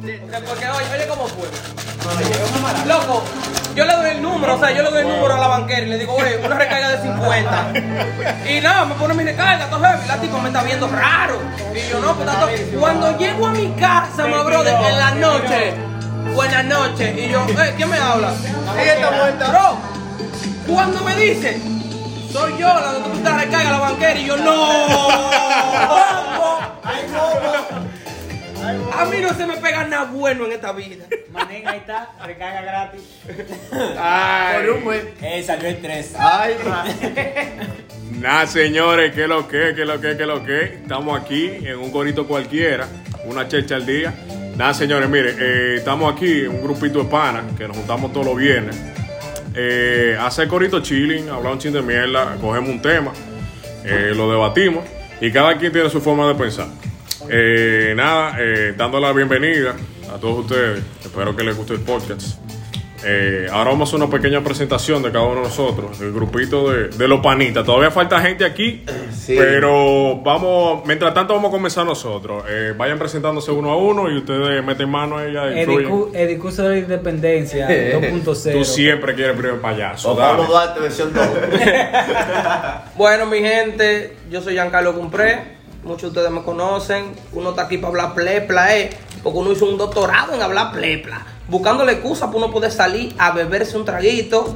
Porque 0.00 0.66
oye, 0.66 0.86
oye 0.94 1.06
cómo 1.08 1.26
fue. 1.28 1.46
Loco, 2.86 3.22
yo 3.74 3.84
le 3.84 3.94
doy 3.94 4.10
el 4.10 4.22
número, 4.22 4.56
o 4.56 4.58
sea, 4.58 4.70
yo 4.70 4.82
le 4.82 4.90
doy 4.90 5.00
el 5.02 5.08
número 5.08 5.34
a 5.34 5.38
la 5.38 5.46
banquera 5.46 5.82
y 5.82 5.90
le 5.90 5.98
digo, 5.98 6.14
oye, 6.14 6.38
una 6.38 6.56
recarga 6.56 6.88
de 6.88 7.02
50. 7.02 7.72
Y 8.48 8.60
nada, 8.62 8.86
me 8.86 8.94
pone 8.94 9.12
mi 9.12 9.24
recarga, 9.24 9.68
todo 9.68 9.80
heavy, 9.84 10.08
la 10.08 10.16
me 10.16 10.48
está 10.48 10.62
viendo 10.62 10.88
raro. 10.88 11.38
Y 11.74 11.90
yo 11.90 12.00
no, 12.00 12.14
pues 12.14 12.26
tanto. 12.26 12.48
Cuando 12.78 13.18
llego 13.18 13.46
a 13.46 13.50
mi 13.50 13.70
casa, 13.72 14.26
my 14.26 14.42
brother, 14.42 14.74
en 14.74 14.98
la 14.98 15.10
noche, 15.16 15.74
buenas 16.34 16.64
noches, 16.64 17.18
y 17.18 17.28
yo, 17.28 17.44
eh, 17.62 17.74
¿quién 17.76 17.90
me 17.90 17.98
habla? 17.98 18.32
Ella 18.80 18.94
está 18.94 19.10
muerta. 19.10 19.48
Bro, 19.48 19.76
cuando 20.66 21.04
me 21.04 21.14
dice, 21.16 21.60
soy 22.32 22.56
yo 22.58 22.68
la 22.68 22.94
que 23.04 23.10
tú 23.10 23.18
te 23.18 23.30
recarga 23.30 23.68
a 23.68 23.72
la 23.72 23.78
banquera, 23.78 24.18
y 24.18 24.24
yo, 24.24 24.36
no. 24.38 25.20
A 28.92 29.04
mí 29.06 29.18
no 29.20 29.34
se 29.34 29.46
me 29.46 29.56
pega 29.56 29.84
nada 29.84 30.04
bueno 30.04 30.46
en 30.46 30.52
esta 30.52 30.72
vida. 30.72 31.04
Manen, 31.32 31.66
ahí 31.66 31.78
está, 31.78 32.10
recarga 32.24 32.62
gratis. 32.62 33.02
Por 33.26 34.70
un 34.70 34.84
buen. 34.84 35.10
Eh, 35.22 35.42
salió 35.42 35.68
el 35.68 35.80
3. 35.80 36.14
Ay, 36.18 36.54
Nada, 38.20 38.46
señores, 38.46 39.14
¿qué 39.14 39.26
lo 39.26 39.48
que, 39.48 39.72
qué 39.74 39.84
lo 39.84 40.00
que, 40.00 40.16
qué 40.16 40.26
lo 40.26 40.44
que? 40.44 40.64
Estamos 40.82 41.18
aquí 41.18 41.46
en 41.46 41.78
un 41.78 41.90
corito 41.90 42.26
cualquiera, 42.26 42.86
una 43.24 43.48
checha 43.48 43.76
al 43.76 43.86
día. 43.86 44.12
Nada, 44.56 44.74
señores, 44.74 45.08
mire, 45.08 45.34
eh, 45.38 45.76
estamos 45.76 46.12
aquí 46.12 46.40
en 46.40 46.50
un 46.50 46.62
grupito 46.62 47.02
de 47.02 47.08
panas 47.08 47.44
que 47.56 47.66
nos 47.66 47.76
juntamos 47.76 48.12
todos 48.12 48.26
los 48.26 48.36
viernes. 48.36 48.76
Eh, 49.54 50.18
hacer 50.20 50.48
corito 50.48 50.80
chilling, 50.80 51.28
hablar 51.30 51.54
un 51.54 51.58
chin 51.58 51.72
de 51.72 51.82
mierda, 51.82 52.36
cogemos 52.40 52.68
un 52.68 52.82
tema, 52.82 53.12
eh, 53.84 54.12
lo 54.14 54.30
debatimos 54.30 54.84
y 55.20 55.32
cada 55.32 55.56
quien 55.56 55.72
tiene 55.72 55.88
su 55.88 56.00
forma 56.00 56.28
de 56.28 56.34
pensar. 56.34 56.68
Eh, 57.32 57.92
nada, 57.96 58.36
eh, 58.40 58.74
dando 58.76 58.98
la 58.98 59.12
bienvenida 59.12 59.74
a 60.12 60.18
todos 60.18 60.40
ustedes. 60.46 60.82
Espero 61.04 61.36
que 61.36 61.44
les 61.44 61.56
guste 61.56 61.74
el 61.74 61.80
podcast. 61.80 62.38
Eh, 63.02 63.46
ahora 63.50 63.70
vamos 63.70 63.88
a 63.88 63.96
hacer 63.96 64.04
una 64.06 64.14
pequeña 64.14 64.42
presentación 64.44 65.02
de 65.02 65.10
cada 65.10 65.24
uno 65.24 65.36
de 65.36 65.46
nosotros, 65.46 65.98
el 66.02 66.12
grupito 66.12 66.70
de, 66.70 66.88
de 66.88 67.08
los 67.08 67.20
panitas. 67.20 67.64
Todavía 67.64 67.90
falta 67.90 68.20
gente 68.20 68.44
aquí, 68.44 68.84
Sí. 69.12 69.36
pero 69.38 70.16
vamos, 70.22 70.82
mientras 70.86 71.14
tanto 71.14 71.32
vamos 71.34 71.48
a 71.48 71.52
comenzar 71.52 71.86
nosotros. 71.86 72.42
Eh, 72.48 72.74
vayan 72.76 72.98
presentándose 72.98 73.52
uno 73.52 73.70
a 73.70 73.76
uno 73.76 74.10
y 74.10 74.18
ustedes 74.18 74.62
meten 74.64 74.90
mano 74.90 75.16
a 75.18 75.24
ella. 75.24 75.44
Edicu- 75.50 76.10
El 76.12 76.28
discurso 76.28 76.64
de 76.64 76.68
la 76.70 76.78
independencia 76.78 77.68
2.0. 77.70 78.52
Tú 78.52 78.64
siempre 78.64 79.14
quieres 79.14 79.36
primer 79.36 79.60
payaso. 79.60 80.14
vamos 80.16 80.50
a 80.50 80.66
darte 80.66 80.80
versión 80.80 81.12
2. 81.14 81.26
Bueno, 82.96 83.26
mi 83.26 83.38
gente, 83.38 84.16
yo 84.30 84.42
soy 84.42 84.54
Giancarlo 84.54 84.94
Cumpré. 84.94 85.59
Muchos 85.82 86.02
de 86.02 86.08
ustedes 86.08 86.30
me 86.30 86.42
conocen. 86.42 87.12
Uno 87.32 87.50
está 87.50 87.62
aquí 87.62 87.78
para 87.78 87.88
hablar 87.88 88.14
plepla, 88.14 88.76
eh. 88.76 88.90
Porque 89.22 89.38
uno 89.38 89.52
hizo 89.52 89.66
un 89.66 89.78
doctorado 89.78 90.34
en 90.34 90.42
hablar 90.42 90.72
plepla. 90.72 91.26
Buscándole 91.48 91.92
excusa 91.92 92.26
para 92.26 92.38
uno 92.38 92.50
poder 92.50 92.70
salir 92.70 93.14
a 93.18 93.32
beberse 93.32 93.76
un 93.76 93.84
traguito. 93.84 94.54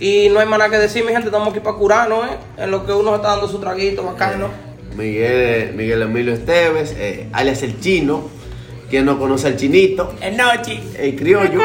Y 0.00 0.28
no 0.30 0.40
hay 0.40 0.46
más 0.46 0.58
nada 0.58 0.70
que 0.70 0.78
decir, 0.78 1.04
mi 1.04 1.12
gente. 1.12 1.26
Estamos 1.26 1.48
aquí 1.48 1.60
para 1.60 1.76
curarnos, 1.76 2.26
eh. 2.26 2.36
En 2.58 2.70
lo 2.70 2.86
que 2.86 2.92
uno 2.92 3.14
está 3.16 3.28
dando 3.28 3.48
su 3.48 3.58
traguito 3.58 4.02
bacano. 4.04 4.48
Miguel, 4.96 5.74
Miguel 5.74 6.02
Emilio 6.02 6.34
Esteves, 6.34 6.94
eh, 6.96 7.28
alias 7.32 7.62
el 7.62 7.80
chino. 7.80 8.28
Quien 8.94 9.06
no 9.06 9.18
conoce 9.18 9.48
al 9.48 9.56
chinito, 9.56 10.14
El 10.20 10.36
noche. 10.36 10.80
el 10.96 11.16
criollo. 11.16 11.60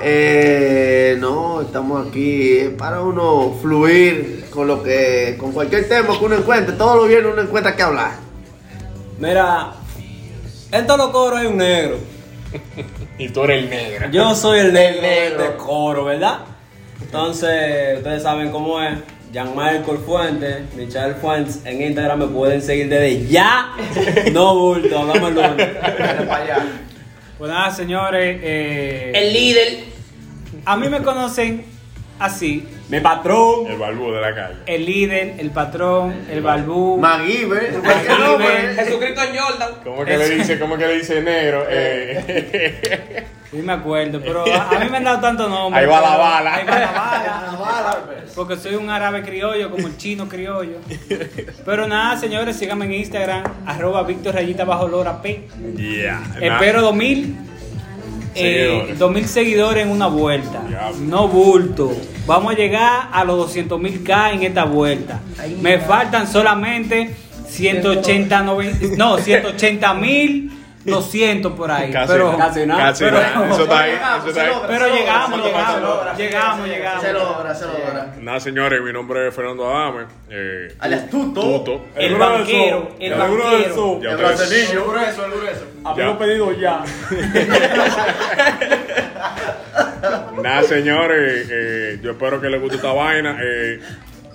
Eh, 0.00 1.14
no, 1.20 1.60
estamos 1.60 2.08
aquí 2.08 2.70
para 2.78 3.02
uno 3.02 3.54
fluir 3.60 4.46
con 4.48 4.66
lo 4.66 4.82
que, 4.82 5.36
con 5.38 5.52
cualquier 5.52 5.86
tema 5.90 6.18
que 6.18 6.24
uno 6.24 6.36
encuentre. 6.36 6.74
Todos 6.74 6.96
los 6.96 7.08
viernes 7.08 7.34
uno 7.34 7.42
encuentra 7.42 7.76
que 7.76 7.82
hablar. 7.82 8.12
Mira, 9.18 9.74
en 10.72 10.86
todos 10.86 10.98
los 10.98 11.10
coros 11.10 11.38
hay 11.38 11.48
un 11.48 11.58
negro. 11.58 11.98
Y 13.18 13.28
tú 13.28 13.44
eres 13.44 13.64
el 13.64 13.68
negro. 13.68 14.10
Yo 14.10 14.34
soy 14.34 14.60
el 14.60 14.72
negro, 14.72 15.02
negro. 15.02 15.42
de 15.42 15.56
coro, 15.58 16.04
¿verdad? 16.06 16.38
Entonces, 17.02 17.98
ustedes 17.98 18.22
saben 18.22 18.50
cómo 18.50 18.80
es. 18.80 18.96
Jean 19.32 19.50
Michael 19.54 19.98
Fuentes, 20.06 20.74
Michelle 20.74 21.14
Fuentes, 21.14 21.60
en 21.64 21.82
Instagram 21.82 22.18
me 22.20 22.26
pueden 22.28 22.62
seguir 22.62 22.88
desde 22.88 23.26
ya. 23.26 23.72
No 24.32 24.54
bulto, 24.58 24.98
hablamos 24.98 25.28
el 25.30 25.34
lunes. 25.34 25.68
Pues 27.38 27.50
nada, 27.50 27.70
señores. 27.70 28.40
eh, 28.42 29.12
El 29.14 29.32
líder. 29.32 29.78
a 30.64 30.76
mí 30.76 30.88
me 30.88 31.02
conocen 31.02 31.64
así. 32.18 32.66
Mi 32.88 33.00
patrón. 33.00 33.66
El 33.68 33.76
balbú 33.76 34.10
de 34.12 34.20
la 34.22 34.34
calle. 34.34 34.54
El 34.64 34.86
líder, 34.86 35.34
el 35.38 35.50
patrón, 35.50 36.14
el 36.32 36.40
balbú. 36.40 36.96
MacGyver, 36.96 37.82
MacGyver. 37.82 38.74
Jesucristo 38.76 39.20
en 39.22 39.38
Jordan. 39.38 39.70
¿Cómo 39.84 40.04
que 40.06 40.16
le 40.16 40.28
dice, 40.30 40.58
cómo 40.58 40.78
que 40.78 40.86
le 40.86 40.94
dice 40.96 41.20
negro? 41.20 41.66
Eh, 41.68 43.24
Sí 43.50 43.56
me 43.58 43.72
acuerdo, 43.72 44.20
pero 44.20 44.44
a, 44.46 44.68
a 44.70 44.78
mí 44.78 44.90
me 44.90 44.98
han 44.98 45.04
dado 45.04 45.20
tanto 45.20 45.48
nombre. 45.48 45.80
Ahí 45.80 45.86
va 45.86 46.00
la 46.00 46.16
bala. 46.16 46.54
Ahí 46.54 46.66
va 46.66 46.78
la 46.78 46.92
bala. 47.58 47.98
Porque 48.34 48.56
soy 48.56 48.74
un 48.74 48.90
árabe 48.90 49.22
criollo, 49.22 49.70
como 49.70 49.86
el 49.86 49.96
chino 49.96 50.28
criollo. 50.28 50.76
Pero 51.64 51.88
nada, 51.88 52.16
señores, 52.18 52.56
síganme 52.56 52.84
en 52.84 52.94
Instagram, 52.94 53.42
arroba 53.66 54.02
Víctor 54.02 54.34
Rayita 54.34 54.64
bajo 54.64 54.86
Lora 54.86 55.20
P. 55.22 55.48
yeah. 55.76 56.22
Espero 56.40 56.82
2000, 56.82 57.36
eh, 58.34 58.66
Seguidores. 58.94 58.98
2000 58.98 59.28
seguidores 59.28 59.86
en 59.86 59.90
una 59.90 60.06
vuelta. 60.06 60.62
No 61.00 61.26
bulto. 61.26 61.90
Vamos 62.26 62.52
a 62.52 62.56
llegar 62.56 63.08
a 63.10 63.24
los 63.24 63.38
200 63.38 63.80
mil 63.80 64.04
K 64.04 64.32
en 64.32 64.42
esta 64.42 64.64
vuelta. 64.64 65.20
Me 65.60 65.78
faltan 65.78 66.28
solamente 66.28 67.16
180, 67.48 68.42
90, 68.42 68.96
no, 68.96 69.16
180 69.16 69.94
mil 69.94 70.52
200 70.90 71.52
por 71.52 71.70
ahí. 71.70 71.90
Casi, 71.92 72.12
pero, 72.12 72.36
casi 72.36 72.66
nada. 72.66 72.82
Casi 72.90 73.04
pero- 73.04 73.20
nada. 73.20 73.50
Eso 73.52 73.62
está 73.62 73.80
ahí. 73.80 73.92
Eso 74.18 74.28
está 74.28 74.40
ahí. 74.42 74.52
pero 74.68 74.88
llegamos, 74.88 75.44
llegamos, 75.44 76.16
llegamos, 76.18 76.68
llegamos. 76.68 77.02
Se 77.04 77.12
logra, 77.12 77.54
se 77.54 77.64
logra. 77.66 78.14
Nada, 78.20 78.40
señores, 78.40 78.82
mi 78.82 78.92
nombre 78.92 79.28
es 79.28 79.34
Fernando 79.34 79.68
Adame. 79.74 80.04
Eh, 80.30 80.74
Alias 80.80 81.08
Tuto. 81.10 81.40
Tuto. 81.40 81.84
El 81.94 82.14
grueso, 82.14 82.32
banquero, 82.32 82.88
el 82.98 83.12
el 83.12 83.18
banquero. 83.18 83.48
grueso. 83.48 84.00
Ya 84.02 84.10
El 84.10 84.16
ustedes- 84.16 84.38
bracelillo. 84.38 84.84
Habíamos 85.84 86.14
Ya. 86.14 86.18
pedido 86.18 86.52
ya. 86.52 86.84
Nada, 90.42 90.62
señores, 90.62 91.48
eh, 91.50 91.98
yo 92.02 92.12
espero 92.12 92.40
que 92.40 92.48
les 92.48 92.60
guste 92.60 92.76
esta 92.76 92.92
vaina. 92.92 93.38
Eh, 93.42 93.80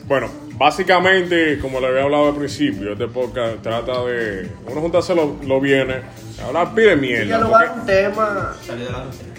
bueno, 0.05 0.29
básicamente, 0.57 1.59
como 1.59 1.79
le 1.79 1.87
había 1.87 2.03
hablado 2.03 2.29
al 2.29 2.35
principio, 2.35 2.93
este 2.93 3.07
podcast 3.07 3.61
trata 3.61 4.03
de 4.05 4.49
uno 4.67 4.81
juntarse 4.81 5.15
los 5.15 5.43
lo 5.45 5.59
viernes, 5.59 5.97
hablar 6.45 6.73
pide 6.73 6.95
mierda. 6.95 7.25
dialogar 7.25 7.73
Porque, 7.75 7.79
un 7.79 7.85
tema. 7.85 8.55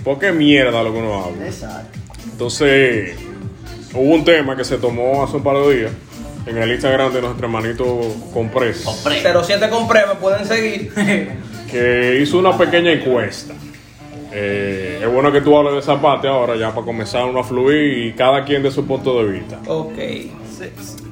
porque 0.03 0.29
es 0.29 0.35
mierda 0.35 0.83
lo 0.83 0.93
que 0.93 0.99
uno 0.99 1.25
habla. 1.25 1.47
Exacto. 1.47 1.99
Entonces, 2.31 3.17
hubo 3.93 4.15
un 4.15 4.25
tema 4.25 4.57
que 4.57 4.65
se 4.65 4.79
tomó 4.79 5.25
hace 5.25 5.37
un 5.37 5.43
par 5.43 5.57
de 5.59 5.75
días 5.77 5.93
en 6.47 6.59
el 6.59 6.71
Instagram 6.73 7.13
de 7.13 7.21
nuestro 7.23 7.47
hermanito 7.47 8.01
Compres, 8.33 8.85
07 8.85 9.69
compré, 9.71 10.07
me 10.07 10.15
pueden 10.17 10.45
seguir. 10.45 10.93
que 11.71 12.21
hizo 12.21 12.39
una 12.39 12.57
pequeña 12.57 12.93
encuesta. 12.93 13.55
Eh, 14.37 15.01
es 15.01 15.09
bueno 15.09 15.31
que 15.31 15.41
tú 15.41 15.57
hables 15.57 15.75
de 15.75 15.79
esa 15.79 16.01
parte 16.01 16.27
ahora, 16.27 16.57
ya 16.57 16.75
para 16.75 16.85
comenzar 16.85 17.25
uno 17.25 17.39
a 17.41 17.45
fluir 17.45 18.07
y 18.07 18.13
cada 18.15 18.45
quien 18.45 18.63
de 18.63 18.71
su 18.71 18.85
punto 18.85 19.23
de 19.23 19.33
vista. 19.33 19.61
Ok. 19.69 19.97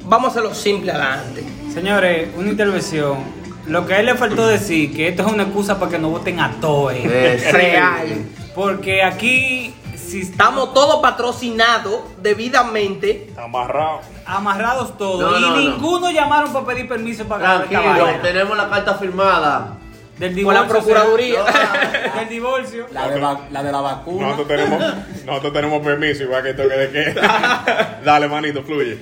Vamos 0.04 0.28
a 0.28 0.30
hacerlo 0.32 0.54
simple 0.54 0.90
adelante. 0.92 1.44
Señores, 1.72 2.28
una 2.36 2.50
intervención. 2.50 3.18
Lo 3.66 3.86
que 3.86 3.94
a 3.94 4.00
él 4.00 4.06
le 4.06 4.14
faltó 4.16 4.46
decir, 4.48 4.94
que 4.94 5.08
esto 5.08 5.24
es 5.26 5.32
una 5.32 5.44
excusa 5.44 5.78
para 5.78 5.92
que 5.92 5.98
no 5.98 6.08
voten 6.10 6.40
a 6.40 6.50
todos. 6.60 6.92
Eh. 6.94 7.48
Real. 7.52 8.08
Porque 8.54 9.02
aquí, 9.02 9.72
si 9.96 10.20
Estamos 10.22 10.74
todos 10.74 11.00
patrocinados 11.00 12.00
debidamente. 12.20 13.30
Amarrado. 13.36 14.00
amarrados 14.26 14.98
todos 14.98 15.30
No, 15.30 15.38
y 15.38 15.40
no, 15.40 15.50
no. 15.50 15.56
ninguno 15.56 16.10
llamaron 16.10 16.52
para 16.52 16.66
pedir 16.66 16.86
permiso 16.88 17.24
para 17.24 17.64
Tranquilo, 17.66 18.06
tenemos 18.20 18.56
la 18.56 18.68
carta 18.68 18.94
firmada. 18.96 19.78
Del 20.18 20.28
Con 20.30 20.36
divorcio. 20.36 20.62
la 20.62 20.68
Procuraduría. 20.68 21.40
Del 22.18 22.28
divorcio. 22.28 22.86
La 22.92 23.08
de, 23.08 23.18
va- 23.20 23.40
la 23.50 23.62
de 23.62 23.72
la 23.72 23.80
vacuna. 23.80 24.26
Nosotros 24.28 24.48
tenemos, 24.48 24.82
nosotros 25.24 25.52
tenemos 25.54 25.80
permiso, 25.82 26.22
igual 26.24 26.42
que 26.42 26.52
toque 26.54 26.74
de 26.76 26.90
queda. 26.90 28.00
Dale, 28.04 28.28
manito, 28.28 28.62
fluye. 28.62 28.98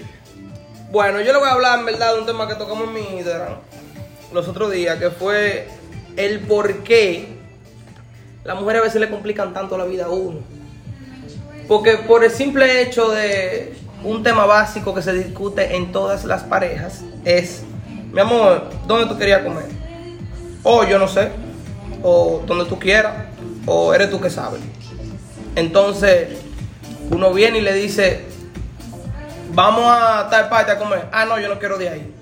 Bueno, 0.91 1.21
yo 1.21 1.33
le 1.33 1.39
voy 1.39 1.49
a 1.49 1.53
hablar 1.53 1.79
en 1.79 1.87
verdad 1.87 2.15
de 2.15 2.19
un 2.19 2.27
tema 2.27 2.49
que 2.49 2.57
tocamos 2.57 2.89
en 2.89 2.95
mi 2.95 3.19
Instagram 3.19 3.59
los 4.33 4.49
otros 4.49 4.73
días, 4.73 4.99
que 4.99 5.11
fue 5.11 5.69
el 6.17 6.41
por 6.41 6.83
qué 6.83 7.29
las 8.43 8.59
mujeres 8.59 8.81
a 8.81 8.85
veces 8.87 9.01
le 9.01 9.09
complican 9.09 9.55
tanto 9.55 9.79
la 9.79 9.85
vida 9.85 10.07
a 10.07 10.09
uno. 10.09 10.41
Porque 11.69 11.99
por 11.99 12.25
el 12.25 12.33
simple 12.33 12.83
hecho 12.83 13.09
de 13.11 13.77
un 14.03 14.25
tema 14.25 14.47
básico 14.47 14.93
que 14.93 15.01
se 15.01 15.13
discute 15.13 15.77
en 15.77 15.93
todas 15.93 16.25
las 16.25 16.43
parejas 16.43 17.03
es, 17.25 17.63
mi 18.11 18.21
amor, 18.21 18.69
¿dónde 18.89 19.07
tú 19.07 19.17
querías 19.17 19.45
comer? 19.45 19.67
O 20.65 20.83
yo 20.83 20.99
no 20.99 21.07
sé, 21.07 21.31
o 22.03 22.43
donde 22.45 22.65
tú 22.65 22.81
quieras, 22.81 23.15
o 23.65 23.95
eres 23.95 24.11
tú 24.11 24.21
que 24.21 24.29
sabes. 24.29 24.61
Entonces, 25.55 26.31
uno 27.11 27.33
viene 27.33 27.59
y 27.59 27.63
le 27.63 27.75
dice, 27.75 28.25
vamos 29.55 29.85
a 29.87 30.29
tal 30.31 30.49
parte 30.49 30.73
a 30.73 30.79
comer. 30.79 31.07
Ah, 31.13 31.25
no, 31.25 31.39
yo 31.39 31.49
no 31.49 31.59
quiero 31.59 31.79
de 31.79 31.89
ahí. 31.89 32.15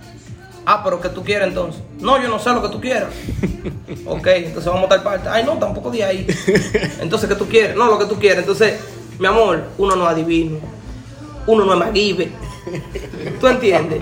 Ah, 0.67 0.83
pero 0.85 1.01
¿qué 1.01 1.09
tú 1.09 1.25
quieres 1.25 1.49
entonces? 1.49 1.83
No, 1.99 2.21
yo 2.21 2.29
no 2.29 2.39
sé 2.39 2.51
lo 2.51 2.63
que 2.63 2.69
tú 2.69 2.81
quieras. 2.81 3.09
ok, 4.07 4.27
entonces 4.27 4.67
vamos 4.67 4.85
a 4.85 4.89
tal 4.89 5.03
parte. 5.03 5.29
Ay, 5.29 5.45
no, 5.45 5.55
tampoco 5.55 5.91
de 5.91 6.05
ahí. 6.05 6.27
Entonces, 7.01 7.29
¿qué 7.29 7.35
tú 7.35 7.49
quieres? 7.49 7.75
No, 7.75 7.87
lo 7.87 7.99
que 7.99 8.05
tú 8.05 8.17
quieres. 8.19 8.41
Entonces, 8.41 8.79
mi 9.19 9.27
amor, 9.27 9.65
uno 9.79 9.97
no 9.97 10.05
es 10.05 10.11
adivino. 10.11 10.59
Uno 11.49 11.65
no 11.65 11.73
es 11.73 11.79
maguibe. 11.79 12.31
¿Tú 13.41 13.47
entiendes? 13.47 14.01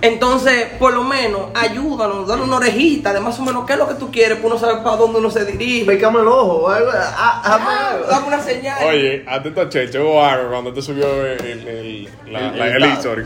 Entonces, 0.00 0.68
por 0.78 0.94
lo 0.94 1.04
menos, 1.04 1.48
ayúdanos, 1.54 2.26
dale 2.26 2.42
una 2.42 2.56
orejita 2.56 3.12
de 3.12 3.20
más 3.20 3.38
o 3.38 3.42
menos 3.42 3.64
qué 3.66 3.74
es 3.74 3.78
lo 3.78 3.86
que 3.88 3.94
tú 3.94 4.10
quieres, 4.10 4.38
pues 4.38 4.50
uno 4.52 4.58
sabe 4.58 4.82
para 4.82 4.96
dónde 4.96 5.18
uno 5.18 5.30
se 5.30 5.44
dirige. 5.44 5.90
Pícame 5.92 6.20
el 6.20 6.26
ojo. 6.28 6.68
algo, 6.68 6.90
ah, 6.94 7.98
dame 8.10 8.26
una 8.28 8.40
señal. 8.42 8.78
Oye, 8.86 9.24
atento 9.28 9.60
a 9.60 9.68
Checho, 9.68 10.02
hubo 10.02 10.24
algo 10.24 10.50
cuando 10.50 10.72
te 10.72 10.80
subió 10.82 11.06
el, 11.26 11.40
el, 11.68 12.08
la, 12.32 12.38
El- 12.48 12.58
la- 12.58 12.66
el 12.68 12.72
el 12.76 12.80
tag. 12.82 12.92
history. 12.98 13.24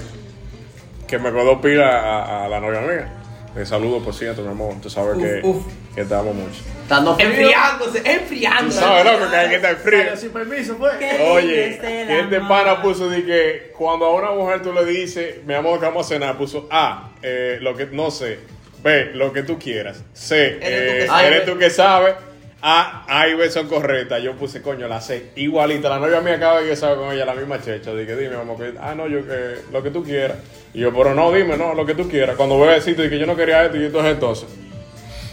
Que 1.06 1.18
me 1.20 1.28
acordó 1.28 1.60
pila 1.60 1.88
a, 1.88 2.44
a 2.44 2.48
la 2.48 2.58
novia 2.60 2.80
mía. 2.80 3.12
Te 3.56 3.64
saludo, 3.64 4.04
por 4.04 4.12
cierto, 4.12 4.42
mi 4.42 4.48
amor. 4.48 4.74
Tú 4.82 4.90
sabes 4.90 5.16
Uf, 5.16 5.22
que, 5.22 5.40
uf. 5.42 5.64
que 5.94 6.04
te 6.04 6.14
amo 6.14 6.34
mucho. 6.34 6.60
Estando 6.82 7.14
frío. 7.14 7.26
Enfriándose, 7.30 8.00
Tú 8.02 8.10
enfriándose. 8.10 8.78
sabes, 8.80 9.04
loco, 9.06 9.30
que 9.30 9.36
hay 9.36 9.48
que 9.48 9.54
estar 9.56 9.76
frío. 9.76 10.00
Pero 10.04 10.16
sin 10.18 10.30
permiso, 10.30 10.76
pues. 10.76 10.92
Oye, 11.30 11.78
que 11.80 12.20
este 12.20 12.40
pana 12.40 12.82
puso 12.82 13.08
de 13.08 13.24
que 13.24 13.72
cuando 13.76 14.04
a 14.04 14.14
una 14.14 14.32
mujer 14.32 14.60
tú 14.60 14.74
le 14.74 14.84
dices, 14.84 15.36
mi 15.46 15.54
amor, 15.54 15.80
que 15.80 15.86
vamos 15.86 16.04
a 16.04 16.08
cenar, 16.10 16.36
puso 16.36 16.68
A, 16.70 17.12
eh, 17.22 17.56
lo 17.62 17.74
que 17.74 17.86
no 17.86 18.10
sé, 18.10 18.40
B, 18.82 19.12
lo 19.14 19.32
que 19.32 19.42
tú 19.42 19.58
quieras, 19.58 20.04
C, 20.12 20.58
Eres 20.60 21.06
tú 21.08 21.14
que 21.14 21.22
eh, 21.22 21.26
eres 21.26 21.44
tú 21.46 21.58
que 21.58 21.70
sabes, 21.70 22.14
A, 22.62 23.04
A 23.06 23.28
y 23.28 23.34
B 23.34 23.50
son 23.50 23.68
correctas. 23.68 24.22
Yo 24.22 24.34
puse, 24.34 24.62
coño, 24.62 24.88
la 24.88 25.00
C, 25.00 25.30
igualita. 25.36 25.88
La 25.88 25.98
novia 25.98 26.20
mía 26.20 26.34
acaba 26.34 26.62
de 26.62 26.74
sabe 26.74 26.96
con 26.96 27.12
ella 27.12 27.24
la 27.24 27.34
misma 27.34 27.60
checha. 27.60 27.94
Dije, 27.94 28.16
dime, 28.16 28.36
amor, 28.36 28.56
que, 28.56 28.74
ah, 28.80 28.94
no, 28.94 29.06
yo, 29.08 29.18
eh, 29.28 29.62
lo 29.72 29.82
que 29.82 29.90
tú 29.90 30.02
quieras. 30.02 30.38
Y 30.72 30.80
yo, 30.80 30.92
pero 30.92 31.14
no, 31.14 31.30
dime, 31.32 31.56
no, 31.56 31.74
lo 31.74 31.84
que 31.84 31.94
tú 31.94 32.08
quieras. 32.08 32.36
Cuando 32.36 32.56
voy 32.56 32.68
a 32.68 32.72
decirte 32.72 33.02
de 33.02 33.10
que 33.10 33.18
yo 33.18 33.26
no 33.26 33.36
quería 33.36 33.64
esto 33.64 33.76
y 33.76 33.84
entonces, 33.86 34.12
entonces. 34.12 34.48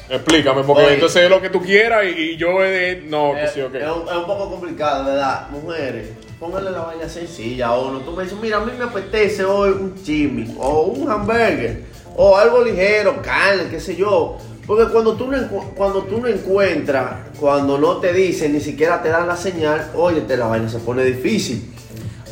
Explícame, 0.10 0.64
porque 0.64 0.84
Oye. 0.84 0.94
entonces 0.96 1.24
es 1.24 1.30
lo 1.30 1.42
que 1.42 1.50
tú 1.50 1.62
quieras 1.62 2.04
y, 2.06 2.10
y 2.34 2.38
yo 2.38 2.64
he 2.64 2.70
de, 2.70 3.02
no, 3.08 3.34
que 3.34 3.46
Eh, 3.46 3.48
sí, 3.48 3.62
ok. 3.62 3.75
es, 3.75 3.84
un, 3.84 4.08
es 4.08 4.16
un 4.16 4.25
poco 4.25 4.50
complicado, 4.50 5.06
¿verdad? 5.06 5.48
Mujeres, 5.50 6.10
pónganle 6.40 6.72
la 6.72 6.81
vaina 6.81 7.08
sencilla 7.10 7.68
a 7.68 7.80
uno. 7.80 8.00
Tú 8.00 8.12
me 8.12 8.24
dices, 8.24 8.38
mira, 8.40 8.58
a 8.58 8.66
mí 8.66 8.74
me 8.78 8.84
apetece 8.84 9.46
hoy 9.46 9.72
un 9.72 10.04
chimi, 10.04 10.54
o 10.60 10.81
un 10.84 11.10
hamburger, 11.10 11.84
o 12.16 12.38
algo 12.38 12.62
ligero, 12.62 13.22
carne, 13.24 13.70
qué 13.72 13.80
sé 13.80 13.96
yo. 13.96 14.38
Porque 14.65 14.92
cuando 14.92 15.15
tú 15.15 15.30
no, 15.30 15.38
cuando 15.75 16.04
tú 16.04 16.19
no 16.21 16.27
encuentras, 16.27 17.06
cuando 17.39 17.77
no 17.77 17.98
te 17.98 18.13
dicen, 18.13 18.54
ni 18.54 18.62
siquiera 18.62 19.01
te 19.01 19.10
dan 19.10 19.27
la 19.27 19.36
señal, 19.36 19.92
óyete, 19.95 20.38
la 20.38 20.45
vaina 20.48 20.69
se 20.69 20.80
pone 20.80 21.04
difícil. 21.04 21.69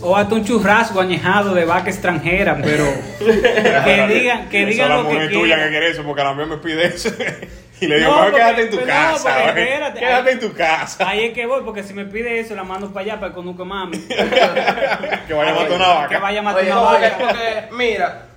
O 0.03 0.15
hasta 0.17 0.33
un 0.35 0.43
churrasco 0.43 0.99
añejado 0.99 1.53
de 1.53 1.63
vaca 1.65 1.89
extranjera, 1.91 2.57
pero 2.63 2.85
que 3.19 4.07
digan, 4.07 4.49
que 4.49 4.65
digan 4.65 4.69
es 4.85 4.89
la 4.89 4.95
lo 5.03 5.07
que 5.07 5.13
mujer 5.13 5.29
tuya 5.31 5.41
que 5.41 5.45
quieran. 5.53 5.69
quiere 5.69 5.89
eso, 5.91 6.03
porque 6.03 6.23
la 6.23 6.33
mía 6.33 6.45
me 6.47 6.57
pide 6.57 6.85
eso. 6.87 7.09
y 7.81 7.87
le 7.87 7.97
digo, 7.99 8.09
No, 8.11 8.17
porque- 8.23 8.37
quédate 8.37 8.61
en 8.63 8.69
tu 8.71 8.79
no, 8.79 8.85
casa. 8.87 9.23
porque 9.35 9.51
oye. 9.61 9.63
espérate, 9.73 9.99
quédate 9.99 10.29
ahí- 10.29 10.33
en 10.33 10.39
tu 10.39 10.53
casa. 10.53 11.07
Ahí 11.09 11.25
es 11.25 11.33
que 11.33 11.45
voy, 11.45 11.61
porque 11.63 11.83
si 11.83 11.93
me 11.93 12.05
pide 12.05 12.39
eso, 12.39 12.55
la 12.55 12.63
mando 12.63 12.91
para 12.91 13.03
allá 13.05 13.19
para 13.19 13.31
que 13.31 13.35
conozca 13.35 13.63
mami. 13.63 13.97
que 15.27 15.33
vaya 15.33 15.51
a 15.51 15.55
matar 15.55 15.71
una 15.71 15.85
Que 16.07 16.15
vaca. 16.15 16.19
vaya 16.19 16.39
a 16.39 16.43
matar 16.43 16.63
una 16.63 16.75
No, 16.75 16.83
vaca. 16.83 17.15
porque, 17.19 17.63
mira, 17.75 18.27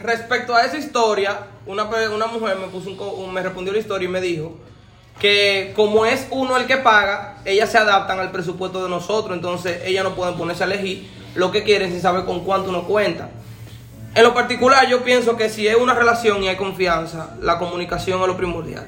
respecto 0.00 0.54
a 0.54 0.64
esa 0.64 0.78
historia, 0.78 1.38
una, 1.66 1.84
una 1.84 2.26
mujer 2.26 2.56
me 2.56 2.66
puso 2.68 2.90
un, 2.90 3.32
me 3.32 3.42
respondió 3.42 3.72
la 3.72 3.78
historia 3.78 4.08
y 4.08 4.10
me 4.10 4.20
dijo 4.20 4.54
que 5.20 5.72
como 5.76 6.04
es 6.04 6.26
uno 6.30 6.56
el 6.56 6.66
que 6.66 6.76
paga, 6.76 7.38
ellas 7.44 7.70
se 7.70 7.78
adaptan 7.78 8.18
al 8.18 8.32
presupuesto 8.32 8.82
de 8.82 8.90
nosotros, 8.90 9.36
entonces 9.36 9.82
ellas 9.84 10.02
no 10.02 10.14
pueden 10.14 10.34
ponerse 10.34 10.64
a 10.64 10.66
elegir 10.66 11.08
lo 11.34 11.52
que 11.52 11.62
quieren 11.62 11.90
sin 11.90 12.00
saber 12.00 12.24
con 12.24 12.40
cuánto 12.44 12.70
uno 12.70 12.84
cuenta. 12.84 13.30
En 14.14 14.22
lo 14.22 14.34
particular, 14.34 14.88
yo 14.88 15.02
pienso 15.02 15.36
que 15.36 15.48
si 15.48 15.66
es 15.66 15.76
una 15.76 15.94
relación 15.94 16.42
y 16.42 16.48
hay 16.48 16.56
confianza, 16.56 17.36
la 17.40 17.58
comunicación 17.58 18.20
es 18.20 18.26
lo 18.26 18.36
primordial. 18.36 18.86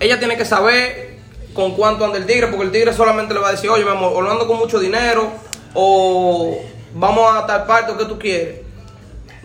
Ella 0.00 0.18
tiene 0.18 0.36
que 0.36 0.44
saber 0.44 1.18
con 1.54 1.74
cuánto 1.74 2.04
anda 2.04 2.18
el 2.18 2.26
tigre, 2.26 2.46
porque 2.46 2.64
el 2.64 2.72
tigre 2.72 2.92
solamente 2.92 3.34
le 3.34 3.40
va 3.40 3.48
a 3.48 3.52
decir, 3.52 3.68
oye, 3.68 3.84
mi 3.84 3.90
amor, 3.90 4.12
o 4.14 4.20
lo 4.22 4.30
ando 4.30 4.46
con 4.46 4.58
mucho 4.58 4.78
dinero, 4.78 5.30
o 5.74 6.58
vamos 6.94 7.34
a 7.34 7.46
tal 7.46 7.66
parte, 7.66 7.92
o 7.92 7.98
qué 7.98 8.04
tú 8.04 8.18
quieres. 8.18 8.67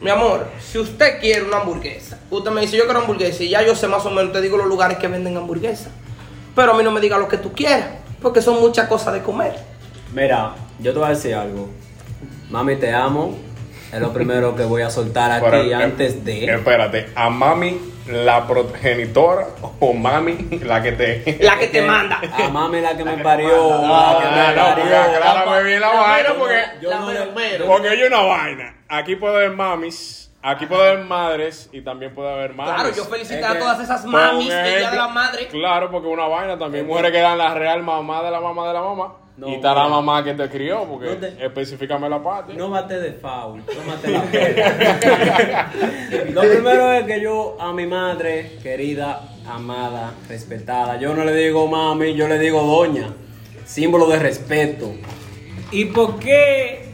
Mi 0.04 0.10
amor, 0.10 0.48
si 0.60 0.78
usted 0.80 1.22
quiere 1.22 1.44
una 1.44 1.62
hamburguesa, 1.62 2.20
usted 2.30 2.52
me 2.52 2.60
dice, 2.60 2.76
yo 2.76 2.84
quiero 2.84 3.00
hamburguesa, 3.00 3.42
y 3.42 3.50
ya 3.50 3.66
yo 3.66 3.74
sé 3.74 3.88
más 3.88 4.06
o 4.06 4.12
menos, 4.12 4.34
te 4.34 4.42
digo 4.42 4.58
los 4.58 4.68
lugares 4.68 4.98
que 4.98 5.08
venden 5.08 5.38
hamburguesas. 5.38 5.92
Pero 6.54 6.74
a 6.74 6.78
mí 6.78 6.84
no 6.84 6.92
me 6.92 7.00
diga 7.00 7.18
lo 7.18 7.30
que 7.30 7.38
tú 7.38 7.54
quieras, 7.54 7.88
porque 8.22 8.42
son 8.42 8.60
muchas 8.60 8.90
cosas 8.90 9.14
de 9.14 9.22
comer. 9.22 9.56
Mira, 10.14 10.56
yo 10.80 10.92
te 10.92 11.00
voy 11.00 11.08
a 11.08 11.12
decir 11.12 11.34
algo. 11.34 11.70
Mami, 12.50 12.76
te 12.76 12.92
amo. 12.92 13.38
Es 13.94 14.02
lo 14.02 14.12
primero 14.12 14.56
que 14.56 14.66
voy 14.66 14.82
a 14.82 14.90
soltar 14.90 15.32
aquí 15.32 15.46
Pero, 15.50 15.64
eh, 15.64 15.74
antes 15.74 16.26
de. 16.26 16.54
Espérate, 16.54 17.10
¿a 17.16 17.30
mami 17.30 17.93
la 18.08 18.46
progenitora 18.48 19.48
o 19.80 19.94
mami 19.94 20.60
la 20.64 20.82
que 20.82 20.92
te. 20.94 21.38
La 21.42 21.58
que 21.58 21.68
te 21.68 21.82
manda. 21.82 22.20
A 22.38 22.50
mami 22.52 22.82
la 22.82 22.96
que 22.98 23.04
me 23.04 23.18
parió. 23.18 23.48
la 23.82 24.20
que 24.20 24.28
me 24.28 24.42
Ah, 24.42 24.54
no, 24.56 24.66
porque 24.76 24.82
parió. 24.82 25.18
aclárame 25.18 25.64
bien 25.64 25.82
la 25.82 25.90
vaina, 25.90 26.30
porque. 26.38 26.62
Yo 26.82 26.90
La 26.90 27.00
no 27.00 27.06
mero, 27.08 27.26
le- 27.26 27.32
mero. 27.32 27.66
Porque 27.68 27.90
hay 27.90 28.04
una 28.04 28.22
vaina. 28.22 28.76
Aquí 28.90 29.16
puede 29.16 29.36
haber 29.38 29.52
mamis, 29.52 30.32
aquí 30.42 30.66
puede 30.66 30.90
haber 30.92 31.06
madres 31.06 31.70
y 31.72 31.82
también 31.82 32.14
puede 32.14 32.32
haber 32.32 32.54
mamis. 32.54 32.74
Claro, 32.74 32.90
yo 32.96 33.06
felicito 33.06 33.40
Es 33.40 33.46
a 33.46 33.54
que- 33.54 33.60
todas 33.60 33.80
esas 33.80 34.06
mamis 34.06 34.50
del 34.50 34.80
Día 34.80 34.90
de 34.92 34.98
la 34.98 35.08
Madre. 35.08 35.48
Claro, 35.48 35.90
porque 35.90 36.08
una 36.08 36.28
vaina 36.28 36.58
también. 36.60 36.86
Mujeres 36.86 37.12
que 37.12 37.20
dan 37.20 37.38
la 37.38 37.54
real 37.54 37.82
mamá 37.84 38.22
de 38.22 38.32
la 38.32 38.40
mamá 38.42 38.68
de 38.68 38.74
la 38.74 38.82
mamá. 38.82 39.14
No, 39.36 39.50
y 39.50 39.56
está 39.56 39.74
la 39.74 39.88
mamá 39.88 40.24
que 40.24 40.34
te 40.36 40.48
crió, 40.48 40.84
porque 40.88 41.08
No 41.08 41.18
te- 41.18 41.44
específicame 41.46 42.08
la 42.08 42.22
parte. 42.22 42.54
No 42.54 42.68
mate 42.70 43.00
de 43.00 43.14
foul, 43.14 43.64
no 43.66 43.84
mate 43.92 44.12
la 44.12 44.22
pena. 44.32 45.72
Lo 46.34 46.42
primero 46.42 46.92
es 46.94 47.06
que 47.06 47.20
yo 47.20 47.58
a 47.60 47.74
mi 47.74 47.88
madre, 47.88 48.60
querida, 48.62 49.22
amada, 49.50 50.14
respetada, 50.30 51.00
yo 51.00 51.16
no 51.16 51.26
le 51.26 51.34
digo 51.34 51.68
mami, 51.68 52.14
yo 52.14 52.28
le 52.28 52.38
digo 52.38 52.62
doña. 52.62 53.10
Símbolo 53.66 54.06
de 54.08 54.20
respeto. 54.20 54.92
¿Y 55.72 55.86
por 55.86 56.20
qué 56.20 56.90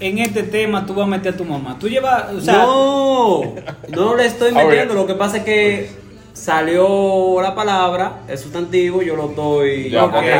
en 0.00 0.18
este 0.18 0.44
tema 0.44 0.86
tú 0.86 0.94
vas 0.94 1.04
a 1.06 1.10
meter 1.10 1.34
a 1.34 1.36
tu 1.36 1.44
mamá? 1.44 1.76
Tú 1.78 1.88
llevas, 1.90 2.32
o 2.32 2.40
sea, 2.40 2.62
no, 2.62 3.54
no 3.88 4.16
le 4.16 4.24
estoy 4.24 4.52
metiendo. 4.54 4.94
Lo 4.94 5.06
que 5.06 5.14
pasa 5.14 5.38
es 5.38 5.44
que 5.44 5.90
salió 6.36 7.40
la 7.40 7.54
palabra, 7.54 8.18
el 8.28 8.36
sustantivo, 8.36 9.00
yo 9.00 9.16
lo 9.16 9.30
estoy. 9.30 9.88
Ya, 9.90 10.02
porque, 10.10 10.34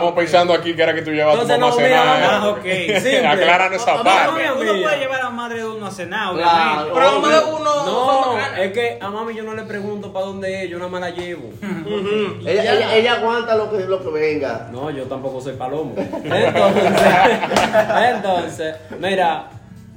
porque 0.00 0.12
pensando 0.16 0.54
aquí 0.54 0.74
que 0.74 0.82
era 0.82 0.94
que 0.94 1.02
tú 1.02 1.10
llevas 1.10 1.34
a 1.36 1.46
tu 1.46 1.52
Entonces, 1.52 1.60
mamá 1.60 1.66
a 1.66 1.70
no, 1.70 1.76
cenar. 1.76 2.16
mira, 2.16 2.36
ah, 2.40 2.48
ok. 2.48 3.02
Simple. 3.02 3.26
Acláranos 3.26 3.82
esa 3.82 3.96
No, 3.96 4.04
parte. 4.04 4.44
no, 4.46 4.54
uno 4.54 4.82
puede 4.82 4.98
llevar 4.98 5.20
a 5.20 5.24
la 5.24 5.30
madre 5.30 5.58
de 5.58 5.66
uno 5.66 5.86
a 5.86 5.90
cenar, 5.90 6.34
Claro. 6.34 6.90
Pero 6.94 7.08
a 7.08 7.18
mejor 7.20 7.60
uno 7.60 7.84
No, 7.84 8.38
es 8.56 8.72
que 8.72 8.98
a 9.00 9.10
mami 9.10 9.34
yo 9.34 9.42
no 9.44 9.54
le 9.54 9.64
pregunto 9.64 10.10
para 10.10 10.24
dónde 10.26 10.64
es, 10.64 10.70
yo 10.70 10.78
nada 10.78 10.90
más 10.90 11.00
la 11.02 11.10
llevo. 11.10 11.50
Ella, 12.46 12.94
ella 12.96 13.12
aguanta 13.16 13.56
lo 13.56 13.70
que, 13.70 13.84
lo 13.84 14.02
que 14.02 14.08
venga. 14.10 14.68
No, 14.72 14.88
yo 14.90 15.04
tampoco 15.04 15.40
soy 15.42 15.52
palomo. 15.54 15.94
Entonces, 15.96 16.92
entonces, 18.14 18.74
mira, 18.98 19.50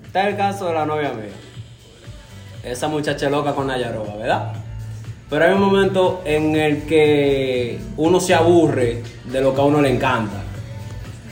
está 0.06 0.28
el 0.28 0.36
caso 0.36 0.68
de 0.68 0.74
la 0.74 0.86
novia 0.86 1.12
mía. 1.14 1.32
Esa 2.62 2.90
muchacha 2.90 3.30
loca 3.30 3.54
con 3.54 3.68
Nayaroba, 3.68 4.16
¿verdad? 4.18 4.54
Pero 5.30 5.46
hay 5.46 5.54
un 5.54 5.62
momento 5.62 6.22
en 6.26 6.56
el 6.56 6.84
que 6.84 7.80
uno 7.98 8.20
se 8.20 8.34
aburre 8.34 9.04
de 9.26 9.42
lo 9.42 9.54
que 9.54 9.62
a 9.62 9.64
uno 9.64 9.82
le 9.82 9.94
encanta. 9.94 10.42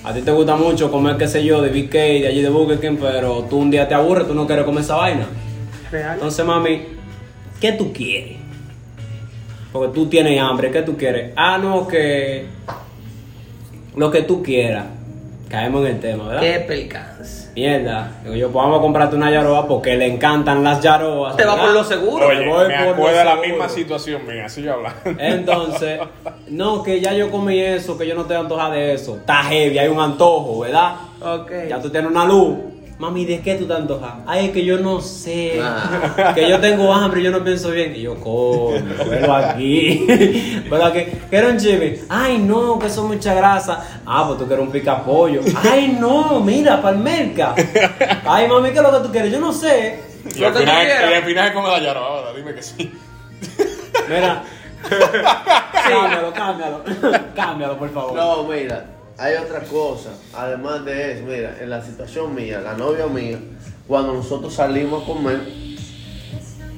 A 0.04 0.14
ti 0.14 0.22
te 0.22 0.32
gusta 0.32 0.56
mucho 0.56 0.92
comer, 0.92 1.18
qué 1.18 1.28
sé 1.28 1.44
yo, 1.44 1.62
de 1.62 1.70
BK, 1.70 1.94
de 1.94 2.28
allí 2.28 2.42
de 2.42 2.50
Burger 2.50 2.80
King, 2.80 2.98
pero 3.02 3.44
tú 3.50 3.58
un 3.58 3.72
día 3.72 3.88
te 3.88 3.96
aburres, 3.96 4.28
tú 4.28 4.36
no 4.36 4.46
quieres 4.46 4.66
comer 4.66 4.84
esa 4.84 4.96
vaina. 4.96 5.26
Real. 5.92 6.14
Entonces, 6.14 6.46
mami, 6.46 6.82
¿qué 7.60 7.72
tú 7.72 7.92
quieres? 7.92 8.38
Porque 9.74 9.94
tú 9.94 10.08
tienes 10.08 10.40
hambre, 10.40 10.72
¿qué 10.72 10.84
tú 10.84 10.96
quieres? 10.96 11.34
Ah, 11.36 11.58
no, 11.58 11.88
que 11.88 12.46
lo 13.96 14.12
que 14.12 14.22
tú 14.22 14.44
quieras. 14.44 14.86
Caemos 15.50 15.86
en 15.86 15.96
el 15.96 16.00
tema, 16.02 16.28
¿verdad? 16.28 16.42
Qué 16.42 16.60
percance. 16.60 17.50
Mierda. 17.56 18.12
Digo 18.24 18.36
yo, 18.36 18.52
pues 18.52 18.64
vamos 18.64 18.80
a 18.80 18.82
comprarte 18.82 19.16
una 19.16 19.32
yaroba 19.32 19.68
porque 19.68 19.96
le 19.96 20.06
encantan 20.06 20.64
las 20.64 20.82
yarobas. 20.82 21.38
Te 21.38 21.46
va 21.46 21.60
por 21.60 21.72
lo 21.72 21.84
seguro. 21.84 22.28
Oye, 22.28 22.42
Me 22.42 22.50
voy 22.50 22.68
me 22.68 22.76
por 22.76 22.86
lo 22.86 22.92
acuerdo 22.92 23.18
de 23.20 23.26
la 23.26 23.36
misma 23.38 23.70
situación 23.70 24.28
mía, 24.28 24.50
sigue 24.50 24.70
hablando. 24.70 25.00
Entonces, 25.18 26.00
no, 26.50 26.84
que 26.84 27.00
ya 27.00 27.14
yo 27.14 27.32
comí 27.32 27.60
eso, 27.60 27.98
que 27.98 28.06
yo 28.06 28.14
no 28.14 28.26
te 28.26 28.36
antoja 28.36 28.70
de 28.70 28.94
eso. 28.94 29.16
Está 29.16 29.44
heavy, 29.44 29.80
hay 29.80 29.88
un 29.88 30.00
antojo, 30.00 30.60
¿verdad? 30.60 30.96
Ok. 31.22 31.52
Ya 31.70 31.82
tú 31.82 31.90
tienes 31.90 32.12
una 32.12 32.26
luz. 32.26 32.58
Mami, 33.00 33.26
¿de 33.26 33.42
qué 33.42 33.54
tú 33.54 33.68
te 33.68 33.74
antojas? 33.76 34.14
Ay, 34.26 34.48
es 34.48 34.52
que 34.52 34.66
yo 34.66 34.80
no 34.80 35.02
sé. 35.02 35.60
Ah. 35.62 36.32
Que 36.34 36.50
yo 36.50 36.60
tengo 36.60 36.92
hambre 36.92 37.22
y 37.22 37.24
yo 37.26 37.30
no 37.30 37.44
pienso 37.44 37.70
bien. 37.70 37.96
Y 37.96 38.02
yo, 38.02 38.16
coño, 38.16 38.84
velo 39.08 39.34
aquí. 39.36 40.06
Velo 40.70 40.86
aquí. 40.86 41.06
¿Quieres 41.30 41.52
un 41.52 41.60
chimi? 41.60 41.94
Ay, 42.10 42.40
no, 42.40 42.80
que 42.80 42.88
eso 42.88 43.04
es 43.04 43.08
mucha 43.08 43.36
grasa. 43.36 44.02
Ah, 44.04 44.24
pues 44.26 44.40
tú 44.40 44.48
quieres 44.48 44.66
un 44.66 44.72
pica 44.72 45.04
pollo. 45.04 45.42
Ay, 45.72 45.96
no, 46.00 46.40
mira, 46.40 46.82
palmerca. 46.82 47.54
Ay, 48.26 48.48
mami, 48.48 48.72
¿qué 48.72 48.78
es 48.78 48.84
lo 48.84 48.92
que 48.92 49.08
tú 49.08 49.12
quieres? 49.12 49.32
Yo 49.32 49.40
no 49.40 49.54
sé. 49.54 50.00
Y 50.36 50.40
Lo 50.40 50.48
al 50.48 50.54
que 50.54 50.60
tú 50.60 50.66
final, 50.66 50.88
y 50.88 51.14
al 51.14 51.24
final 51.24 51.48
es 51.48 51.54
como 51.54 51.68
la 51.68 51.80
llaro 51.80 52.00
ahora, 52.00 52.34
dime 52.34 52.56
que 52.56 52.64
sí. 52.64 52.92
Mira. 54.10 54.44
Cámbialo, 55.88 56.34
cámbialo. 56.34 56.84
Cámbialo, 57.36 57.78
por 57.78 57.94
favor. 57.94 58.14
No, 58.16 58.44
mira, 58.44 58.86
hay 59.18 59.36
otra 59.36 59.62
cosa. 59.62 60.10
Además 60.34 60.86
de 60.86 61.14
eso, 61.14 61.24
mira, 61.26 61.58
en 61.60 61.70
la 61.70 61.82
situación 61.84 62.34
mía, 62.36 62.62
la 62.62 62.74
novia 62.74 63.08
mía, 63.08 63.40
cuando 63.88 64.14
nosotros 64.14 64.54
salimos 64.54 65.04
a 65.04 65.06
comer, 65.06 65.42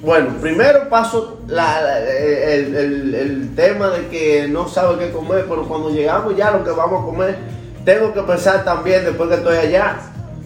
Bueno, 0.02 0.36
primero 0.40 0.88
paso 0.88 1.42
el, 1.50 2.74
el- 2.76 3.16
el 3.16 3.54
tema 3.56 3.90
de 3.90 4.08
que 4.08 4.48
no 4.48 4.66
sabe 4.70 4.98
qué 4.98 5.12
comer, 5.12 5.46
pero 5.50 5.68
cuando 5.68 5.90
llegamos 5.90 6.38
ya 6.38 6.52
lo 6.52 6.64
que 6.64 6.72
vamos 6.72 7.04
a 7.04 7.06
comer, 7.06 7.36
tengo 7.84 8.14
que 8.14 8.22
pensar 8.22 8.64
también, 8.64 9.04
después 9.04 9.28
que 9.28 9.36
estoy 9.36 9.58
allá, 9.58 9.98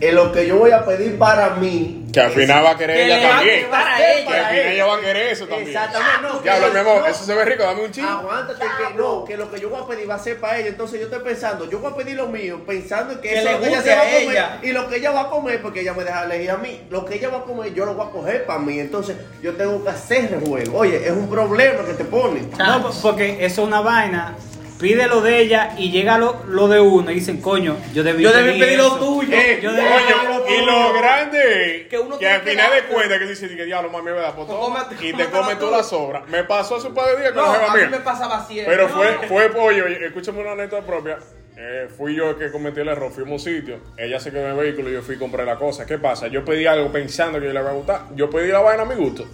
en 0.10 0.16
lo 0.16 0.32
que 0.32 0.46
yo 0.46 0.58
voy 0.58 0.72
a 0.72 0.86
pedir 0.86 1.18
para 1.18 1.52
mí. 1.52 2.00
Que 2.14 2.20
al 2.22 2.32
final 2.32 2.64
va 2.64 2.72
a 2.72 2.78
querer 2.78 2.96
Que 2.96 3.06
ella 3.06 3.30
también. 3.30 3.70
para. 3.72 3.98
Que 3.98 4.04
al 4.04 4.18
final 4.26 4.56
ella 4.56 4.86
va 4.86 4.96
a 4.96 5.00
querer 5.00 5.28
eso 5.32 5.48
también. 5.48 5.70
Exactamente, 5.70 6.22
no. 6.22 6.42
mi 6.42 6.80
amor, 6.80 7.00
no. 7.02 7.06
eso 7.08 7.26
se 7.26 7.34
ve 7.34 7.46
rico, 7.46 7.64
dame 7.64 7.86
un 7.86 7.92
chingo. 7.92 8.08
Aguántate 8.08 8.66
que 8.66 8.94
no, 8.98 9.26
que 9.26 9.38
lo 9.38 9.50
que 9.52 9.60
yo 9.60 9.70
voy 9.70 9.82
a 9.82 9.88
pedir 9.88 10.10
va 10.10 10.16
a 10.16 10.20
ser 10.20 10.40
para 10.40 10.60
ella. 10.60 10.68
Entonces 10.70 11.00
yo 11.00 11.06
estoy 11.08 11.22
pensando, 11.24 11.68
yo 11.70 11.80
voy 11.80 11.92
a 11.92 11.96
pedir 11.96 12.18
lo 12.18 12.28
mío, 12.28 12.62
pensando 12.68 13.14
en 13.14 13.20
que, 13.20 13.30
Que 13.30 13.40
eso 13.40 13.48
es 13.50 13.54
lo 13.56 13.62
que 13.62 13.68
ella 13.70 13.82
se 13.82 13.90
va 13.96 13.96
a 13.96 14.02
a 14.02 14.06
comer. 14.06 14.22
ella. 14.30 14.60
Y 14.62 14.72
lo 14.74 14.88
que 14.90 14.96
ella 14.98 15.12
va 15.12 15.22
a 15.22 15.30
comer, 15.30 15.62
porque 15.62 15.82
ella 15.82 15.94
me 15.94 16.04
deja 16.04 16.24
elegir 16.26 16.52
a 16.52 16.58
mí, 16.58 16.82
lo 16.92 17.06
que 17.06 17.16
ella 17.16 17.30
va 17.30 17.38
a 17.40 17.44
comer, 17.44 17.74
yo 17.74 17.86
lo 17.86 17.96
voy 17.96 18.08
a 18.08 18.10
coger 18.12 18.46
para 18.46 18.60
mí. 18.60 18.80
Entonces 18.80 19.16
yo 19.42 19.54
tengo 19.54 19.84
que 19.84 19.90
hacer 19.90 20.30
rejuego. 20.30 20.78
Oye, 20.78 20.98
es 21.04 21.12
un 21.12 21.28
problema 21.30 21.84
que 21.84 21.94
te 21.94 22.04
pone. 22.06 22.42
No, 22.60 22.92
porque 23.02 23.44
eso 23.44 23.62
es 23.64 23.68
una 23.68 23.82
vaina. 23.82 24.36
Pide 24.84 25.08
lo 25.08 25.22
de 25.22 25.40
ella 25.40 25.76
y 25.78 25.92
llega 25.92 26.18
lo, 26.18 26.44
lo 26.46 26.68
de 26.68 26.82
uno 26.82 27.10
y 27.10 27.16
dicen, 27.16 27.40
coño, 27.40 27.78
yo 27.94 28.04
debí 28.04 28.22
Yo 28.22 28.34
debí 28.34 28.60
pedir 28.60 28.78
lo 28.78 28.88
eso. 28.88 28.98
tuyo. 29.00 29.34
Eh, 29.34 29.60
Yo 29.64 29.72
debí 29.72 29.88
pedir 29.88 30.28
lo 30.28 30.42
y 30.42 30.60
tuyo. 30.60 30.66
lo 30.66 30.94
grande 30.94 31.78
es 31.84 31.88
Que 31.88 31.98
uno 32.00 32.20
que 32.20 32.28
al 32.28 32.44
que 32.44 32.50
final 32.52 32.72
de 32.74 32.82
cuentas 32.94 33.18
que 33.20 33.26
dice 33.28 33.48
que 33.56 33.64
diablo 33.64 33.90
mami 33.90 34.12
Pues 34.36 34.46
toma, 34.48 34.90
cómete- 34.90 35.08
y 35.08 35.14
te 35.14 35.26
comes 35.28 35.58
toda 35.58 35.78
la 35.78 35.84
sobra 35.84 36.24
me 36.28 36.44
pasó 36.44 36.76
hace 36.76 36.88
un 36.90 36.94
par 36.94 37.16
de 37.16 37.22
días 37.22 37.32
con 37.32 37.44
No, 37.46 37.54
jeva 37.54 37.72
a 37.72 37.76
mí 37.76 37.80
mía 37.80 37.90
me 37.92 38.00
pasaba 38.00 38.46
siempre. 38.46 38.76
pero 38.76 38.90
No. 38.90 38.94
fue 38.96 39.28
fue 39.30 39.50
pollo 39.52 39.88
y 39.88 40.04
escúchame 40.04 40.42
una 40.42 40.52
anécdota 40.52 40.86
propia 40.86 41.18
eh, 41.56 41.88
fui 41.98 42.16
yo 42.16 42.32
el 42.32 42.36
que 42.36 42.52
cometí 42.52 42.82
el 42.82 42.90
error 42.90 43.10
fuimos 43.12 43.30
a 43.48 43.50
un 43.50 43.56
sitio 43.56 43.78
ella 43.98 44.20
se 44.20 44.32
quedó 44.32 44.42
en 44.42 44.52
el 44.52 44.58
vehículo 44.58 44.90
y 44.90 44.94
yo 44.94 45.02
fui 45.02 45.16
y 45.16 45.18
compré 45.18 45.46
la 45.46 45.56
cosa 45.56 45.86
¿qué 45.86 45.98
pasa? 45.98 46.28
yo 46.28 46.44
pedí 46.44 46.66
algo 46.66 46.92
pensando 46.92 47.40
que 47.40 47.46
yo 47.46 47.54
le 47.54 47.60
iba 47.62 47.70
a 47.70 47.74
gustar 47.74 48.02
yo 48.16 48.30
pedí 48.30 48.52
la 48.52 48.60
vaina 48.60 48.84
a 48.84 48.86
mi 48.86 48.96
gusto 48.96 49.26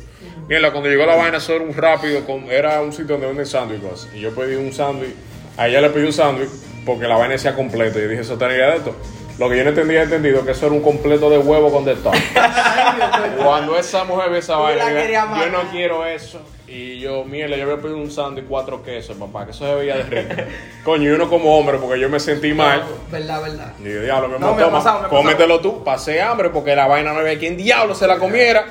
Mira, 0.48 0.72
cuando 0.72 0.90
llegó 0.90 1.06
la 1.06 1.16
vaina, 1.16 1.38
era 1.38 1.64
un 1.64 1.74
rápido, 1.76 2.26
con, 2.26 2.46
era 2.52 2.82
un 2.82 2.92
sitio 2.92 3.10
donde 3.14 3.28
venden 3.28 3.46
sándwich 3.46 3.80
y 3.80 3.82
cosas. 3.88 4.10
Y 4.16 4.20
yo 4.20 4.34
pedí 4.34 4.56
un 4.56 4.74
sándwich, 4.74 5.14
a 5.60 5.68
ella 5.68 5.82
le 5.82 5.90
pedí 5.90 6.06
un 6.06 6.14
sándwich 6.14 6.50
porque 6.86 7.06
la 7.06 7.18
vaina 7.18 7.34
decía 7.34 7.54
completo. 7.54 8.00
Y 8.00 8.04
yo 8.04 8.08
dije, 8.08 8.22
eso 8.22 8.38
tenía 8.38 8.68
de 8.68 8.78
esto. 8.78 8.96
Lo 9.38 9.50
que 9.50 9.58
yo 9.58 9.64
no 9.64 9.70
entendía, 9.70 10.04
entendido 10.04 10.46
que 10.46 10.52
eso 10.52 10.68
era 10.68 10.76
un 10.76 10.82
completo 10.82 11.30
de 11.30 11.38
huevo 11.38 11.70
con 11.70 11.84
de 11.84 11.96
todo. 11.96 12.14
Cuando 13.44 13.78
esa 13.78 14.06
mujer 14.06 14.32
ve 14.32 14.40
esa 14.40 14.56
vaina, 14.56 14.90
yo 14.90 15.50
no 15.52 15.70
quiero 15.70 16.06
eso. 16.06 16.42
Y 16.66 17.00
yo, 17.00 17.26
mierda, 17.26 17.58
yo 17.58 17.64
había 17.64 17.78
pedido 17.78 17.98
un 17.98 18.10
sándwich 18.10 18.46
y 18.46 18.48
cuatro 18.48 18.84
quesos, 18.84 19.18
papá, 19.18 19.46
que 19.46 19.52
eso 19.52 19.66
se 19.66 19.76
veía 19.76 19.98
de 19.98 20.04
rico. 20.04 20.42
Coño, 20.86 21.10
y 21.10 21.14
uno 21.14 21.30
como 21.30 21.58
hombre, 21.58 21.78
porque 21.78 22.00
yo 22.00 22.10
me 22.10 22.20
sentí 22.20 22.54
mal. 22.54 22.84
Verdad, 23.12 23.42
verdad. 23.42 23.74
Y 23.80 23.92
yo, 23.92 24.02
diablo, 24.02 24.30
mi 24.30 24.40
No, 24.40 24.54
me 24.54 24.64
toma, 24.64 24.78
pasado, 24.78 25.02
me 25.04 25.10
cómetelo 25.10 25.60
tú. 25.60 25.84
Pasé 25.84 26.22
hambre 26.22 26.52
porque 26.52 26.76
la 26.76 26.88
vaina 26.88 27.12
no 27.12 27.20
había 27.20 27.38
quien 27.38 27.58
diablo 27.58 27.96
se 27.96 28.08
la 28.08 28.18
comiera 28.18 28.66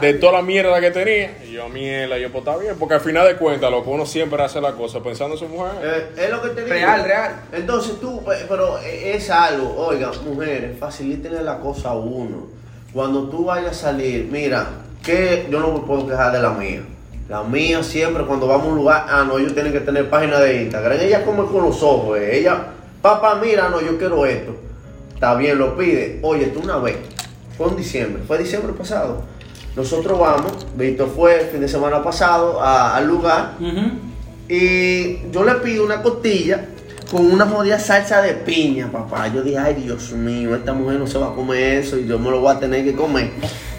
de 0.00 0.14
toda 0.14 0.32
la 0.32 0.42
mierda 0.42 0.80
que 0.80 0.90
tenía. 0.90 1.38
Y 1.46 1.52
yo, 1.52 1.68
mierda, 1.68 2.18
yo, 2.18 2.30
pues 2.30 2.44
está 2.46 2.56
bien, 2.58 2.76
porque 2.78 2.94
al 2.94 3.00
final 3.00 3.26
de 3.26 3.36
cuentas, 3.36 3.70
lo 3.70 3.82
que 3.82 3.90
uno 3.90 4.06
siempre 4.06 4.42
hace 4.42 4.60
la 4.60 4.72
cosa 4.72 5.02
pensando 5.02 5.34
en 5.34 5.38
su 5.38 5.48
mujer. 5.48 5.72
Eh, 5.82 6.06
es 6.24 6.30
lo 6.30 6.42
que 6.42 6.48
te 6.50 6.62
digo. 6.64 6.74
Real, 6.74 7.04
real. 7.04 7.32
Entonces 7.52 8.00
tú, 8.00 8.24
pe- 8.24 8.46
pero 8.48 8.78
es 8.78 9.30
algo, 9.30 9.74
oiga, 9.76 10.10
mujeres, 10.24 10.78
facilítenle 10.78 11.42
la 11.42 11.58
cosa 11.58 11.90
a 11.90 11.94
uno. 11.94 12.48
Cuando 12.92 13.28
tú 13.28 13.44
vayas 13.46 13.70
a 13.72 13.74
salir, 13.74 14.28
mira, 14.30 14.66
que 15.02 15.46
yo 15.50 15.60
no 15.60 15.72
me 15.72 15.80
puedo 15.80 16.06
quejar 16.06 16.32
de 16.32 16.40
la 16.40 16.50
mía. 16.50 16.82
La 17.28 17.42
mía 17.42 17.82
siempre, 17.82 18.24
cuando 18.24 18.46
vamos 18.46 18.66
a 18.66 18.70
un 18.70 18.76
lugar, 18.76 19.06
ah, 19.08 19.24
no, 19.26 19.38
ellos 19.38 19.54
tienen 19.54 19.72
que 19.72 19.80
tener 19.80 20.08
página 20.10 20.38
de 20.40 20.62
Instagram. 20.62 20.98
Ella 21.00 21.24
come 21.24 21.44
con 21.50 21.62
los 21.62 21.82
ojos, 21.82 22.18
eh. 22.18 22.38
ella, 22.38 22.66
papá, 23.00 23.36
mira, 23.42 23.68
no, 23.70 23.80
yo 23.80 23.96
quiero 23.98 24.26
esto. 24.26 24.54
Está 25.14 25.34
bien, 25.34 25.56
lo 25.58 25.76
pide. 25.76 26.18
Oye, 26.22 26.46
tú 26.48 26.60
una 26.60 26.76
vez, 26.78 26.96
fue 27.56 27.68
en 27.68 27.76
diciembre, 27.76 28.22
fue 28.26 28.36
diciembre 28.38 28.72
pasado. 28.74 29.22
Nosotros 29.76 30.18
vamos, 30.18 30.52
Víctor 30.76 31.10
fue 31.14 31.40
el 31.42 31.46
fin 31.48 31.60
de 31.60 31.68
semana 31.68 32.02
pasado 32.02 32.60
a- 32.62 32.96
al 32.96 33.06
lugar. 33.06 33.54
Y 34.48 35.30
yo 35.32 35.44
le 35.44 35.54
pido 35.56 35.84
una 35.84 36.02
costilla 36.02 36.66
con 37.10 37.26
una 37.32 37.46
jodida 37.46 37.78
salsa 37.78 38.20
de 38.22 38.34
piña, 38.34 38.90
papá. 38.90 39.28
Yo 39.28 39.42
dije, 39.42 39.58
ay, 39.58 39.74
Dios 39.74 40.12
mío, 40.12 40.54
esta 40.54 40.72
mujer 40.72 40.98
no 40.98 41.06
se 41.06 41.18
va 41.18 41.28
a 41.28 41.34
comer 41.34 41.78
eso 41.78 41.98
y 41.98 42.06
yo 42.06 42.18
me 42.18 42.30
lo 42.30 42.40
voy 42.40 42.54
a 42.54 42.58
tener 42.60 42.84
que 42.84 42.94
comer. 42.94 43.30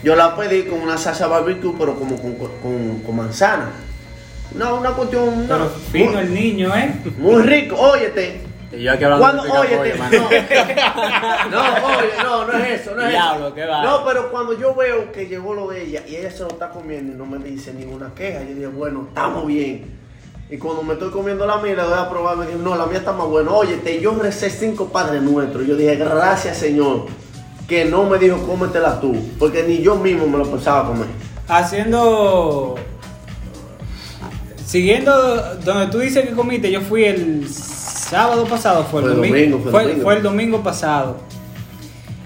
Yo 0.03 0.15
la 0.15 0.35
pedí 0.35 0.63
con 0.63 0.81
una 0.81 0.97
salsa 0.97 1.27
barbecue, 1.27 1.73
pero 1.77 1.95
como 1.95 2.17
con, 2.21 2.33
con- 2.35 2.99
con 3.05 3.15
manzana. 3.15 3.69
No, 4.53 4.79
una 4.79 4.91
cuestión. 4.91 5.45
Pero 5.47 5.69
fino 5.91 6.11
muy, 6.11 6.21
el 6.21 6.33
niño, 6.33 6.75
¿eh? 6.75 6.93
muy 7.17 7.41
rico, 7.43 7.75
óyete. 7.77 8.41
Y 8.77 8.83
yo 8.83 8.91
aquí 8.91 9.03
hablando 9.03 9.23
Cuando, 9.25 9.43
de 9.43 9.49
pica 9.49 9.59
óyete, 9.61 9.77
pollo, 9.77 9.97
man. 9.97 10.11
no, 11.51 11.79
no, 11.79 11.87
oye, 11.97 12.09
no, 12.23 12.45
no 12.45 12.53
es 12.57 12.81
eso, 12.81 12.95
no 12.95 13.01
es 13.01 13.09
Diablo, 13.09 13.45
eso. 13.47 13.55
qué 13.55 13.65
va. 13.65 13.83
No, 13.83 14.05
pero 14.05 14.31
cuando 14.31 14.59
yo 14.59 14.75
veo 14.75 15.11
que 15.11 15.27
llegó 15.27 15.53
lo 15.53 15.67
de 15.67 15.83
ella 15.83 16.03
y 16.07 16.15
ella 16.15 16.31
se 16.31 16.43
lo 16.43 16.49
está 16.49 16.69
comiendo 16.69 17.13
y 17.13 17.15
no 17.15 17.25
me 17.25 17.37
dice 17.39 17.73
ninguna 17.73 18.13
queja, 18.13 18.39
yo 18.43 18.53
dije, 18.53 18.67
bueno, 18.67 19.05
estamos 19.07 19.47
bien. 19.47 19.95
Y 20.49 20.57
cuando 20.57 20.83
me 20.83 20.93
estoy 20.93 21.09
comiendo 21.09 21.45
la 21.47 21.57
mía, 21.57 21.75
le 21.75 21.81
doy 21.81 21.97
a 21.97 22.09
probar, 22.09 22.37
me 22.37 22.45
dijo, 22.45 22.59
no, 22.59 22.75
la 22.75 22.85
mía 22.85 22.99
está 22.99 23.13
más 23.13 23.27
buena. 23.27 23.51
Oye, 23.51 23.77
te, 23.77 23.99
yo 23.99 24.15
recé 24.15 24.49
cinco 24.49 24.89
padres 24.89 25.21
nuestros. 25.23 25.65
Yo 25.65 25.75
dije, 25.75 25.95
gracias, 25.95 26.57
Señor, 26.57 27.07
que 27.67 27.85
no 27.85 28.03
me 28.03 28.19
dijo, 28.19 28.37
cómetela 28.45 28.99
tú, 28.99 29.15
porque 29.39 29.63
ni 29.63 29.81
yo 29.81 29.95
mismo 29.95 30.27
me 30.27 30.37
lo 30.37 30.49
pensaba 30.49 30.87
comer. 30.87 31.07
Haciendo. 31.47 32.75
Siguiendo 34.65 35.55
donde 35.63 35.87
tú 35.87 35.99
dices 35.99 36.27
que 36.27 36.35
comiste, 36.35 36.71
yo 36.71 36.81
fui 36.81 37.05
el 37.05 37.47
sábado 38.09 38.45
pasado, 38.45 38.83
fue 38.85 39.01
el 39.01 39.07
Fue 39.07 39.15
domingo. 39.15 39.35
domingo, 39.57 39.59
fue 39.59 39.65
el 39.69 39.71
fue, 39.71 39.83
domingo. 39.83 40.03
fue 40.03 40.13
el 40.17 40.23
domingo 40.23 40.63
pasado. 40.63 41.17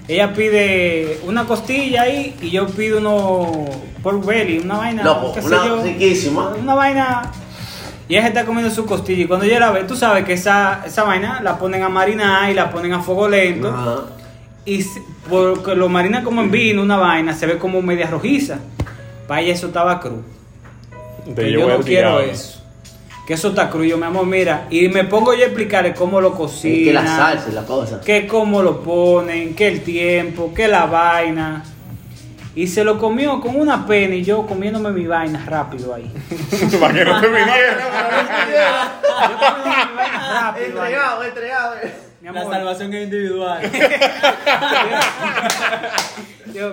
Ella 0.08 0.32
pide 0.32 1.20
una 1.24 1.44
costilla 1.46 2.02
ahí 2.02 2.34
y 2.42 2.50
yo 2.50 2.66
pido 2.66 2.98
uno 2.98 3.64
pork 4.02 4.24
belly, 4.24 4.58
una 4.58 4.76
vaina, 4.78 5.02
No, 5.04 5.32
qué 5.32 5.40
sé 5.40 5.46
una 5.46 5.66
yo, 5.66 5.82
riquísima. 5.82 6.48
una 6.60 6.74
vaina. 6.74 7.22
Y 8.08 8.14
ella 8.14 8.22
se 8.22 8.28
está 8.28 8.44
comiendo 8.44 8.74
su 8.74 8.84
costilla 8.86 9.22
y 9.22 9.26
cuando 9.28 9.46
ella 9.46 9.60
la 9.60 9.70
ve, 9.70 9.84
tú 9.84 9.94
sabes 9.94 10.24
que 10.24 10.32
esa, 10.32 10.82
esa 10.84 11.04
vaina 11.04 11.40
la 11.42 11.58
ponen 11.58 11.84
a 11.84 11.88
marinar 11.88 12.50
y 12.50 12.54
la 12.54 12.70
ponen 12.70 12.92
a 12.92 13.00
fuego 13.00 13.28
lento. 13.28 13.68
Ajá. 13.68 13.98
Y 14.64 14.84
porque 15.28 15.76
lo 15.76 15.88
marina 15.88 16.24
como 16.24 16.40
en 16.40 16.50
vino, 16.50 16.82
una 16.82 16.96
vaina, 16.96 17.32
se 17.32 17.46
ve 17.46 17.56
como 17.58 17.80
media 17.80 18.08
rojiza. 18.10 18.58
Para 19.28 19.42
ella 19.42 19.52
eso 19.54 19.68
estaba 19.68 20.00
cru. 20.00 20.22
Te 21.24 21.34
Que 21.34 21.50
llevo 21.50 21.68
yo 21.68 21.78
no 21.78 21.84
quiero 21.84 22.08
diablo. 22.18 22.32
eso. 22.32 22.59
Que 23.30 23.34
eso 23.34 23.50
está 23.50 23.70
cru, 23.70 23.84
yo 23.84 23.96
mi 23.96 24.06
amor, 24.06 24.26
mira. 24.26 24.66
Y 24.70 24.88
me 24.88 25.04
pongo 25.04 25.32
yo 25.34 25.44
a 25.44 25.46
explicarle 25.46 25.94
cómo 25.94 26.20
lo 26.20 26.30
Es 26.30 26.34
cocinan. 26.34 26.84
que 26.84 26.92
la 26.92 27.06
salsa 27.16 27.48
y 27.48 27.52
la 27.52 27.62
cosa. 27.62 28.00
Que 28.00 28.26
cómo 28.26 28.60
lo 28.60 28.82
ponen, 28.82 29.54
que 29.54 29.68
el 29.68 29.84
tiempo, 29.84 30.52
que 30.52 30.66
la 30.66 30.86
vaina. 30.86 31.62
Y 32.56 32.66
se 32.66 32.82
lo 32.82 32.98
comió 32.98 33.40
con 33.40 33.54
una 33.54 33.86
pena 33.86 34.16
y 34.16 34.24
yo 34.24 34.44
comiéndome 34.48 34.90
mi 34.90 35.06
vaina 35.06 35.44
rápido 35.46 35.94
ahí. 35.94 36.10
Para 36.80 36.92
que 36.92 37.04
no 37.04 37.20
te 37.20 37.28
viniera. 37.28 38.98
Yo 39.22 39.38
comiéndome 39.38 39.86
mi 39.86 39.96
vaina 39.96 40.40
rápido 40.40 40.82
ahí. 40.82 40.92
Entregado, 40.92 41.22
entregado. 41.22 41.76
Mi 42.20 42.30
La 42.32 42.40
amor, 42.40 42.52
salvación 42.52 42.92
es 42.94 43.04
individual. 43.04 43.60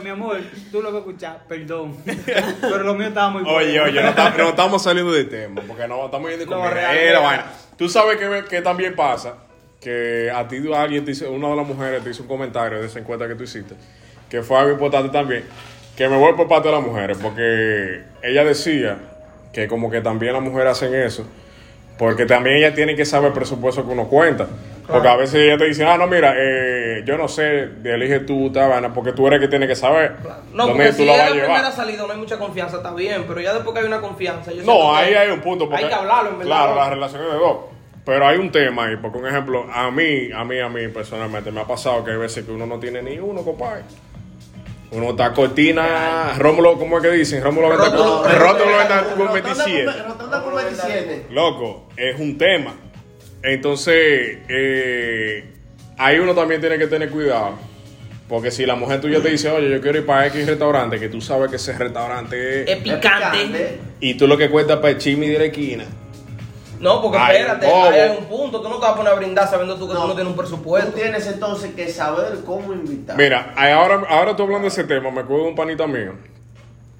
mi 0.03 0.09
amor, 0.09 0.37
tú 0.71 0.81
lo 0.81 0.91
que 0.91 0.97
escuchas, 0.99 1.35
perdón. 1.47 1.95
Pero 2.61 2.79
lo 2.83 2.93
mío 2.95 3.07
estaba 3.07 3.29
muy 3.29 3.43
bueno. 3.43 3.57
Oye, 3.57 3.79
oye, 3.79 4.01
no, 4.01 4.13
ta- 4.13 4.33
no 4.37 4.49
estamos 4.49 4.83
saliendo 4.83 5.11
de 5.11 5.25
tema, 5.25 5.61
porque 5.67 5.87
no 5.87 6.05
estamos 6.05 6.29
yendo 6.29 6.45
Eh, 6.45 7.09
la 7.13 7.19
vaina. 7.19 7.45
Tú 7.77 7.87
sabes 7.89 8.17
que, 8.17 8.43
que 8.49 8.61
también 8.61 8.95
pasa 8.95 9.35
que 9.79 10.31
a 10.33 10.47
ti 10.47 10.57
alguien 10.73 11.05
te 11.05 11.11
hizo, 11.11 11.31
una 11.31 11.49
de 11.49 11.55
las 11.55 11.67
mujeres 11.67 12.03
te 12.03 12.09
hizo 12.09 12.23
un 12.23 12.27
comentario 12.27 12.79
de 12.79 12.87
esa 12.87 12.99
encuesta 12.99 13.27
que 13.27 13.35
tú 13.35 13.43
hiciste, 13.43 13.75
que 14.29 14.41
fue 14.41 14.57
algo 14.57 14.71
importante 14.71 15.09
también, 15.09 15.43
que 15.95 16.09
me 16.09 16.17
voy 16.17 16.33
por 16.33 16.47
parte 16.47 16.67
de 16.69 16.75
las 16.75 16.83
mujeres, 16.83 17.17
porque 17.21 18.01
ella 18.23 18.43
decía 18.43 18.97
que 19.53 19.67
como 19.67 19.89
que 19.91 20.01
también 20.01 20.33
las 20.33 20.41
mujeres 20.41 20.71
hacen 20.73 20.93
eso, 20.95 21.25
porque 21.97 22.25
también 22.25 22.57
ellas 22.57 22.75
tienen 22.75 22.95
que 22.95 23.05
saber 23.05 23.27
el 23.29 23.33
presupuesto 23.33 23.85
que 23.85 23.91
uno 23.91 24.07
cuenta. 24.07 24.47
Porque 24.87 25.07
a 25.09 25.15
veces 25.17 25.35
ella 25.35 25.57
te 25.57 25.65
dice, 25.65 25.85
ah, 25.85 25.97
no, 25.97 26.07
mira, 26.07 26.33
eh, 26.37 27.03
yo 27.05 27.17
no 27.17 27.27
sé, 27.27 27.69
elige 27.83 28.21
tú, 28.21 28.49
tal 28.53 28.69
vaina, 28.69 28.93
porque 28.93 29.11
tú 29.11 29.27
eres 29.27 29.37
el 29.37 29.41
que 29.45 29.49
tiene 29.49 29.67
que 29.67 29.75
saber 29.75 30.15
No, 30.53 30.65
dónde 30.67 30.73
porque 30.73 30.89
tú 30.91 30.95
si 30.95 31.03
es 31.03 31.07
vas 31.09 31.17
la 31.17 31.25
a 31.25 31.29
llevar. 31.31 31.45
primera 31.47 31.71
salida 31.73 32.03
no 32.07 32.13
hay 32.13 32.17
mucha 32.19 32.37
confianza, 32.39 32.77
está 32.77 32.93
bien, 32.93 33.25
pero 33.27 33.41
ya 33.41 33.53
después 33.53 33.73
que 33.73 33.81
hay 33.81 33.85
una 33.85 33.99
confianza, 33.99 34.51
yo 34.53 34.63
No, 34.63 34.95
ahí 34.95 35.13
hay 35.13 35.29
un 35.29 35.41
punto. 35.41 35.67
Porque, 35.67 35.83
hay 35.83 35.89
que 35.89 35.95
hablarlo, 35.95 36.29
en 36.29 36.37
verdad. 36.39 36.49
Claro, 36.55 36.75
las 36.75 36.89
relaciones 36.89 37.27
de 37.33 37.37
dos. 37.37 37.57
Pero 38.05 38.25
hay 38.25 38.37
un 38.37 38.49
tema 38.49 38.85
ahí, 38.85 38.95
porque 38.95 39.17
un 39.17 39.27
ejemplo, 39.27 39.65
a 39.69 39.91
mí, 39.91 40.29
a 40.33 40.45
mí, 40.45 40.59
a 40.59 40.69
mí 40.69 40.87
personalmente, 40.87 41.51
me 41.51 41.59
ha 41.59 41.65
pasado 41.67 42.05
que 42.05 42.11
hay 42.11 42.17
veces 42.17 42.45
que 42.45 42.51
uno 42.53 42.65
no 42.65 42.79
tiene 42.79 43.01
ni 43.01 43.19
uno, 43.19 43.41
compadre. 43.41 43.81
Uno 44.91 45.09
está 45.09 45.33
cortina, 45.33 46.33
Rómulo, 46.37 46.77
¿cómo 46.79 46.95
es 46.97 47.03
que 47.03 47.11
dicen? 47.11 47.43
Rómulo 47.43 47.67
venta 47.67 47.89
Rótulo. 47.89 48.21
con- 48.23 48.31
Rótulo 48.39 48.77
venta 48.77 49.03
con 49.03 49.19
Rotonda 49.27 49.33
27. 49.33 49.91
Rotonda 50.07 50.41
con 50.43 50.55
27. 50.55 51.25
Loco, 51.31 51.87
es 51.97 52.17
un 52.17 52.37
tema. 52.37 52.73
Entonces, 53.49 54.39
eh, 54.49 55.43
ahí 55.97 56.19
uno 56.19 56.33
también 56.35 56.59
tiene 56.61 56.77
que 56.77 56.87
tener 56.87 57.09
cuidado. 57.09 57.53
Porque 58.27 58.51
si 58.51 58.65
la 58.65 58.75
mujer 58.75 58.99
tuya 58.99 59.21
te 59.21 59.29
dice, 59.29 59.49
oye, 59.49 59.69
yo 59.69 59.79
quiero 59.79 59.99
ir 59.99 60.05
para 60.05 60.27
X 60.27 60.45
restaurante, 60.45 60.99
que 60.99 61.07
tú 61.07 61.21
sabes 61.21 61.49
que 61.49 61.55
ese 61.55 61.71
restaurante 61.77 62.63
es... 62.63 62.69
Es 62.69 62.77
picante. 62.83 63.79
Y 64.01 64.15
tú 64.15 64.27
lo 64.27 64.37
que 64.37 64.49
cuentas 64.49 64.77
para 64.79 64.89
el 64.89 64.97
chisme 64.97 65.29
de 65.29 65.39
la 65.39 65.45
esquina. 65.45 65.85
No, 66.81 67.01
porque 67.01 67.17
Ay, 67.17 67.37
espérate, 67.37 67.65
hay 67.65 68.17
un 68.19 68.25
punto. 68.25 68.61
Tú 68.61 68.67
no 68.69 68.75
te 68.75 68.81
vas 68.81 68.91
a 68.91 68.95
poner 68.97 69.13
a 69.13 69.15
brindar 69.15 69.49
sabiendo 69.49 69.77
tú 69.77 69.87
que 69.87 69.93
No. 69.93 70.01
tú 70.01 70.07
no 70.09 70.13
tienes 70.13 70.27
un 70.31 70.35
Tú 70.35 70.41
presupuesto. 70.41 70.91
tienes 70.91 71.25
entonces 71.25 71.73
que 71.73 71.87
saber 71.87 72.39
cómo 72.45 72.73
invitar. 72.73 73.17
Mira, 73.17 73.53
ahora, 73.55 74.03
ahora 74.09 74.35
tú 74.35 74.43
hablando 74.43 74.63
de 74.63 74.67
ese 74.69 74.83
tema, 74.83 75.09
me 75.09 75.21
acuerdo 75.21 75.45
de 75.45 75.49
un 75.51 75.55
panita 75.55 75.87
mío 75.87 76.13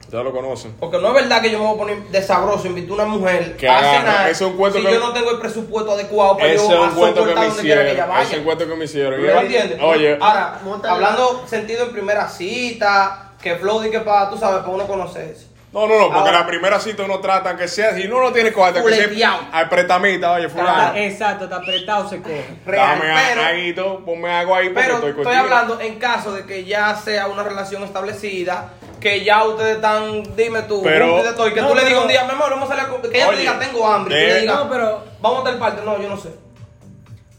Ustedes 0.08 0.24
lo 0.24 0.32
conocen. 0.32 0.74
Porque 0.80 1.00
no 1.00 1.10
es 1.10 1.14
verdad 1.16 1.42
que 1.42 1.52
yo 1.52 1.60
me 1.60 1.66
voy 1.66 1.76
a 1.76 1.78
poner 1.78 2.04
de 2.08 2.22
sabroso, 2.22 2.66
invito 2.68 2.94
a 2.94 2.96
una 2.96 3.06
mujer 3.06 3.58
Que 3.58 3.68
a 3.68 3.80
cenar. 4.00 4.30
es 4.30 4.40
un 4.40 4.56
cuento 4.56 4.80
si 4.80 4.86
que- 4.86 4.94
yo 4.94 5.00
no 5.02 5.12
tengo 5.12 5.32
el 5.32 5.38
presupuesto 5.40 5.92
adecuado 5.92 6.38
para 6.38 6.50
Ese 6.50 6.70
yo 6.70 6.82
un 6.84 6.92
cuento 6.92 7.14
que 7.26 7.30
soportar 7.32 7.44
me 7.44 7.48
donde 7.50 7.62
quiera 7.62 7.82
que 7.82 7.88
ella 7.88 7.92
hicieron. 7.94 8.10
vaya. 8.10 8.24
Ese 8.24 8.32
es 8.32 8.38
un 8.40 8.46
cuento 8.46 8.68
que 8.68 8.76
me 8.76 8.86
hicieron. 8.86 9.22
¿Me 9.22 9.32
entiendes? 9.42 9.80
Oye, 9.82 10.18
Ahora, 10.22 10.60
hablando 10.90 11.44
sentido 11.46 11.84
en 11.88 11.92
primera 11.92 12.30
cita, 12.30 13.32
que 13.42 13.56
flow 13.58 13.84
y 13.86 13.92
que 13.92 14.00
para, 14.00 14.30
tú 14.30 14.38
sabes, 14.38 14.60
para 14.62 14.72
uno 14.74 14.88
conocerse. 14.88 15.48
No, 15.82 15.88
no, 15.88 16.00
no, 16.00 16.06
porque 16.08 16.20
Ahora- 16.30 16.40
la 16.40 16.48
primera 16.48 16.80
cita 16.80 17.04
uno 17.04 17.20
trata 17.20 17.56
que 17.58 17.68
sea, 17.68 17.94
si 17.96 18.08
uno 18.08 18.22
no 18.22 18.32
tiene 18.32 18.52
cuarto, 18.54 18.84
que 18.84 18.94
sea 18.94 19.06
Culeteado. 19.06 19.40
al 19.52 19.70
pretamita, 19.70 20.32
oye, 20.32 20.50
fulano. 20.50 20.96
Exacto, 20.98 21.44
está 21.44 21.58
apretado, 21.58 22.10
se 22.10 22.22
coge. 22.22 22.46
Real, 22.66 23.00
Dame 23.00 23.14
pero, 23.30 23.42
aguito, 23.44 24.06
ponme 24.06 24.32
algo 24.34 24.56
ahí 24.56 24.70
porque 24.70 24.82
pero 24.82 24.96
estoy 24.96 25.10
estoy 25.12 25.24
contigo. 25.26 25.44
hablando 25.44 25.82
en 25.82 26.00
caso 26.00 26.32
de 26.34 26.46
que 26.46 26.66
ya 26.66 26.96
sea 26.96 27.28
una 27.28 27.44
relación 27.44 27.84
establecida, 27.84 28.74
que 29.00 29.24
ya 29.24 29.44
ustedes 29.46 29.76
están, 29.76 30.24
dime 30.36 30.64
tú, 30.64 30.82
Pero- 30.82 31.06
juntos 31.06 31.26
y 31.26 31.30
de 31.30 31.34
todo, 31.36 31.48
y 31.50 31.54
que 31.54 31.62
No, 31.62 31.68
tú 31.68 31.76
le 31.76 31.82
pero- 31.82 31.90
digas 31.90 32.02
un 32.04 32.10
día, 32.10 32.24
mi 32.24 32.32
amor, 32.32 32.50
vamos 32.50 32.72
a 32.72 32.76
salir 32.76 32.84
a 32.86 32.90
co- 32.90 33.02
que 33.02 33.16
ella 33.16 33.28
Oye, 33.28 33.36
te 33.38 33.42
diga, 33.44 33.60
tengo 33.60 33.88
hambre, 33.88 34.16
y 34.16 34.20
tú 34.20 34.26
de- 34.28 34.34
le 34.34 34.42
digas, 34.42 34.56
No, 34.64 34.70
pero- 34.70 35.04
vamos 35.22 35.42
a 35.42 35.44
tal 35.44 35.58
parte, 35.60 35.82
no, 35.86 36.02
yo 36.02 36.10
no 36.10 36.18
sé. 36.18 36.30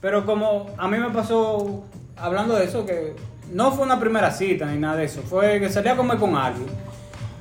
Pero 0.00 0.24
como 0.24 0.70
a 0.78 0.86
mí 0.86 0.96
me 0.98 1.10
pasó, 1.10 1.82
hablando 2.16 2.54
de 2.54 2.64
eso, 2.66 2.86
que 2.86 3.14
no 3.50 3.72
fue 3.72 3.84
una 3.84 3.98
primera 3.98 4.30
cita 4.30 4.66
ni 4.66 4.78
nada 4.78 4.96
de 4.96 5.04
eso, 5.06 5.22
fue 5.22 5.58
que 5.58 5.68
salí 5.68 5.88
a 5.88 5.96
comer 5.96 6.18
con 6.18 6.36
alguien. 6.36 6.66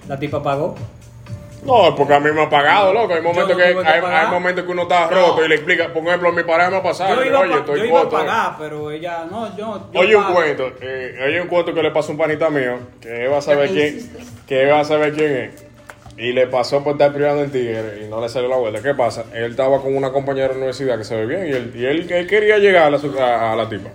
La 0.07 0.17
tipa 0.19 0.41
pagó. 0.41 0.75
No, 1.65 1.93
porque 1.95 2.13
a 2.13 2.19
mí 2.19 2.31
me 2.31 2.43
ha 2.43 2.49
pagado, 2.49 2.93
loco. 2.93 3.13
Hay 3.13 3.21
momentos, 3.21 3.49
no 3.49 3.57
que, 3.57 3.63
hay, 3.63 4.27
momentos 4.31 4.63
que 4.63 4.71
uno 4.71 4.83
está 4.83 5.07
roto 5.09 5.43
y 5.43 5.49
le 5.49 5.55
explica. 5.55 5.91
Por 5.91 6.01
ejemplo, 6.07 6.31
mi 6.31 6.43
pareja 6.43 6.69
me 6.69 6.77
ha 6.77 6.83
pasado. 6.83 7.15
Yo 7.15 7.25
iba, 7.25 7.39
oye, 7.41 7.51
pa- 7.51 7.57
estoy 7.59 7.79
yo 7.79 7.85
iba 7.85 8.01
a 8.01 8.09
pagar, 8.09 8.55
pero 8.59 8.91
ella 8.91 9.25
no, 9.29 9.57
yo. 9.57 9.89
yo 9.91 9.99
Oye, 9.99 10.15
un 10.15 10.23
cuento. 10.33 10.71
Eh, 10.79 11.19
oye, 11.25 11.41
un 11.41 11.47
cuento 11.47 11.73
que 11.73 11.83
le 11.83 11.91
pasó 11.91 12.09
a 12.09 12.11
un 12.11 12.17
panita 12.19 12.49
mío. 12.49 12.77
Que 13.01 13.27
va 13.27 13.39
a 13.39 13.41
saber 13.41 13.69
quién. 13.69 14.11
Que 14.47 14.65
va 14.67 14.79
a 14.81 14.85
saber 14.85 15.13
quién 15.13 15.35
es. 15.35 15.65
Y 16.17 16.31
le 16.31 16.47
pasó 16.47 16.83
por 16.83 16.93
estar 16.93 17.11
privando 17.11 17.43
en 17.43 17.51
Tigre 17.51 18.01
y 18.05 18.09
no 18.09 18.21
le 18.21 18.29
salió 18.29 18.47
la 18.47 18.55
vuelta. 18.55 18.81
¿Qué 18.81 18.93
pasa? 18.93 19.25
Él 19.33 19.51
estaba 19.51 19.81
con 19.81 19.95
una 19.95 20.11
compañera 20.11 20.47
de 20.47 20.53
la 20.53 20.57
universidad 20.59 20.97
que 20.97 21.03
se 21.03 21.15
ve 21.15 21.25
bien 21.25 21.47
y 21.47 21.51
él, 21.51 21.71
y 21.75 21.85
él, 21.85 22.11
él 22.11 22.27
quería 22.27 22.57
llegar 22.59 22.93
a, 22.93 22.97
su- 22.97 23.19
a- 23.19 23.51
a 23.51 23.55
la 23.55 23.67
tipa. 23.67 23.89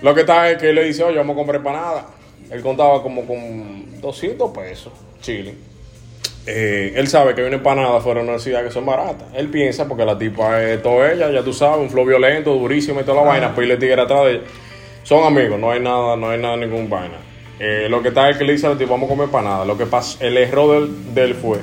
Lo 0.00 0.14
que 0.14 0.20
está 0.20 0.48
es 0.50 0.58
que 0.58 0.68
él 0.70 0.76
le 0.76 0.84
dice, 0.84 1.02
oye, 1.02 1.16
vamos 1.18 1.34
a 1.34 1.36
comprar 1.36 1.56
empanada. 1.56 2.06
Él 2.50 2.62
contaba 2.62 3.02
como 3.02 3.26
con 3.26 4.00
200 4.00 4.50
pesos, 4.50 4.92
chile. 5.20 5.54
Eh, 6.46 6.94
él 6.96 7.06
sabe 7.06 7.34
que 7.34 7.42
hay 7.42 7.46
una 7.46 7.56
empanada 7.56 8.00
fuera 8.00 8.20
de 8.20 8.24
una 8.24 8.32
universidad 8.32 8.64
que 8.64 8.70
son 8.70 8.86
baratas. 8.86 9.28
Él 9.34 9.48
piensa, 9.48 9.86
porque 9.86 10.04
la 10.04 10.18
tipa 10.18 10.62
es 10.62 10.82
toda 10.82 11.12
ella, 11.12 11.30
ya 11.30 11.42
tú 11.42 11.52
sabes, 11.52 11.78
un 11.78 11.90
flow 11.90 12.04
violento, 12.04 12.52
durísimo 12.54 13.00
y 13.00 13.04
toda 13.04 13.22
la 13.22 13.28
vaina, 13.28 13.54
pues 13.54 13.68
le 13.68 13.76
tigre 13.76 14.00
atrás 14.00 14.24
de 14.24 14.30
ella. 14.32 14.40
Son 15.04 15.24
amigos, 15.24 15.58
no 15.58 15.70
hay 15.70 15.80
nada, 15.80 16.16
no 16.16 16.30
hay 16.30 16.40
nada, 16.40 16.56
ningún 16.56 16.88
vaina. 16.88 17.18
Eh, 17.58 17.88
lo 17.90 18.02
que 18.02 18.08
está 18.08 18.30
es 18.30 18.38
que 18.38 18.44
le 18.44 18.54
dice 18.54 18.66
a 18.66 18.70
la 18.70 18.78
tipa, 18.78 18.92
vamos 18.92 19.06
a 19.06 19.10
comer 19.10 19.26
empanada. 19.26 19.64
Lo 19.64 19.76
que 19.76 19.86
pasa, 19.86 20.24
el 20.24 20.36
error 20.38 20.80
del, 20.80 21.14
del 21.14 21.34
fue 21.34 21.58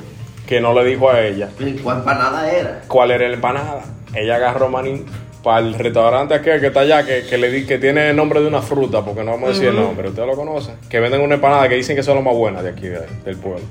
que 0.46 0.62
no 0.62 0.74
le 0.74 0.86
dijo 0.86 1.10
a 1.10 1.22
ella 1.22 1.50
¿Y 1.60 1.74
¿Cuál 1.74 1.98
empanada 1.98 2.50
era? 2.50 2.82
cuál 2.88 3.12
era 3.12 3.28
la 3.28 3.34
empanada. 3.34 3.84
Ella 4.14 4.36
agarró 4.38 4.70
maní 4.70 5.04
para 5.48 5.66
el 5.66 5.74
restaurante 5.76 6.34
aquel 6.34 6.60
que 6.60 6.68
está 6.68 6.82
allá, 6.82 7.06
que, 7.06 7.24
que 7.24 7.38
le 7.38 7.50
di, 7.50 7.66
que 7.66 7.78
tiene 7.78 8.10
el 8.10 8.16
nombre 8.18 8.42
de 8.42 8.48
una 8.48 8.62
fruta, 8.62 9.02
porque 9.06 9.24
no 9.24 9.32
vamos 9.32 9.48
a 9.50 9.54
decir 9.54 9.70
el 9.70 9.76
nombre, 9.78 10.10
ustedes 10.10 10.28
lo 10.28 10.36
conocen. 10.36 10.76
Que 10.90 11.00
venden 11.00 11.22
una 11.22 11.36
empanada 11.36 11.70
que 11.70 11.76
dicen 11.76 11.96
que 11.96 12.04
son 12.04 12.16
las 12.16 12.24
más 12.26 12.34
buenas 12.36 12.64
de 12.64 12.72
aquí, 12.72 12.88
de- 12.88 13.08
del 13.24 13.38
pueblo. 13.38 13.62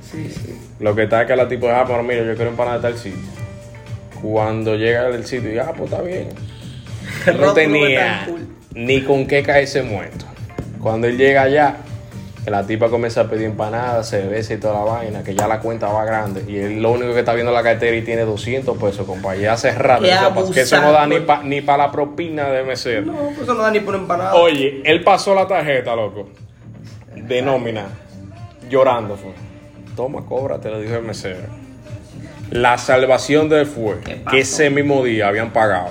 Lo 0.81 0.95
que 0.95 1.03
está 1.03 1.21
es 1.21 1.27
que 1.29 1.37
la 1.37 1.47
tipo 1.47 1.69
ah, 1.69 1.85
pero 1.87 2.03
mira, 2.03 2.25
yo 2.25 2.35
quiero 2.35 2.49
empanada 2.51 2.79
de 2.79 2.83
tal 2.83 2.97
sitio. 2.97 3.21
Cuando 4.23 4.75
llega 4.75 5.11
del 5.11 5.27
sitio, 5.27 5.53
y 5.53 5.59
ah, 5.59 5.73
pues 5.77 5.91
está 5.93 6.03
bien. 6.03 6.29
No 7.39 7.53
tenía 7.53 8.27
ni 8.73 9.03
con 9.03 9.27
qué 9.27 9.43
caerse 9.43 9.83
muerto. 9.83 10.25
Cuando 10.81 11.07
él 11.09 11.19
llega 11.19 11.43
allá, 11.43 11.77
que 12.47 12.53
la 12.53 12.65
tipa 12.65 12.89
comienza 12.89 13.23
a 13.23 13.25
pedir 13.25 13.47
empanadas, 13.47 14.09
cerveza 14.09 14.55
y 14.55 14.59
toda 14.59 14.75
la 14.75 14.85
vaina, 14.93 15.25
que 15.25 15.35
ya 15.35 15.49
la 15.49 15.59
cuenta 15.59 15.89
va 15.89 16.05
grande. 16.05 16.45
Y 16.47 16.57
él 16.59 16.81
lo 16.81 16.93
único 16.93 17.13
que 17.13 17.19
está 17.19 17.35
viendo 17.35 17.51
en 17.51 17.57
la 17.57 17.63
cartera 17.65 17.97
y 17.97 18.03
tiene 18.03 18.23
200 18.23 18.79
pesos, 18.79 19.05
compa. 19.05 19.37
Y 19.37 19.47
hace 19.47 19.73
rato 19.73 20.05
que 20.55 20.61
eso 20.61 20.81
no 20.81 20.93
da 20.93 21.09
ni 21.09 21.19
para 21.19 21.43
ni 21.43 21.61
pa 21.61 21.77
la 21.77 21.91
propina 21.91 22.49
de 22.51 22.63
mesero. 22.63 23.07
No, 23.07 23.15
pues 23.15 23.41
eso 23.41 23.55
no 23.55 23.63
da 23.63 23.73
ni 23.73 23.81
por 23.81 23.97
empanada. 23.97 24.37
Oye, 24.37 24.81
él 24.85 25.03
pasó 25.03 25.35
la 25.35 25.49
tarjeta, 25.49 25.97
loco, 25.97 26.29
de 27.17 27.43
nómina, 27.43 27.87
llorando 28.71 29.17
fue. 29.17 29.33
Toma, 29.97 30.25
cobra, 30.25 30.61
te 30.61 30.71
lo 30.71 30.79
dijo 30.79 30.95
el 30.95 31.03
mesero. 31.03 31.49
La 32.53 32.79
salvación 32.79 33.49
de 33.49 33.63
él 33.63 33.67
fue 33.67 33.99
que 34.31 34.39
ese 34.39 34.71
mismo 34.71 35.03
día 35.03 35.27
habían 35.27 35.53
pagado. 35.53 35.91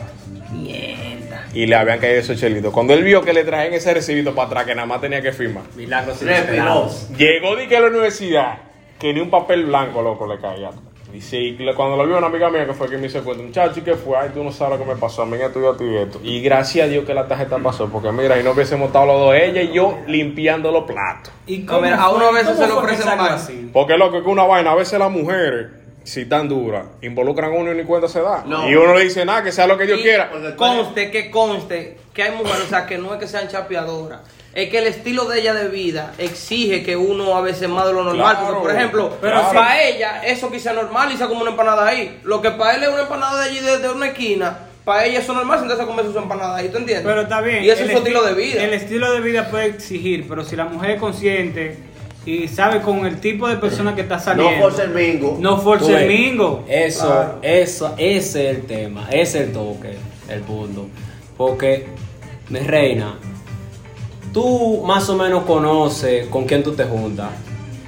Y 1.55 1.65
le 1.65 1.75
habían 1.75 1.99
caído 1.99 2.19
esos 2.19 2.39
chelitos. 2.39 2.71
Cuando 2.73 2.93
él 2.93 3.03
vio 3.03 3.21
que 3.23 3.33
le 3.33 3.43
traían 3.45 3.73
ese 3.73 3.93
recibito 3.93 4.35
para 4.35 4.47
atrás, 4.47 4.65
que 4.65 4.75
nada 4.75 4.85
más 4.85 5.01
tenía 5.01 5.21
que 5.21 5.31
firmar, 5.31 5.63
Milagros 5.75 6.21
inesperados. 6.21 7.09
llegó 7.17 7.55
de 7.55 7.67
que 7.67 7.77
a 7.77 7.79
la 7.79 7.87
universidad, 7.87 8.57
que 8.99 9.13
ni 9.13 9.21
un 9.21 9.29
papel 9.29 9.65
blanco, 9.65 10.01
loco, 10.01 10.27
le 10.27 10.39
caía. 10.39 10.69
Dice, 11.13 11.37
y 11.37 11.55
cuando 11.77 11.95
lo 11.95 12.05
vio 12.05 12.17
una 12.17 12.27
amiga 12.27 12.49
mía 12.49 12.65
que 12.65 12.73
fue 12.73 12.89
que 12.89 12.97
me 12.97 13.07
hizo 13.07 13.23
cuenta, 13.23 13.41
muchacho, 13.41 13.79
¿y 13.79 13.83
qué 13.83 13.95
fue? 13.95 14.17
Ay, 14.17 14.31
tú 14.33 14.43
no 14.43 14.51
sabes 14.51 14.77
lo 14.77 14.85
que 14.85 14.93
me 14.93 14.99
pasó, 14.99 15.21
a 15.21 15.25
mí 15.25 15.37
esto 15.41 15.61
y 15.61 15.65
esto 15.65 15.85
y 15.85 15.95
esto. 15.95 16.19
Y 16.21 16.41
gracias 16.41 16.87
a 16.87 16.89
Dios 16.89 17.05
que 17.05 17.13
la 17.13 17.25
tarjeta 17.25 17.57
pasó, 17.59 17.87
porque 17.87 18.11
mira, 18.11 18.37
y 18.37 18.43
no 18.43 18.51
hubiésemos 18.51 18.87
estado 18.87 19.05
los 19.05 19.19
dos, 19.21 19.35
ella 19.35 19.61
y 19.61 19.71
yo, 19.71 19.97
limpiando 20.07 20.73
los 20.73 20.83
platos. 20.83 21.31
¿Y 21.47 21.59
No, 21.59 21.79
mira, 21.79 22.01
a 22.01 22.09
uno 22.09 22.27
a 22.27 22.31
veces 22.33 22.57
se 22.57 22.67
le 22.67 22.73
ofrecen 22.73 23.17
más. 23.17 23.31
así? 23.43 23.69
Porque 23.71 23.97
loco, 23.97 24.21
que 24.21 24.27
una 24.27 24.43
vaina, 24.43 24.71
a 24.71 24.75
veces 24.75 24.99
las 24.99 25.09
mujeres, 25.09 25.67
si 26.05 26.25
tan 26.25 26.47
duras, 26.47 26.85
involucran 27.01 27.51
a 27.51 27.55
uno 27.55 27.73
y 27.73 27.75
ni 27.75 27.83
cuenta 27.83 28.07
se 28.07 28.21
da. 28.21 28.43
No. 28.45 28.69
Y 28.69 28.75
uno 28.75 28.93
le 28.95 29.03
dice 29.03 29.25
nada, 29.25 29.43
que 29.43 29.51
sea 29.51 29.67
lo 29.67 29.77
que 29.77 29.85
Dios 29.85 29.99
Y 29.99 30.03
quiera. 30.03 30.29
Conste, 30.55 31.11
que 31.11 31.29
conste, 31.29 31.97
que 32.13 32.23
hay 32.23 32.31
mujeres, 32.31 32.63
o 32.65 32.69
sea, 32.69 32.85
que 32.85 32.97
no 32.97 33.13
es 33.13 33.19
que 33.19 33.27
sean 33.27 33.47
chapeadoras. 33.49 34.21
Es 34.53 34.69
que 34.69 34.77
el 34.77 34.87
estilo 34.87 35.25
de 35.25 35.41
ella 35.41 35.53
de 35.53 35.67
vida 35.67 36.13
exige 36.17 36.81
que 36.83 36.95
uno 36.95 37.35
a 37.35 37.41
veces 37.41 37.67
más 37.67 37.85
de 37.87 37.91
lo 37.93 38.03
normal. 38.05 38.37
Claro, 38.37 38.47
porque, 38.47 38.61
por 38.61 38.71
ejemplo, 38.75 39.17
pero 39.19 39.41
para 39.51 39.83
ella, 39.83 40.21
eso 40.25 40.49
quizá 40.49 40.71
normal 40.71 41.11
y 41.11 41.17
sea 41.17 41.27
como 41.27 41.41
una 41.41 41.49
empanada 41.51 41.85
ahí. 41.85 42.21
Lo 42.23 42.41
que 42.41 42.51
para 42.51 42.75
él 42.75 42.83
es 42.83 42.89
una 42.89 43.01
empanada 43.01 43.41
de 43.43 43.49
allí, 43.49 43.59
de, 43.59 43.79
de 43.79 43.89
una 43.89 44.07
esquina, 44.07 44.59
para 44.85 45.03
ella 45.05 45.19
eso 45.19 45.33
es 45.33 45.37
normal 45.39 45.59
sentarse 45.59 45.83
a 45.83 45.85
comer 45.87 46.05
sus 46.05 46.15
empanadas 46.15 46.57
ahí, 46.61 46.69
¿tú 46.69 46.77
entiendes? 46.77 47.05
Pero 47.05 47.21
está 47.23 47.41
bien. 47.41 47.63
Y 47.65 47.69
eso 47.69 47.81
el 47.83 47.89
es 47.89 47.91
su 47.93 47.97
estilo 47.97 48.21
esti- 48.23 48.27
de 48.27 48.33
vida. 48.35 48.63
El 48.63 48.73
estilo 48.73 49.11
de 49.11 49.19
vida 49.19 49.49
puede 49.49 49.65
exigir, 49.65 50.25
pero 50.29 50.43
si 50.45 50.55
la 50.55 50.65
mujer 50.65 50.91
es 50.91 50.99
consciente 51.01 51.77
y 52.25 52.47
sabe 52.47 52.81
con 52.81 53.05
el 53.05 53.19
tipo 53.19 53.47
de 53.47 53.57
persona 53.57 53.93
que 53.93 54.01
está 54.01 54.15
No 54.17 54.21
saliendo. 54.23 54.61
force 54.63 54.83
el 54.83 54.89
mingo. 54.89 55.37
No 55.39 55.57
force 55.61 55.85
el 55.91 56.07
ves, 56.07 56.19
mingo. 56.19 56.63
Eso, 56.67 57.05
Claro. 57.05 57.39
eso, 57.41 57.93
ese 57.97 58.49
es 58.49 58.57
el 58.57 58.63
tema, 58.65 59.07
ese 59.09 59.21
es 59.41 59.47
el 59.47 59.53
toque, 59.53 59.95
el 60.29 60.41
punto. 60.41 60.87
Porque, 61.37 61.87
mi 62.49 62.59
reina, 62.59 63.15
tú 64.33 64.83
más 64.85 65.07
o 65.09 65.15
menos 65.15 65.43
conoces 65.45 66.27
con 66.27 66.45
quién 66.45 66.63
tú 66.63 66.73
te 66.73 66.83
juntas. 66.85 67.29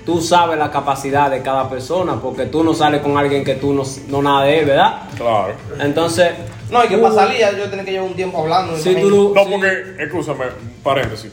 Tú 0.05 0.21
sabes 0.21 0.57
la 0.57 0.71
capacidad 0.71 1.29
de 1.29 1.41
cada 1.41 1.69
persona, 1.69 2.15
porque 2.21 2.45
tú 2.45 2.63
no 2.63 2.73
sales 2.73 3.01
con 3.01 3.17
alguien 3.17 3.43
que 3.43 3.55
tú 3.55 3.73
no, 3.73 3.83
no 4.07 4.21
nada 4.21 4.45
de 4.45 4.59
él, 4.59 4.65
¿verdad? 4.65 5.01
Claro. 5.17 5.53
Entonces. 5.81 6.31
no, 6.71 6.83
y 6.85 6.87
que 6.87 6.95
tú- 6.95 7.01
para 7.01 7.15
salir 7.15 7.39
yo 7.57 7.69
tenía 7.69 7.83
que 7.83 7.91
llevar 7.91 8.07
un 8.09 8.15
tiempo 8.15 8.37
hablando. 8.41 8.73
imagino. 8.77 9.01
tú 9.01 9.33
No, 9.35 9.43
sí. 9.43 9.49
porque, 9.51 10.03
escúchame, 10.03 10.45
paréntesis. 10.83 11.31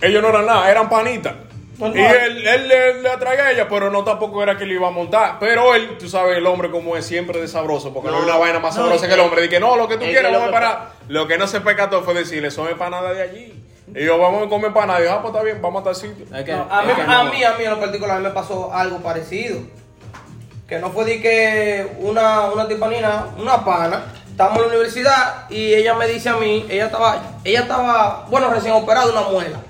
Ellos 0.00 0.22
no 0.22 0.28
eran 0.28 0.46
nada, 0.46 0.70
eran 0.70 0.88
panitas. 0.88 1.34
Normal. 1.78 1.96
Y 1.96 2.00
él, 2.04 2.46
él 2.48 2.68
le, 2.68 3.02
le 3.02 3.08
atraía 3.08 3.44
a 3.46 3.52
ella, 3.52 3.68
pero 3.68 3.90
no 3.90 4.02
tampoco 4.04 4.42
era 4.42 4.56
que 4.56 4.66
le 4.66 4.74
iba 4.74 4.88
a 4.88 4.90
montar. 4.90 5.36
Pero 5.38 5.74
él, 5.74 5.96
tú 5.98 6.08
sabes, 6.08 6.36
el 6.36 6.46
hombre 6.46 6.70
como 6.70 6.96
es 6.96 7.06
siempre 7.06 7.40
de 7.40 7.46
sabroso, 7.48 7.94
porque 7.94 8.08
no, 8.10 8.14
No, 8.16 8.18
hay 8.18 8.24
una 8.30 8.36
vaina 8.38 8.58
más 8.58 8.74
no, 8.76 8.82
sabrosa 8.82 9.06
que 9.06 9.14
el 9.14 9.20
hombre. 9.20 9.42
Dije, 9.42 9.60
no, 9.60 9.76
lo 9.76 9.86
que 9.88 9.96
tú 9.96 10.04
quieras, 10.04 10.32
vamos 10.32 10.42
a 10.42 10.46
que- 10.46 10.52
parar. 10.52 10.90
Lo 11.08 11.26
que 11.28 11.38
no 11.38 11.46
se 11.46 11.60
pecató 11.60 12.02
fue 12.02 12.14
decirle, 12.14 12.50
son 12.50 12.68
empanadas 12.68 13.14
de 13.16 13.22
allí. 13.22 13.64
Y 13.94 14.04
yo, 14.04 14.18
vamos 14.18 14.46
a 14.46 14.48
comer 14.48 14.66
empanadas. 14.68 15.02
Y 15.02 15.04
yo, 15.04 15.12
ah, 15.12 15.22
pues 15.22 15.32
está 15.32 15.44
bien, 15.44 15.62
vamos 15.62 15.80
a 15.82 15.84
tal 15.84 15.94
sitio. 15.94 16.26
Que- 16.44 16.52
No, 16.52 16.66
a, 16.70 16.82
mí, 16.82 16.92
a 16.92 17.24
mí, 17.24 17.44
a 17.44 17.52
mí 17.52 17.64
en 17.64 17.70
lo 17.70 17.80
particular 17.80 18.20
me 18.20 18.30
pasó 18.30 18.72
algo 18.74 18.98
parecido. 18.98 19.60
Que 20.68 20.78
no 20.78 20.90
fue 20.90 21.04
de 21.06 21.22
que 21.22 21.86
una, 22.00 22.50
una 22.50 22.68
tipanina, 22.68 23.28
una 23.38 23.64
pana, 23.64 24.02
estábamos 24.28 24.58
en 24.58 24.62
la 24.64 24.68
universidad 24.74 25.48
y 25.48 25.72
ella 25.72 25.94
me 25.94 26.06
dice 26.06 26.28
a 26.28 26.34
mí, 26.36 26.66
ella 26.68 26.86
estaba, 26.86 27.22
ella 27.44 27.60
estaba, 27.60 28.26
bueno, 28.28 28.50
recién 28.50 28.74
operada 28.74 29.06
de 29.06 29.12
una 29.12 29.22
muela. 29.22 29.60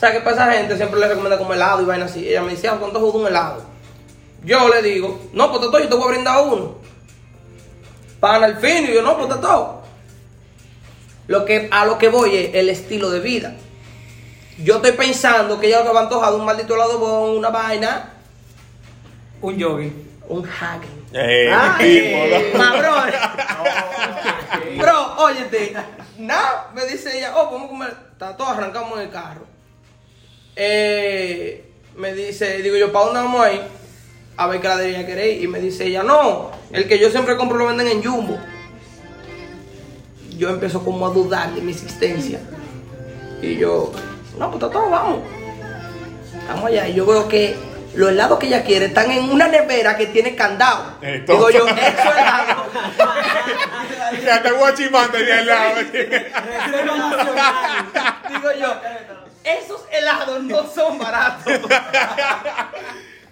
O 0.00 0.02
sea 0.02 0.12
que 0.12 0.20
para 0.20 0.34
esa 0.34 0.50
gente 0.50 0.78
siempre 0.78 0.98
le 0.98 1.08
recomienda 1.08 1.36
comer 1.36 1.56
helado 1.56 1.82
y 1.82 1.84
vaina 1.84 2.06
así. 2.06 2.26
Ella 2.26 2.40
me 2.40 2.52
decía, 2.52 2.72
¿cuánto 2.80 2.98
jugo 3.00 3.18
un 3.18 3.26
helado? 3.26 3.62
Yo 4.42 4.66
le 4.70 4.80
digo, 4.80 5.28
no, 5.34 5.50
pues 5.50 5.60
todo, 5.60 5.78
yo 5.78 5.90
te 5.90 5.94
voy 5.94 6.04
a 6.04 6.12
brindar 6.12 6.42
uno. 6.42 6.76
Pana 8.18 8.46
al 8.46 8.56
fin, 8.56 8.86
y 8.88 8.94
yo, 8.94 9.02
no, 9.02 9.18
pues 9.18 9.28
todo. 9.42 9.82
Lo 11.26 11.44
que, 11.44 11.68
a 11.70 11.84
lo 11.84 11.98
que 11.98 12.08
voy 12.08 12.34
es 12.34 12.54
el 12.54 12.70
estilo 12.70 13.10
de 13.10 13.20
vida. 13.20 13.52
Yo 14.64 14.76
estoy 14.76 14.92
pensando 14.92 15.60
que 15.60 15.66
ella 15.66 15.80
lo 15.80 15.88
que 15.88 15.92
va 15.92 16.00
a 16.00 16.02
antojar 16.04 16.30
de 16.30 16.36
un 16.36 16.46
maldito 16.46 16.76
helado 16.76 16.98
bon, 16.98 17.36
una 17.36 17.50
vaina, 17.50 18.14
Un 19.42 19.60
jogging. 19.60 20.08
un 20.30 20.48
hagging. 20.48 21.08
Eh, 21.12 21.52
Ay, 21.52 22.52
¿no? 22.54 22.58
ma, 22.58 22.74
bro. 22.74 22.94
Bro, 24.78 25.24
óyete. 25.24 25.74
Nada, 26.16 26.70
me 26.74 26.86
dice 26.86 27.18
ella, 27.18 27.36
oh, 27.36 27.50
vamos 27.50 27.64
a 27.66 27.68
comer. 27.68 27.96
Está 28.12 28.34
todo, 28.34 28.48
arrancamos 28.48 28.98
en 28.98 29.04
el 29.04 29.10
carro. 29.10 29.49
Eh, 30.62 31.64
me 31.96 32.12
dice, 32.12 32.58
digo 32.60 32.76
yo, 32.76 32.92
¿para 32.92 33.06
dónde 33.06 33.20
vamos 33.22 33.40
a 33.46 33.50
ir? 33.52 33.62
A 34.36 34.46
ver 34.46 34.60
qué 34.60 34.68
la 34.68 34.82
ella 34.84 35.06
quiere 35.06 35.30
ir. 35.30 35.44
Y 35.44 35.48
me 35.48 35.58
dice 35.58 35.86
ella, 35.86 36.02
no, 36.02 36.50
el 36.70 36.86
que 36.86 36.98
yo 36.98 37.08
siempre 37.08 37.38
compro 37.38 37.56
lo 37.56 37.66
venden 37.66 37.88
en 37.88 38.04
Jumbo. 38.04 38.38
Yo 40.36 40.50
empiezo 40.50 40.84
como 40.84 41.06
a 41.06 41.10
dudar 41.10 41.54
de 41.54 41.62
mi 41.62 41.72
existencia. 41.72 42.40
Y 43.40 43.56
yo, 43.56 43.90
no, 44.38 44.50
pues 44.50 44.62
está 44.62 44.70
todo, 44.70 44.90
vamos. 44.90 45.20
Estamos 46.38 46.64
allá. 46.66 46.88
Y 46.88 46.94
yo 46.94 47.06
veo 47.06 47.26
que 47.26 47.56
los 47.94 48.10
helados 48.10 48.38
que 48.38 48.48
ella 48.48 48.62
quiere 48.62 48.86
están 48.86 49.10
en 49.10 49.30
una 49.30 49.48
nevera 49.48 49.96
que 49.96 50.08
tiene 50.08 50.36
candado. 50.36 50.98
Entonces- 51.00 51.26
Digo 51.38 51.50
yo, 51.50 51.68
eso 51.68 52.12
helado. 52.18 52.64
Que 54.20 54.30
hasta 54.30 54.52
Guachimán 54.52 55.10
tenía 55.10 55.38
al 55.38 55.46
lado. 55.46 55.74
Reserva 55.80 56.96
Nacional. 56.98 57.86
Digo 58.28 58.50
yo, 58.60 58.74
esos 59.58 59.82
helados 59.92 60.42
no 60.42 60.66
son 60.66 60.98
baratos. 60.98 61.52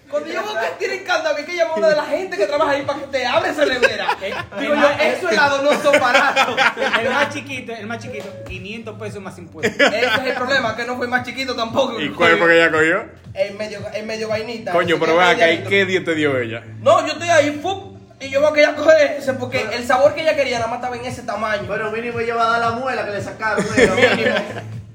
Cuando 0.09 0.27
yo 0.27 0.41
veo 0.43 0.53
que 0.53 0.67
tienen 0.79 1.03
candado, 1.03 1.35
que 1.35 1.41
hay 1.41 1.47
que 1.47 1.55
llamar 1.55 1.75
a 1.75 1.77
una 1.77 1.89
de 1.89 1.95
la 1.95 2.05
gente 2.05 2.35
que 2.35 2.47
trabaja 2.47 2.71
ahí 2.71 2.81
para 2.81 2.99
que 2.99 3.05
te 3.07 3.25
abra 3.27 3.51
esa 3.51 3.65
nevera. 3.65 4.07
Digo 4.59 4.73
yo, 4.73 4.89
esos 4.99 5.31
helados 5.31 5.61
no 5.61 5.71
son 5.83 5.99
baratos. 5.99 6.55
El 6.99 7.09
más 7.09 7.29
chiquito, 7.31 7.73
el 7.73 7.85
más 7.85 7.99
chiquito, 7.99 8.27
500 8.47 8.99
pesos 8.99 9.21
más 9.21 9.37
impuestos. 9.37 9.79
Ese 9.79 10.05
es 10.05 10.25
el 10.25 10.33
problema, 10.33 10.75
que 10.75 10.85
no 10.85 10.97
fue 10.97 11.07
más 11.07 11.23
chiquito 11.23 11.55
tampoco. 11.55 12.01
¿Y 12.01 12.09
cuál 12.09 12.37
fue 12.39 12.47
que 12.47 12.55
ella 12.55 12.71
cogió? 12.71 13.05
En 13.35 13.57
medio, 13.57 13.81
en 13.93 14.07
medio 14.07 14.27
vainita. 14.29 14.71
Coño, 14.71 14.97
pero 14.99 15.15
vea 15.15 15.35
que 15.35 15.43
ahí. 15.43 15.63
¿qué 15.69 15.85
día 15.85 16.03
te 16.03 16.15
dio 16.15 16.35
ella? 16.39 16.63
No, 16.81 17.05
yo 17.05 17.13
estoy 17.13 17.29
ahí, 17.29 17.59
¡fup! 17.61 17.99
y 18.21 18.29
yo 18.29 18.41
veo 18.41 18.51
que 18.51 18.61
ella 18.61 18.75
coge 18.75 19.17
ese, 19.17 19.33
porque 19.33 19.65
el 19.73 19.85
sabor 19.85 20.13
que 20.13 20.21
ella 20.21 20.35
quería 20.35 20.57
nada 20.57 20.69
más 20.69 20.79
estaba 20.79 20.97
en 20.97 21.05
ese 21.05 21.21
tamaño. 21.21 21.63
Pero 21.67 21.91
mínimo 21.91 22.19
ella 22.19 22.35
va 22.35 22.47
a 22.47 22.59
dar 22.59 22.71
la 22.71 22.79
muela 22.79 23.05
que 23.05 23.11
le 23.11 23.21
sacaron. 23.21 23.63
Mínimo. 24.17 24.35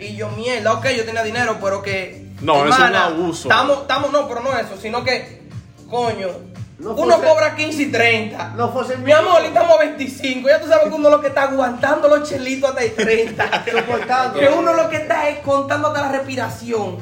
Y 0.05 0.17
yo, 0.17 0.29
mierda, 0.31 0.73
ok, 0.75 0.87
yo 0.97 1.05
tenía 1.05 1.23
dinero, 1.23 1.59
pero 1.63 1.83
que. 1.83 2.29
No, 2.41 2.67
eso 2.67 2.75
es 2.85 2.91
un 2.91 2.97
abuso. 2.97 3.43
Estamos, 3.49 3.83
estamos, 3.83 4.13
no, 4.13 4.29
pero 4.29 4.41
no 4.41 4.53
eso, 4.59 4.77
sino 4.81 5.03
que, 5.05 5.43
coño, 5.89 6.29
No 6.79 6.91
uno 6.93 7.17
fuese- 7.17 7.25
cobra 7.29 7.55
15 7.57 7.83
y 7.83 7.91
30. 7.93 8.49
No 8.57 8.71
fuese 8.73 8.97
Mi 8.99 9.13
amor, 9.13 9.43
estamos 9.45 9.77
a 9.77 9.79
25. 9.79 10.49
Ya 10.49 10.61
tú 10.61 10.67
sabes 10.69 10.89
que 10.89 10.95
uno 10.95 11.09
lo 11.11 11.21
que 11.21 11.29
está 11.29 11.45
aguantando 11.45 12.09
los 12.09 12.29
chelitos 12.29 12.69
hasta 12.71 12.83
el 12.83 12.95
30. 12.95 13.65
Soportando. 13.71 14.39
que 14.41 14.49
uno 14.49 14.73
lo 14.75 14.89
que 14.91 14.97
está 14.97 15.29
es 15.29 15.39
contando 15.39 15.89
hasta 15.89 16.03
la 16.03 16.13
respiración. 16.13 16.99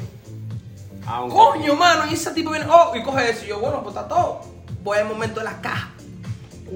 Aunque- 1.05 1.35
Coño, 1.35 1.75
mano, 1.75 2.03
y 2.09 2.13
ese 2.13 2.31
tipo 2.31 2.51
viene, 2.51 2.67
oh, 2.69 2.95
y 2.95 3.03
coge 3.03 3.29
eso. 3.31 3.43
Y 3.45 3.49
yo, 3.49 3.59
bueno, 3.59 3.81
pues 3.83 3.95
está 3.95 4.07
todo. 4.07 4.41
Voy 4.83 4.97
al 4.99 5.05
momento 5.05 5.39
de 5.39 5.45
la 5.45 5.59
caja. 5.61 5.89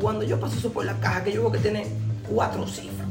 Cuando 0.02 0.24
yo 0.26 0.40
paso 0.40 0.58
eso 0.58 0.72
por 0.74 0.84
la 0.86 0.94
caja, 1.00 1.24
que 1.24 1.32
yo 1.32 1.42
veo 1.44 1.52
que 1.52 1.60
tiene 1.60 1.88
cuatro 2.30 2.68
cifras. 2.68 3.08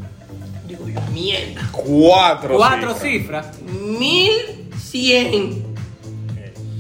Digo 0.66 0.88
yo, 0.88 1.00
mierda. 1.12 1.62
Cuatro. 1.72 2.57
Cuatro 2.57 2.94
cifras. 2.94 3.46
cifras. 3.57 3.61
Mil 3.62 4.68
cien. 4.81 5.74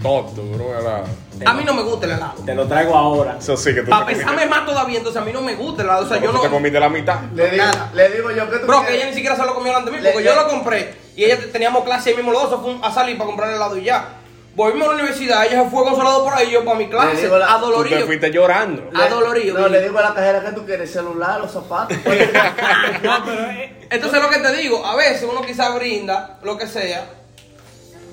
Tonto, 0.02 0.42
bro, 0.52 0.78
helado. 0.78 1.04
A 1.44 1.52
mí 1.52 1.64
no 1.64 1.74
me 1.74 1.82
gusta 1.82 2.06
el 2.06 2.12
helado. 2.12 2.34
Te 2.44 2.54
lo 2.54 2.66
traigo 2.66 2.94
ahora. 2.96 3.36
Eso 3.38 3.56
sí 3.56 3.74
que 3.74 3.82
tú 3.82 3.90
Para 3.90 4.06
pesarme 4.06 4.46
más 4.46 4.64
todavía, 4.64 4.98
entonces 4.98 5.20
a 5.20 5.24
mí 5.24 5.32
no 5.32 5.42
me 5.42 5.54
gusta 5.54 5.82
el 5.82 5.88
helado. 5.88 6.04
O 6.06 6.08
sea, 6.08 6.18
yo 6.18 6.30
Tú 6.30 6.38
te 6.38 6.46
no. 6.48 6.54
comiste 6.54 6.80
la 6.80 6.88
mitad. 6.88 7.20
Le 7.34 7.50
digo, 7.50 7.64
Nada. 7.64 7.90
le 7.94 8.08
digo 8.10 8.30
yo 8.30 8.50
que 8.50 8.58
tú 8.58 8.66
Bro, 8.66 8.86
que 8.86 8.94
ella 8.96 9.06
ni 9.06 9.14
siquiera 9.14 9.36
se 9.36 9.44
lo 9.44 9.54
comió 9.54 9.68
delante 9.72 9.90
de 9.90 9.98
mí, 9.98 10.08
porque 10.12 10.24
yo 10.24 10.34
lo 10.34 10.48
compré. 10.48 10.94
Y 11.14 11.24
ella 11.24 11.38
teníamos 11.52 11.84
clase 11.84 12.10
ahí 12.10 12.16
mismo 12.16 12.32
los 12.32 12.50
dos, 12.50 12.60
fue 12.62 12.76
a 12.82 12.92
salir 12.92 13.16
para 13.18 13.26
comprar 13.28 13.50
el 13.50 13.56
helado 13.56 13.76
y 13.76 13.84
ya. 13.84 14.15
Volvimos 14.56 14.88
a 14.88 14.92
la 14.92 14.94
universidad, 14.94 15.44
ella 15.44 15.64
se 15.64 15.70
fue 15.70 15.84
con 15.84 15.94
su 15.94 16.00
helado 16.00 16.24
por 16.24 16.32
ahí, 16.32 16.50
yo 16.50 16.64
para 16.64 16.78
mi 16.78 16.88
clase, 16.88 17.28
la- 17.28 17.60
Tú 17.60 17.84
te 17.84 18.04
fuiste 18.04 18.30
llorando. 18.32 18.90
Le- 18.90 19.02
adolorido, 19.04 19.58
No, 19.58 19.68
le 19.68 19.82
digo 19.82 19.98
a 19.98 20.02
la 20.02 20.14
cajera 20.14 20.42
que 20.42 20.52
tú 20.52 20.64
quieres 20.64 20.90
celular, 20.90 21.40
los 21.40 21.52
zapatos. 21.52 21.94
No, 23.02 23.22
pero 23.24 23.50
eh, 23.50 23.86
Entonces 23.90 24.22
lo 24.22 24.30
que 24.30 24.38
te 24.38 24.56
digo, 24.56 24.84
a 24.86 24.96
veces 24.96 25.28
uno 25.30 25.42
quizá 25.42 25.74
brinda, 25.74 26.38
lo 26.42 26.56
que 26.56 26.66
sea, 26.66 27.04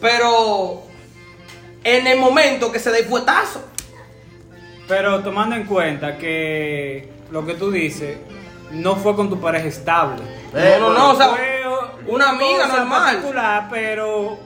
pero 0.01 0.84
en 1.84 2.08
el 2.08 2.19
momento 2.19 2.71
que 2.73 2.79
se 2.79 2.91
dé 2.91 3.03
fuetazo. 3.03 3.63
Pero 4.88 5.23
tomando 5.23 5.56
en 5.56 5.63
cuenta 5.65 6.17
que 6.17 7.10
lo 7.32 7.45
que 7.45 7.53
tú 7.53 7.71
dices 7.71 8.17
no 8.71 8.97
fue 8.97 9.15
con 9.15 9.29
tu 9.29 9.39
pareja 9.39 9.67
estable. 9.67 10.21
Eh, 10.53 10.77
no, 10.79 10.89
no, 10.89 10.99
no, 10.99 11.12
o 11.12 11.15
sea, 11.15 11.29
Fue 11.29 11.63
una 12.08 12.32
amiga 12.32 12.67
normal. 12.67 13.15
particular, 13.15 13.67
pero 13.71 14.38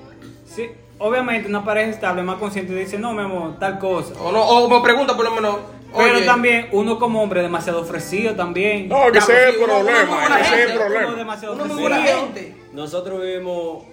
obviamente 1.00 1.48
una 1.50 1.64
pareja 1.64 1.90
estable 1.92 2.24
más 2.24 2.38
consciente 2.38 2.74
dice, 2.74 2.98
no, 2.98 3.14
mi 3.14 3.22
amor, 3.24 3.58
tal 3.60 3.80
cosa. 3.80 4.14
O, 4.22 4.32
no, 4.32 4.42
o 4.44 4.70
me 4.70 4.82
pregunta 4.84 5.16
por 5.16 5.26
lo 5.26 5.32
menos. 5.32 5.56
Pero 5.96 6.18
oye, 6.18 6.26
también 6.26 6.68
uno 6.74 7.00
como 7.00 7.24
hombre 7.24 7.42
demasiado 7.42 7.82
ofrecido 7.82 8.36
también. 8.36 8.90
No, 8.90 9.12
que 9.12 9.20
es 9.20 9.30
el 9.30 9.56
problema. 9.56 10.40
Ese 10.42 10.64
es 10.64 10.70
el 10.72 10.76
Uno 10.78 10.86
problema. 10.86 11.16
demasiado 11.16 11.54
uno 11.56 11.64
ofrecido. 11.64 11.98
gente. 12.20 12.56
Nosotros 12.74 13.22
vivimos 13.22 13.84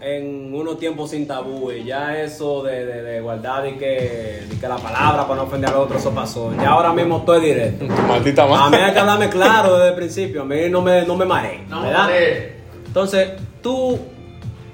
en 0.00 0.52
unos 0.54 0.78
tiempos 0.80 1.10
sin 1.10 1.26
tabúes. 1.28 1.84
Ya 1.86 2.18
eso 2.20 2.62
de, 2.64 2.84
de, 2.84 3.02
de 3.02 3.20
guardar 3.20 3.66
y 3.68 3.76
que, 3.76 4.44
y 4.50 4.56
que 4.56 4.68
la 4.68 4.76
palabra 4.78 5.22
para 5.28 5.36
no 5.36 5.42
ofender 5.44 5.70
al 5.70 5.76
otro, 5.76 5.96
eso 5.96 6.10
pasó. 6.10 6.52
Ya 6.60 6.70
ahora 6.70 6.92
mismo 6.92 7.18
estoy 7.18 7.40
directo. 7.40 7.86
Tu 7.86 8.02
maldita 8.08 8.42
A 8.42 8.46
mí 8.46 8.52
madre. 8.52 8.82
hay 8.82 8.92
que 8.92 8.98
hablarme 8.98 9.28
claro 9.30 9.74
desde 9.76 9.88
el 9.90 9.94
principio. 9.94 10.42
A 10.42 10.44
mí 10.44 10.68
no 10.68 10.82
me, 10.82 11.02
no 11.02 11.16
me 11.16 11.24
mareé. 11.24 11.62
No, 11.68 11.82
¿verdad? 11.82 11.98
vale. 12.00 12.52
Entonces, 12.84 13.30
tú, 13.62 13.98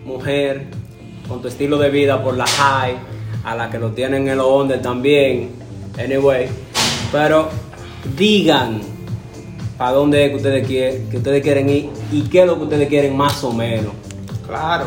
mujer, 0.04 0.64
con 1.28 1.42
tu 1.42 1.48
estilo 1.48 1.78
de 1.78 1.90
vida 1.90 2.22
por 2.22 2.36
la 2.36 2.46
high, 2.46 2.96
a 3.44 3.54
la 3.54 3.70
que 3.70 3.78
lo 3.78 3.90
tienen 3.90 4.28
en 4.28 4.38
los 4.38 4.46
under 4.46 4.80
también, 4.80 5.50
anyway, 5.98 6.48
pero 7.12 7.48
digan 8.16 8.80
para 9.76 9.92
dónde 9.92 10.24
es 10.24 10.30
que 10.30 10.36
ustedes, 10.36 10.66
quieren, 10.66 11.10
que 11.10 11.16
ustedes 11.16 11.42
quieren 11.42 11.68
ir 11.68 11.90
y 12.12 12.22
qué 12.22 12.40
es 12.42 12.46
lo 12.46 12.56
que 12.56 12.64
ustedes 12.64 12.88
quieren 12.88 13.16
más 13.16 13.42
o 13.42 13.52
menos. 13.52 13.92
Claro. 14.46 14.86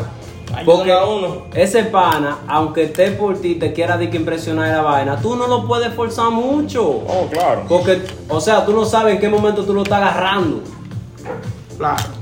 Porque 0.64 0.92
a 0.92 1.04
uno. 1.04 1.42
ese 1.54 1.84
pana, 1.84 2.38
aunque 2.48 2.84
esté 2.84 3.10
por 3.12 3.38
ti, 3.38 3.56
te 3.56 3.72
quiera 3.72 3.98
de 3.98 4.08
que 4.08 4.16
impresionar 4.16 4.68
la 4.68 4.82
vaina, 4.82 5.20
tú 5.20 5.36
no 5.36 5.46
lo 5.46 5.66
puedes 5.66 5.92
forzar 5.92 6.30
mucho. 6.30 6.84
Oh, 6.84 7.28
claro. 7.30 7.64
Porque, 7.68 8.00
o 8.28 8.40
sea, 8.40 8.64
tú 8.64 8.72
no 8.72 8.84
sabes 8.84 9.14
en 9.14 9.20
qué 9.20 9.28
momento 9.28 9.64
tú 9.64 9.74
lo 9.74 9.82
estás 9.82 10.00
agarrando. 10.00 10.62
Claro. 11.76 12.17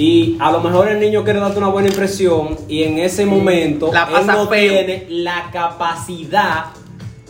Y 0.00 0.36
a 0.40 0.50
lo 0.50 0.60
mejor 0.60 0.88
el 0.88 0.98
niño 0.98 1.24
quiere 1.24 1.40
darte 1.40 1.58
una 1.58 1.68
buena 1.68 1.88
impresión 1.88 2.56
y 2.68 2.84
en 2.84 2.98
ese 2.98 3.26
momento 3.26 3.90
La 3.92 4.08
él 4.18 4.26
no 4.26 4.48
feo. 4.48 4.72
tiene 4.72 5.06
la 5.10 5.50
capacidad 5.52 6.66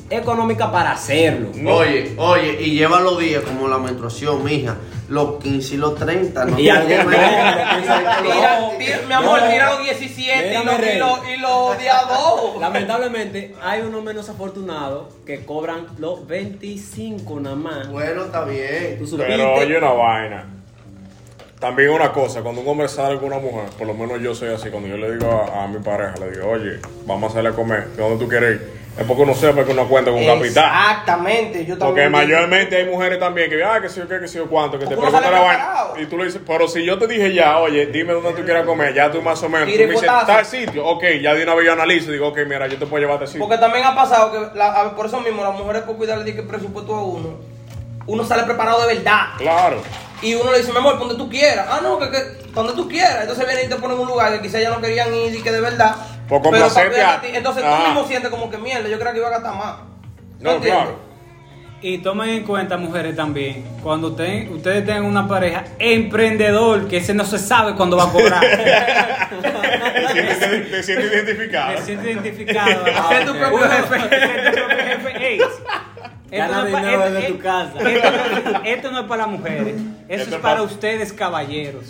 económica 0.09 0.71
para 0.71 0.93
hacerlo. 0.93 1.49
Oye, 1.73 2.15
oye, 2.17 2.59
y 2.63 2.71
lleva 2.73 3.01
los 3.01 3.19
días 3.19 3.43
como 3.43 3.67
la 3.69 3.79
menstruación, 3.79 4.45
mija. 4.45 4.77
Los 5.09 5.43
15 5.43 5.75
y 5.75 5.79
los 5.79 5.97
30, 5.97 6.45
¿no? 6.45 6.59
Y 6.61 6.65
menos. 6.71 7.07
Tira, 8.23 8.71
tira- 8.79 9.01
mi 9.09 9.13
amor, 9.15 9.41
tira 9.51 9.71
los 9.75 9.83
17 9.83 10.51
y 10.51 10.65
los, 10.65 10.75
y 10.95 10.99
los, 10.99 11.29
y 11.29 11.37
los 11.41 11.79
días 11.79 12.03
2. 12.09 12.61
Lamentablemente 12.61 13.55
hay 13.61 13.81
unos 13.83 14.05
menos 14.05 14.29
afortunados 14.29 15.13
que 15.27 15.45
cobran 15.45 15.87
los 15.99 16.25
25 16.29 17.41
nada 17.41 17.57
más. 17.57 17.89
Bueno, 17.91 18.27
está 18.27 18.45
bien. 18.45 18.99
Pero 19.17 19.55
oye 19.55 19.79
una 19.79 19.91
vaina. 19.93 20.47
También 21.61 21.91
una 21.91 22.11
cosa, 22.11 22.41
cuando 22.41 22.63
un 22.63 22.69
hombre 22.69 22.89
sale 22.89 23.17
con 23.19 23.27
una 23.27 23.39
mujer, 23.39 23.69
por 23.77 23.87
lo 23.87 23.93
menos 23.93 24.19
yo 24.23 24.35
soy 24.35 24.49
así, 24.55 24.71
cuando 24.71 24.89
yo 24.89 24.97
le 24.97 25.13
digo 25.17 25.31
a, 25.31 25.65
a 25.65 25.69
mi 25.69 25.79
pareja, 25.79 26.15
le 26.19 26.31
digo, 26.31 26.49
oye, 26.49 26.81
vamos 27.05 27.31
a 27.31 27.35
salir 27.35 27.51
a 27.51 27.55
comer, 27.55 27.87
¿de 27.89 28.03
dónde 28.03 28.25
tú 28.25 28.29
quieres 28.31 28.53
ir? 28.63 28.81
Es 28.99 29.05
porque 29.07 29.23
uno 29.23 29.35
sepa 29.35 29.65
que 29.65 29.73
uno 29.73 29.87
cuenta 29.87 30.11
con 30.11 30.25
capital. 30.25 30.65
Exactamente. 30.65 31.65
Yo 31.65 31.79
Porque 31.79 32.03
también. 32.03 32.11
mayormente 32.13 32.77
hay 32.77 32.87
mujeres 32.87 33.21
también 33.21 33.49
que, 33.49 33.63
ah, 33.63 33.79
que 33.81 33.89
sé 33.89 34.01
yo 34.01 34.09
qué, 34.09 34.19
que 34.21 34.27
sé 34.27 34.39
yo 34.39 34.47
cuánto, 34.49 34.79
que 34.79 34.87
te 34.87 34.97
Porque 34.97 35.11
preguntan 35.13 35.33
la 35.33 35.41
vaina. 35.41 35.75
Y 35.99 36.07
tú 36.07 36.17
le 36.19 36.25
dices, 36.25 36.41
pero 36.47 36.67
si 36.67 36.85
yo 36.85 36.99
te 36.99 37.07
dije 37.07 37.33
ya, 37.33 37.59
oye, 37.59 37.87
dime 37.87 38.15
dónde 38.15 38.33
tú 38.33 38.43
quieras 38.45 38.65
comer, 38.67 38.93
ya 38.95 39.11
tú 39.11 39.21
más 39.23 39.41
o 39.43 39.49
menos. 39.49 39.67
Tú 39.67 39.73
Tire 39.73 39.87
me 39.87 39.93
dices, 39.93 40.09
tal 40.27 40.45
sitio, 40.45 40.85
ok, 40.87 41.05
ya 41.23 41.35
de 41.35 41.43
una 41.45 41.55
vez 41.55 41.67
yo 41.67 41.73
analizo 41.75 42.11
y 42.11 42.15
digo, 42.15 42.29
ok, 42.29 42.39
mira, 42.47 42.67
yo 42.69 42.79
te 42.79 42.87
puedo 42.87 43.01
llevar 43.03 43.21
a 43.21 43.25
este 43.25 43.35
sitio. 43.35 43.47
Porque 43.47 43.61
también 43.61 43.85
ha 43.85 43.95
pasado 43.95 44.33
que, 44.33 44.59
la- 44.59 44.73
a- 44.81 44.97
por 44.97 45.07
eso 45.07 45.21
mismo, 45.21 45.45
las 45.45 45.55
mujeres 45.55 45.83
por 45.83 45.97
cuidarle 45.97 46.25
de 46.25 46.35
que 46.35 46.43
presupuesto 46.43 46.95
a 46.95 47.05
uno, 47.05 47.35
uno 48.07 48.25
sale 48.25 48.43
preparado 48.43 48.87
de 48.87 48.95
verdad. 48.97 49.21
Claro. 49.39 49.83
Y 50.23 50.35
uno 50.35 50.53
le 50.53 50.59
dice, 50.59 50.71
mi 50.73 50.79
amor, 50.79 50.99
donde 50.99 51.15
tú 51.15 51.29
quieras. 51.29 51.67
Ah, 51.71 51.81
no, 51.83 51.99
que, 51.99 52.11
que 52.11 52.19
donde 52.55 52.73
tú 52.75 52.89
quieras. 52.89 53.19
Entonces 53.23 53.47
vienen 53.47 53.67
y 53.67 53.69
te 53.69 53.77
ponen 53.77 53.97
en 53.97 54.03
un 54.03 54.09
lugar 54.09 54.33
que 54.33 54.43
quizás 54.43 54.61
ya 54.61 54.71
no 54.71 54.81
querían 54.81 55.15
ir 55.15 55.35
y 55.35 55.43
que 55.43 55.51
de 55.51 55.61
verdad. 55.61 55.95
Por 56.29 56.43
pero 56.43 56.53
complacerte 56.63 57.01
a- 57.03 57.21
ti. 57.21 57.29
Entonces 57.33 57.63
Ah. 57.67 57.79
tú 57.83 57.87
mismo 57.93 58.07
sientes 58.09 58.31
como 58.31 58.51
que 58.51 58.59
mierda, 58.59 58.89
yo 58.89 58.99
creo 58.99 59.13
que 59.13 59.19
iba 59.19 59.29
a 59.29 59.33
gastar 59.33 59.55
más. 59.55 59.77
No, 60.39 60.53
entiendes? 60.53 60.71
claro. 60.83 61.11
Y 61.83 61.97
tomen 61.99 62.29
en 62.29 62.45
cuenta, 62.45 62.77
mujeres, 62.77 63.17
también, 63.17 63.65
cuando 63.83 64.09
usted- 64.09 64.51
ustedes 64.51 64.85
tengan 64.85 65.07
una 65.07 65.27
pareja 65.27 65.65
emprendedor, 65.79 66.87
que 66.89 66.99
ese 66.99 67.15
no 67.15 67.25
se 67.25 67.39
sabe 67.39 67.75
cuándo 67.75 67.97
va 67.97 68.05
a 68.05 68.13
cobrar. 68.13 68.41
Te 69.31 70.13
sientes, 70.13 70.71
te 70.71 70.83
sientes 70.83 71.13
identificado. 71.13 71.73
Me 71.73 71.83
siento 71.83 72.11
identificado. 72.11 72.85
Ser 73.09 73.25
tu 73.27 73.35
propio 73.35 73.59
jefe. 73.71 74.09
ser 74.09 74.55
tu 74.55 74.59
propio 74.67 74.77
jefe. 74.85 75.39
No 76.31 76.67
es 76.67 76.73
pa- 76.73 76.81
esto- 76.93 77.05
desde 77.11 77.27
tu 77.29 77.33
esto- 77.35 77.43
casa. 77.43 77.91
Esto, 77.91 78.61
esto 78.65 78.91
no 78.93 79.01
es 79.01 79.07
para 79.07 79.23
las 79.27 79.31
mujeres. 79.39 79.75
Eso 80.09 80.23
Esto 80.23 80.37
es 80.37 80.41
para 80.43 80.57
pa- 80.57 80.63
ustedes, 80.63 81.13
caballeros. 81.13 81.85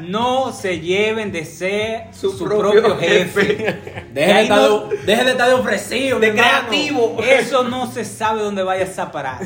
No 0.00 0.52
se 0.52 0.80
lleven 0.80 1.32
de 1.32 1.44
ser 1.44 2.04
Su 2.12 2.32
su, 2.32 2.44
propio 2.44 2.70
propio, 2.82 2.96
jefe. 2.98 3.44
jefe. 3.46 3.80
Deje, 4.12 4.26
Que 4.26 4.34
de 4.34 4.42
estar, 4.42 4.58
no- 4.60 4.78
de, 4.86 4.96
deje 4.98 5.24
de 5.24 5.30
estar 5.30 5.48
de 5.48 5.54
ofrecido, 5.54 6.18
De 6.20 6.28
hermano. 6.28 6.48
creativo. 6.68 7.16
Eso 7.22 7.64
no 7.64 7.90
se 7.90 8.04
sabe 8.04 8.42
dónde 8.42 8.62
vayas 8.62 8.98
a 8.98 9.10
parar. 9.12 9.40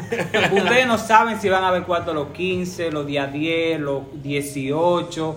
Ustedes 0.52 0.86
no 0.86 0.98
saben 0.98 1.40
si 1.40 1.48
van 1.48 1.64
a 1.64 1.70
ver 1.70 1.82
cuarto 1.84 2.12
los 2.14 2.28
15, 2.28 2.90
los 2.90 3.06
días 3.06 3.32
10, 3.32 3.80
los 3.80 4.02
18. 4.22 5.36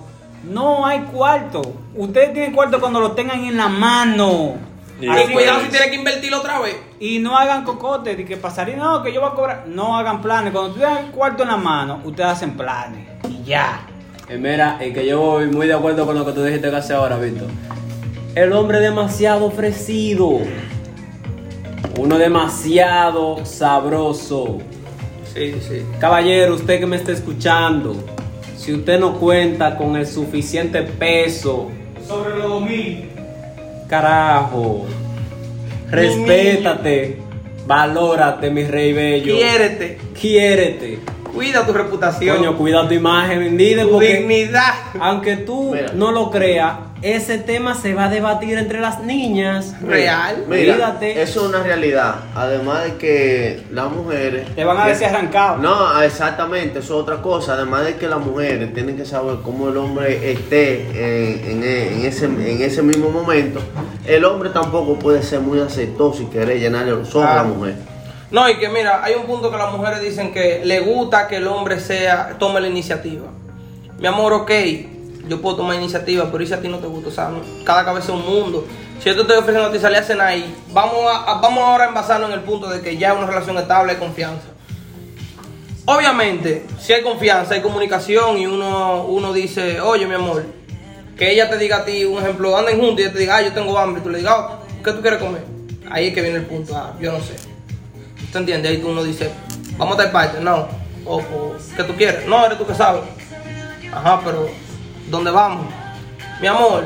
No 0.51 0.85
hay 0.85 0.99
cuarto. 1.01 1.61
Ustedes 1.95 2.33
tienen 2.33 2.53
cuarto 2.53 2.79
cuando 2.79 2.99
lo 2.99 3.11
tengan 3.13 3.43
en 3.43 3.57
la 3.57 3.67
mano. 3.67 4.55
Y 4.99 5.07
Así 5.07 5.31
cuidado 5.31 5.61
si 5.61 5.67
tienes 5.67 5.89
que 5.89 5.95
invertirlo 5.95 6.39
otra 6.39 6.59
vez. 6.59 6.75
y 6.99 7.19
no 7.19 7.37
hagan 7.37 7.63
cocote 7.63 8.15
de 8.15 8.25
que 8.25 8.35
pasaría, 8.37 8.75
no, 8.77 9.03
que 9.03 9.13
yo 9.13 9.21
voy 9.21 9.29
a 9.29 9.33
cobrar. 9.33 9.63
No 9.67 9.95
hagan 9.95 10.21
planes. 10.21 10.51
Cuando 10.51 10.73
tengan 10.73 11.05
el 11.05 11.11
cuarto 11.11 11.43
en 11.43 11.49
la 11.49 11.57
mano, 11.57 12.01
ustedes 12.03 12.29
hacen 12.29 12.57
planes. 12.57 13.07
Y 13.29 13.43
ya. 13.43 13.81
Eh, 14.27 14.37
mira, 14.37 14.77
y 14.83 14.91
que 14.91 15.05
yo 15.05 15.19
voy 15.21 15.45
muy 15.47 15.67
de 15.67 15.73
acuerdo 15.75 16.05
con 16.05 16.15
lo 16.17 16.25
que 16.25 16.31
tú 16.31 16.43
dijiste 16.43 16.71
casi 16.71 16.93
ahora, 16.93 17.17
Víctor. 17.17 17.47
El 18.35 18.53
hombre 18.53 18.79
demasiado 18.79 19.45
ofrecido. 19.45 20.39
Uno 21.97 22.17
demasiado 22.17 23.45
sabroso. 23.45 24.59
Sí, 25.33 25.55
sí. 25.67 25.83
Caballero, 25.99 26.55
usted 26.55 26.79
que 26.79 26.85
me 26.87 26.95
está 26.95 27.11
escuchando, 27.11 27.95
si 28.55 28.73
usted 28.73 28.99
no 28.99 29.13
cuenta 29.13 29.75
con 29.77 29.95
el 29.95 30.07
suficiente 30.07 30.81
peso, 30.83 31.69
Sobre 32.07 32.37
los 32.37 32.49
2000. 32.49 33.06
Carajo, 33.87 34.85
respétate, 35.89 37.17
valórate, 37.65 38.49
mi 38.49 38.63
rey 38.63 38.93
bello. 38.93 39.35
Quiérete. 39.35 39.97
Quiérete. 40.19 40.99
Cuida 41.37 41.65
tu 41.65 41.73
reputación. 41.73 42.37
Coño, 42.37 42.57
cuida 42.57 42.87
tu 42.87 42.93
imagen, 42.95 43.39
bendita, 43.39 43.83
tu 43.83 43.91
porque 43.91 44.17
dignidad. 44.17 44.73
aunque 44.99 45.37
tú 45.37 45.71
Mira. 45.73 45.91
no 45.93 46.11
lo 46.11 46.31
creas, 46.31 46.73
ese 47.03 47.37
tema 47.37 47.75
se 47.75 47.93
va 47.93 48.05
a 48.05 48.09
debatir 48.09 48.57
entre 48.57 48.79
las 48.79 49.03
niñas. 49.03 49.75
Real. 49.81 50.45
Mira, 50.47 50.73
Cuídate. 50.73 51.21
eso 51.21 51.41
es 51.43 51.49
una 51.49 51.61
realidad. 51.61 52.15
Además 52.33 52.85
de 52.85 52.95
que 52.95 53.63
las 53.71 53.91
mujeres. 53.91 54.47
Te 54.55 54.63
van 54.63 54.77
a 54.79 54.87
decir 54.87 55.05
arrancado. 55.05 55.57
No, 55.57 56.01
exactamente, 56.01 56.79
eso 56.79 56.95
es 56.95 57.01
otra 57.03 57.21
cosa. 57.21 57.53
Además 57.53 57.85
de 57.85 57.97
que 57.97 58.07
las 58.07 58.19
mujeres 58.19 58.73
tienen 58.73 58.97
que 58.97 59.05
saber 59.05 59.35
cómo 59.43 59.69
el 59.69 59.77
hombre 59.77 60.31
esté 60.31 60.81
en, 60.89 61.51
en- 61.51 61.63
en 61.99 62.05
ese, 62.05 62.25
en 62.25 62.61
ese 62.63 62.81
mismo 62.81 63.11
momento. 63.11 63.59
El 64.07 64.25
hombre 64.25 64.49
tampoco 64.49 64.97
puede 64.97 65.21
ser 65.21 65.41
muy 65.41 65.59
aceptoso 65.59 66.23
y 66.23 66.25
querer 66.25 66.59
llenarle 66.59 66.91
los 66.91 67.13
ojos 67.13 67.29
a 67.29 67.35
la 67.35 67.43
mujer. 67.43 67.75
No, 68.29 68.49
y 68.49 68.57
que 68.57 68.67
mira, 68.67 69.03
hay 69.03 69.15
un 69.15 69.25
punto 69.25 69.49
que 69.49 69.57
las 69.57 69.71
mujeres 69.71 70.01
dicen 70.01 70.33
que 70.33 70.61
le 70.65 70.81
gusta 70.81 71.27
que 71.27 71.37
el 71.37 71.47
hombre 71.47 71.79
sea, 71.79 72.35
tome 72.37 72.59
la 72.59 72.67
iniciativa. 72.67 73.27
Mi 73.99 74.07
amor, 74.07 74.33
ok, 74.33 74.51
yo 75.27 75.41
puedo 75.41 75.55
tomar 75.57 75.75
iniciativa, 75.77 76.29
pero 76.31 76.43
¿y 76.43 76.47
si 76.47 76.53
a 76.53 76.61
ti 76.61 76.67
no 76.67 76.79
te 76.79 76.87
gusta? 76.87 77.07
O 77.09 77.11
sea, 77.11 77.31
cada 77.63 77.85
cabeza 77.85 78.07
es 78.11 78.19
un 78.19 78.25
mundo. 78.25 78.65
Si 78.99 79.05
yo 79.05 79.15
te 79.15 79.21
estoy 79.21 79.37
ofreciendo 79.37 79.69
a 79.69 79.71
ti 79.71 79.79
salir 79.79 79.99
a 79.99 80.03
cenar 80.03 80.37
y 80.37 80.53
vamos, 80.73 80.95
a, 81.09 81.35
vamos 81.35 81.63
ahora 81.63 81.85
a 81.85 81.87
envasarnos 81.87 82.29
en 82.29 82.35
el 82.35 82.41
punto 82.41 82.67
de 82.67 82.81
que 82.81 82.97
ya 82.97 83.11
es 83.13 83.17
una 83.17 83.27
relación 83.27 83.57
estable 83.57 83.93
de 83.93 83.99
confianza. 83.99 84.47
Obviamente, 85.85 86.65
si 86.81 86.91
hay 86.91 87.03
confianza, 87.03 87.53
hay 87.53 87.61
comunicación 87.61 88.37
y 88.39 88.45
uno, 88.45 89.05
uno 89.05 89.31
dice, 89.31 89.79
oye 89.79 90.05
mi 90.05 90.15
amor, 90.15 90.43
que 91.17 91.31
ella 91.31 91.49
te 91.49 91.57
diga 91.57 91.77
a 91.77 91.85
ti, 91.85 92.03
un 92.03 92.21
ejemplo, 92.21 92.57
anden 92.57 92.77
juntos 92.77 92.99
y 92.99 93.03
ella 93.03 93.13
te 93.13 93.19
diga, 93.19 93.37
ah, 93.37 93.41
yo 93.41 93.53
tengo 93.53 93.77
hambre, 93.77 94.01
y 94.01 94.03
tú 94.03 94.09
le 94.09 94.17
digas, 94.17 94.35
"Ah, 94.37 94.59
¿qué 94.83 94.91
tú 94.91 95.01
quieres 95.01 95.19
comer? 95.19 95.43
Ahí 95.89 96.07
es 96.09 96.13
que 96.13 96.21
viene 96.21 96.37
el 96.37 96.45
punto, 96.45 96.75
ah, 96.75 96.93
yo 96.99 97.13
no 97.13 97.19
sé. 97.19 97.35
¿Te 98.37 98.53
entiendes? 98.53 98.71
Ahí 98.71 98.77
tú 98.77 98.89
uno 98.89 99.03
dice, 99.03 99.31
vamos 99.77 99.95
a 99.95 100.03
tal 100.03 100.11
parte, 100.11 100.39
no. 100.39 100.67
O, 101.05 101.17
o, 101.17 101.55
¿qué 101.75 101.83
tú 101.83 101.95
quieres? 101.95 102.27
No, 102.27 102.45
eres 102.45 102.57
tú 102.59 102.67
que 102.67 102.75
sabes. 102.75 103.01
Ajá, 103.91 104.21
pero 104.23 104.47
¿dónde 105.09 105.31
vamos? 105.31 105.65
Mi 106.39 106.47
amor, 106.47 106.83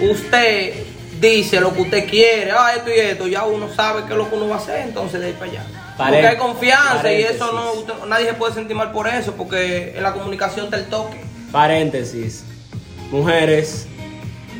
usted 0.00 0.72
dice 1.20 1.60
lo 1.60 1.74
que 1.74 1.82
usted 1.82 2.08
quiere, 2.08 2.50
ah, 2.52 2.72
esto 2.74 2.88
y 2.90 2.98
esto, 2.98 3.26
ya 3.26 3.44
uno 3.44 3.68
sabe 3.74 4.04
qué 4.06 4.12
es 4.12 4.18
lo 4.18 4.30
que 4.30 4.36
uno 4.36 4.48
va 4.48 4.56
a 4.56 4.58
hacer, 4.58 4.80
entonces 4.80 5.20
de 5.20 5.26
ahí 5.26 5.32
para 5.34 5.50
allá. 5.50 5.62
Porque 5.98 6.26
hay 6.26 6.36
confianza 6.38 7.12
y 7.12 7.22
eso 7.22 7.52
no, 7.52 7.72
usted- 7.74 7.92
nadie 8.08 8.26
se 8.26 8.34
puede 8.34 8.54
sentir 8.54 8.74
mal 8.74 8.92
por 8.92 9.06
eso, 9.08 9.34
porque 9.34 9.92
en 9.94 10.02
la 10.02 10.12
comunicación 10.14 10.64
está 10.66 10.78
el 10.78 10.86
toque. 10.86 11.20
Paréntesis. 11.52 12.44
Mujeres, 13.10 13.86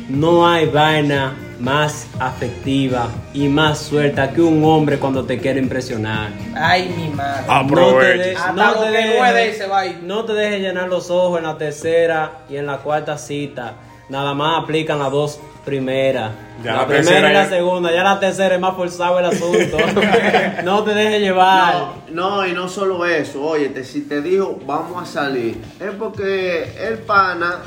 no 0.09 0.47
hay 0.47 0.67
vaina 0.67 1.35
más 1.61 2.07
afectiva 2.19 3.07
y 3.33 3.47
más 3.47 3.77
suelta 3.79 4.31
que 4.33 4.41
un 4.41 4.63
hombre 4.63 4.97
cuando 4.97 5.23
te 5.25 5.37
quiere 5.37 5.59
impresionar. 5.59 6.29
Ay, 6.55 6.93
mi 6.97 7.09
madre. 7.09 7.45
Aproveche. 7.47 8.33
No 8.33 8.43
te, 8.43 8.51
de- 8.51 8.53
no 8.55 8.73
te 8.73 8.91
que 8.91 8.97
dejes- 8.97 9.19
no 9.19 9.25
es 9.25 9.33
de 9.35 9.49
ese 9.49 9.67
va 9.67 9.83
no 10.01 10.25
te 10.25 10.33
dejes 10.33 10.59
llenar 10.61 10.89
los 10.89 11.09
ojos 11.11 11.37
en 11.39 11.45
la 11.45 11.57
tercera 11.57 12.31
y 12.49 12.57
en 12.57 12.65
la 12.65 12.77
cuarta 12.77 13.17
cita. 13.17 13.73
Nada 14.09 14.33
más 14.33 14.63
aplican 14.63 14.99
las 14.99 15.11
dos 15.11 15.39
primeras. 15.63 16.31
Ya 16.63 16.73
la, 16.73 16.77
la 16.81 16.87
primera 16.87 17.29
y 17.29 17.33
la 17.33 17.43
es- 17.43 17.49
segunda. 17.49 17.91
Ya 17.91 18.03
la 18.03 18.19
tercera 18.19 18.55
es 18.55 18.59
más 18.61 18.75
forzado 18.75 19.19
el 19.19 19.25
asunto. 19.25 19.77
no 20.63 20.83
te 20.83 20.93
dejes 20.93 21.21
llevar. 21.21 21.73
No, 22.09 22.37
no, 22.39 22.47
y 22.47 22.53
no 22.53 22.67
solo 22.67 23.05
eso. 23.05 23.41
Oye, 23.43 23.69
te- 23.69 23.83
si 23.83 24.01
te 24.01 24.21
dijo 24.21 24.59
vamos 24.65 25.01
a 25.01 25.05
salir, 25.05 25.61
es 25.79 25.91
porque 25.97 26.63
el 26.87 26.97
pana 26.99 27.59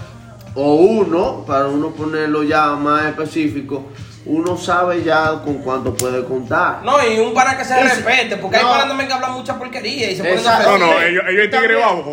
o 0.55 0.75
uno, 0.75 1.45
para 1.47 1.67
uno 1.67 1.91
ponerlo 1.91 2.43
ya 2.43 2.69
más 2.73 3.07
específico, 3.07 3.85
uno 4.27 4.57
sabe 4.57 5.03
ya 5.03 5.43
con 5.45 5.59
cuánto 5.59 5.93
puede 5.95 6.25
contar. 6.25 6.83
No, 6.83 6.97
y 7.07 7.19
un 7.19 7.35
para 7.35 7.59
que 7.59 7.65
se 7.65 7.75
si- 7.75 7.83
respete, 7.83 8.39
porque 8.39 8.57
hay 8.57 8.63
no. 8.63 8.71
panas 8.71 8.89
también 8.89 9.07
que 9.09 9.15
hablan 9.15 9.33
mucha 9.33 9.59
porquería 9.59 10.11
y 10.11 10.17
se 10.17 10.23
ponen. 10.25 10.43
No, 10.45 10.79
no, 10.79 11.03
ellos, 11.03 11.25
ellos 11.29 11.43
hay 11.43 11.51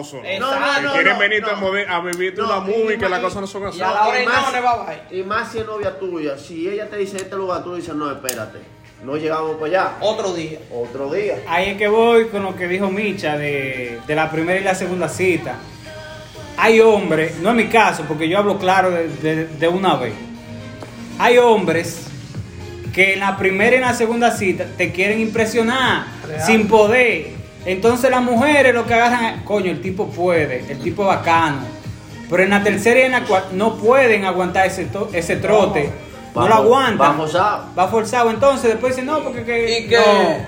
son. 0.04 0.26
Eh, 0.26 0.38
No, 0.38 0.48
no, 0.52 0.58
Exacto. 0.58 0.82
no, 0.82 0.92
quieren 0.94 1.14
no. 1.14 1.20
a, 1.20 2.02
No, 2.42 2.48
una 2.48 2.68
y 2.68 2.78
movie 2.78 2.98
que 2.98 3.08
las 3.08 3.20
cosas 3.22 3.42
no 3.42 3.48
son 3.48 3.66
así. 3.68 3.80
y 3.80 3.82
a 3.82 3.92
la 3.92 4.08
hora 4.08 4.20
y 4.20 4.24
y 4.24 4.26
más-. 4.26 4.36
Y 5.12 5.24
más 5.24 5.52
si 5.54 5.60
es 5.60 5.66
novia 5.66 5.98
tuya, 5.98 6.38
si 6.38 6.68
ella 6.68 6.90
te 6.90 6.98
dice 6.98 7.16
este 7.18 7.36
lugar, 7.38 7.64
tú 7.64 7.76
dices, 7.76 7.96
no, 7.96 8.12
espérate, 8.12 8.60
no 9.06 9.16
llegamos 9.16 9.52
para 9.56 9.66
allá. 9.68 9.92
Otro 10.02 10.34
día. 10.34 10.60
Otro 10.70 11.14
día. 11.14 11.38
Ahí 11.48 11.70
es 11.70 11.78
que 11.78 11.88
voy 11.88 12.26
con 12.26 12.44
lo 12.44 12.56
que 12.58 12.68
dijo 12.68 12.90
Micha 12.90 13.38
de, 13.38 14.02
de 14.06 14.16
la 14.16 14.30
primera 14.30 14.60
y 14.60 14.64
la 14.66 14.76
segunda 14.76 15.08
cita. 15.08 15.56
Hay 16.58 16.80
hombres, 16.80 17.38
no 17.40 17.50
es 17.50 17.56
mi 17.56 17.66
caso, 17.68 18.04
porque 18.08 18.28
yo 18.30 18.38
hablo 18.38 18.58
claro 18.60 18.92
de, 18.92 19.08
de- 19.08 19.48
de 19.48 19.68
una 19.68 19.96
vez. 19.96 20.14
Hay 21.18 21.38
hombres 21.38 22.08
que 22.94 23.14
en 23.14 23.20
la 23.22 23.38
primera 23.38 23.72
y 23.74 23.76
en 23.76 23.82
la 23.86 23.94
segunda 23.94 24.32
cita 24.36 24.66
te 24.78 24.92
quieren 24.92 25.20
impresionar 25.22 26.06
Real. 26.28 26.42
sin 26.46 26.68
poder. 26.68 27.28
Entonces 27.66 28.10
las 28.12 28.22
mujeres 28.24 28.74
lo 28.74 28.86
que 28.86 28.94
agarran 28.94 29.26
es, 29.26 29.42
coño, 29.44 29.72
el 29.72 29.82
tipo 29.82 30.10
puede, 30.10 30.66
el 30.70 30.80
tipo 30.80 31.06
bacano. 31.06 31.60
Pero 32.30 32.44
en 32.44 32.50
la 32.50 32.64
tercera 32.64 33.00
y 33.00 33.04
en 33.04 33.12
la 33.12 33.24
cuarta 33.24 33.50
no 33.54 33.76
pueden 33.78 34.26
aguantar 34.26 34.66
ese, 34.68 34.88
ese 35.14 35.36
trote. 35.38 35.86
No, 35.86 36.11
lo 36.34 36.42
Vamos- 36.42 36.58
aguantan. 36.58 36.98
vamos 36.98 37.36
a- 37.36 37.66
Va 37.78 37.88
forzado. 37.88 38.30
Entonces 38.30 38.72
después 38.72 38.96
dicen, 38.96 39.06
no, 39.08 39.20
porque 39.20 39.44
que, 39.44 39.80
Y 39.80 39.88
que- 39.88 39.98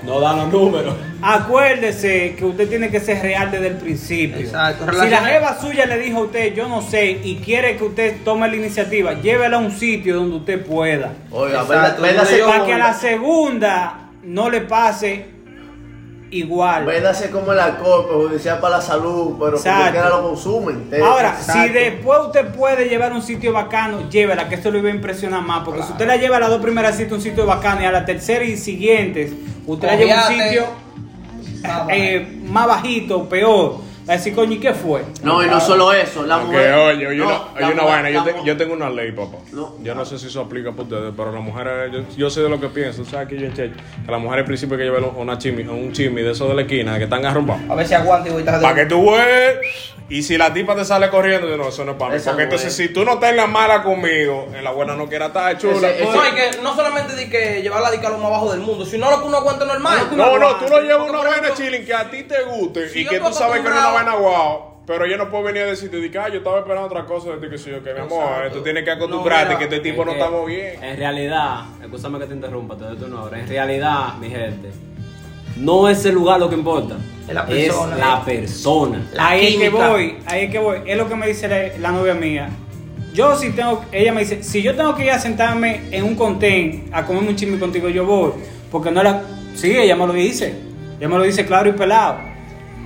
no. 0.04 0.14
No 0.14 0.20
dan 0.20 0.38
los 0.38 0.48
números. 0.52 0.94
Acuérdese 1.22 2.34
que 2.38 2.44
usted 2.44 2.68
tiene 2.68 2.90
que 2.90 3.00
ser 3.00 3.20
real 3.22 3.50
desde 3.50 3.68
el 3.68 3.76
principio. 3.76 4.38
Exacto, 4.40 4.86
Si 4.90 5.08
la 5.10 5.18
jeva 5.24 5.60
suya 5.60 5.86
le 5.86 5.98
dijo 5.98 6.18
a 6.18 6.22
usted, 6.22 6.54
yo 6.54 6.68
no 6.68 6.80
sé, 6.82 7.10
y 7.22 7.36
quiere 7.36 7.76
que 7.76 7.84
usted 7.84 8.16
tome 8.24 8.48
la 8.48 8.56
iniciativa, 8.56 9.12
llévela 9.14 9.58
a 9.58 9.60
un 9.60 9.70
sitio 9.70 10.16
donde 10.16 10.36
usted 10.36 10.64
pueda. 10.64 11.12
Oiga, 11.30 11.62
Exacto, 11.62 12.02
véndase 12.02 12.38
yo- 12.38 12.46
Para 12.46 12.64
que 12.64 12.72
a 12.72 12.78
la 12.78 12.92
segunda 12.94 14.00
no 14.22 14.48
le 14.50 14.62
pase 14.62 15.26
igual. 16.34 16.84
Véndase 16.84 17.30
como 17.30 17.52
el 17.52 17.60
alcohol, 17.60 18.06
perjudicial 18.06 18.58
para 18.58 18.76
la 18.76 18.82
salud, 18.82 19.36
pero 19.38 19.52
como 19.52 19.56
Exacto. 19.56 19.92
quiera 19.92 20.08
lo 20.08 20.22
consumen. 20.22 20.90
Ahora, 21.02 21.36
Exacto. 21.38 21.62
si 21.62 21.68
después 21.70 22.20
usted 22.26 22.46
puede 22.48 22.88
llevar 22.88 23.12
a 23.12 23.14
un 23.14 23.22
sitio 23.22 23.52
bacano, 23.52 24.08
llévela, 24.10 24.48
que 24.48 24.56
esto 24.56 24.70
le 24.70 24.82
va 24.82 24.88
a 24.88 24.92
impresionar 24.92 25.42
más. 25.42 25.64
Porque 25.64 25.82
si 25.82 25.92
usted 25.92 26.06
la 26.06 26.16
lleva 26.16 26.36
a 26.36 26.40
las 26.40 26.50
dos 26.50 26.60
primeras 26.60 26.96
citas 26.96 27.12
a 27.12 27.14
un 27.16 27.22
sitio 27.22 27.46
bacano 27.46 27.82
y 27.82 27.84
a 27.84 27.92
la 27.92 28.04
tercera 28.04 28.44
y 28.44 28.56
siguientes, 28.56 29.32
usted 29.66 29.88
la 29.88 29.96
lleva 29.96 30.20
a 30.20 30.28
un 30.28 30.34
sitio 30.34 30.64
eh, 31.90 32.40
más 32.46 32.66
bajito, 32.66 33.28
peor. 33.28 33.76
A 34.06 34.12
decir, 34.12 34.34
coño, 34.34 34.52
¿y 34.52 34.58
qué 34.60 34.74
fue? 34.74 35.02
No, 35.22 35.42
y 35.42 35.46
no 35.48 35.60
solo 35.60 35.92
eso, 35.92 36.24
la 36.26 36.38
mujer. 36.38 36.74
oye, 36.74 37.06
oye, 37.06 37.16
no, 37.16 37.24
una, 37.26 37.34
oye, 37.54 37.64
una 37.72 37.82
mujer- 37.82 38.02
vaina, 38.02 38.10
yo, 38.10 38.22
te- 38.24 38.34
yo 38.44 38.56
tengo 38.56 38.74
una 38.74 38.90
ley, 38.90 39.12
papá. 39.12 39.38
No. 39.52 39.74
yo 39.82 39.94
no 39.94 40.04
sé 40.04 40.18
si 40.18 40.26
eso 40.26 40.40
aplica 40.42 40.70
para 40.72 40.82
ustedes, 40.82 41.12
pero 41.16 41.32
las 41.32 41.42
mujeres, 41.42 41.90
yo, 41.92 42.00
yo 42.16 42.28
sé 42.30 42.42
de 42.42 42.48
lo 42.50 42.60
que 42.60 42.68
pienso, 42.68 43.04
¿sabes? 43.04 43.28
Que 43.28 43.38
yo 43.40 43.48
Cheche, 43.48 43.72
que 44.04 44.10
las 44.10 44.20
mujeres 44.20 44.42
al 44.42 44.46
principio 44.46 44.74
hay 44.76 44.80
que 44.80 44.84
llevar 44.90 45.10
una 45.16 45.38
chimi, 45.38 45.62
un 45.62 45.92
chimi 45.92 46.20
de 46.22 46.32
esos 46.32 46.48
de 46.48 46.54
la 46.54 46.62
esquina, 46.62 46.98
que 46.98 47.04
están 47.04 47.24
arrumbados. 47.24 47.62
A 47.70 47.74
ver 47.74 47.86
si 47.86 47.94
aguanta 47.94 48.28
y 48.28 48.32
voy 48.32 48.42
a 48.46 48.60
Para 48.60 48.74
que 48.74 48.86
tú 48.86 49.10
veas, 49.10 49.56
y 50.10 50.22
si 50.22 50.36
la 50.36 50.52
tipa 50.52 50.76
te 50.76 50.84
sale 50.84 51.08
corriendo, 51.08 51.48
yo 51.48 51.56
no, 51.56 51.68
eso 51.68 51.82
no 51.86 51.92
es 51.92 51.96
para 51.98 52.10
mí. 52.10 52.16
Esa 52.18 52.32
Porque 52.32 52.42
no 52.42 52.50
entonces, 52.50 52.68
es. 52.68 52.76
si 52.76 52.92
tú 52.92 53.06
no 53.06 53.14
estás 53.14 53.30
en 53.30 53.36
la 53.38 53.46
mala 53.46 53.82
conmigo, 53.82 54.48
en 54.54 54.62
la 54.62 54.70
buena 54.70 54.94
no 54.96 55.08
quiera 55.08 55.26
estar 55.26 55.56
chula. 55.56 55.88
Ese- 55.88 56.04
No, 56.04 56.28
y 56.28 56.32
que 56.34 56.62
no 56.62 56.76
solamente 56.76 57.16
di 57.16 57.30
que 57.30 57.62
llevarla 57.62 57.90
que 57.98 58.06
a 58.06 58.10
lo 58.10 58.18
más 58.18 58.30
bajo 58.30 58.52
del 58.52 58.60
mundo, 58.60 58.84
sino 58.84 59.10
lo 59.10 59.22
que 59.22 59.28
uno 59.28 59.38
aguanta 59.38 59.64
normal. 59.64 60.08
No, 60.12 60.38
no, 60.38 60.56
tú 60.56 60.66
lo 60.68 60.82
llevas 60.82 61.08
una 61.08 61.22
vaina 61.22 61.54
chilling 61.54 61.86
que 61.86 61.94
a 61.94 62.10
ti 62.10 62.24
te 62.24 62.42
guste 62.42 62.90
si 62.90 63.00
y 63.00 63.06
que 63.06 63.18
tú 63.18 63.32
sabes 63.32 63.62
que 63.62 63.68
no 63.70 63.74
Pero 64.86 65.06
ella 65.06 65.16
no 65.16 65.30
puede 65.30 65.44
venir 65.44 65.62
a 65.62 65.66
decirte, 65.66 66.10
que, 66.10 66.18
"Ah, 66.18 66.28
yo 66.28 66.38
estaba 66.38 66.58
esperando 66.58 66.86
otra 66.86 67.06
cosa 67.06 67.30
de 67.30 67.36
ti, 67.38 67.48
que 67.48 67.56
sí, 67.56 67.70
yo, 67.70 67.82
que 67.82 67.94
mi 67.94 68.00
amor, 68.00 68.22
Exacto. 68.22 68.58
tú 68.58 68.64
tienes 68.64 68.84
que 68.84 68.90
acostumbrarte 68.90 69.54
No, 69.54 69.58
que 69.58 69.64
este 69.64 69.80
tipo 69.80 70.02
Es 70.02 70.06
no 70.06 70.12
que, 70.12 70.18
estamos 70.18 70.46
bien. 70.46 70.84
En 70.84 70.96
realidad, 70.98 71.60
escúchame 71.82 72.18
que 72.18 72.26
te 72.26 72.34
interrumpa, 72.34 72.76
te 72.76 72.84
doy 72.84 72.96
tu 72.96 73.08
nombre. 73.08 73.40
En 73.40 73.48
realidad, 73.48 74.14
mi 74.20 74.28
gente, 74.28 74.70
no 75.56 75.88
es 75.88 76.04
el 76.04 76.14
lugar 76.14 76.38
lo 76.38 76.50
que 76.50 76.56
importa. 76.56 76.96
Es 77.26 77.32
la 77.32 77.46
persona, 77.46 77.96
la 77.96 78.16
eh. 78.16 78.22
persona. 78.26 79.02
La 79.14 79.28
ahí 79.28 79.54
es 79.54 79.56
que 79.56 79.68
voy, 79.70 80.18
ahí 80.26 80.44
es 80.44 80.50
que 80.50 80.58
voy. 80.58 80.78
Es 80.84 80.98
lo 80.98 81.08
que 81.08 81.16
me 81.16 81.28
dice 81.28 81.48
la, 81.48 81.78
la 81.78 81.90
novia 81.90 82.12
mía. 82.12 82.50
Yo 83.14 83.36
si 83.36 83.52
tengo, 83.52 83.82
ella 83.90 84.12
me 84.12 84.20
dice, 84.20 84.42
si 84.42 84.60
yo 84.60 84.74
tengo 84.74 84.94
que 84.94 85.04
ir 85.04 85.12
a 85.12 85.18
sentarme 85.18 85.82
en 85.92 86.04
un 86.04 86.14
contén 86.14 86.90
a 86.92 87.06
comerme 87.06 87.30
un 87.30 87.36
chisme 87.36 87.58
contigo, 87.58 87.88
yo 87.88 88.04
voy. 88.04 88.32
Porque 88.70 88.90
no 88.90 89.02
la... 89.02 89.22
Sí, 89.54 89.74
ella 89.74 89.96
me 89.96 90.06
lo 90.06 90.12
dice. 90.12 90.54
Ella 90.98 91.08
me 91.08 91.16
lo 91.16 91.22
dice 91.22 91.46
claro 91.46 91.70
y 91.70 91.72
pelado. 91.72 92.33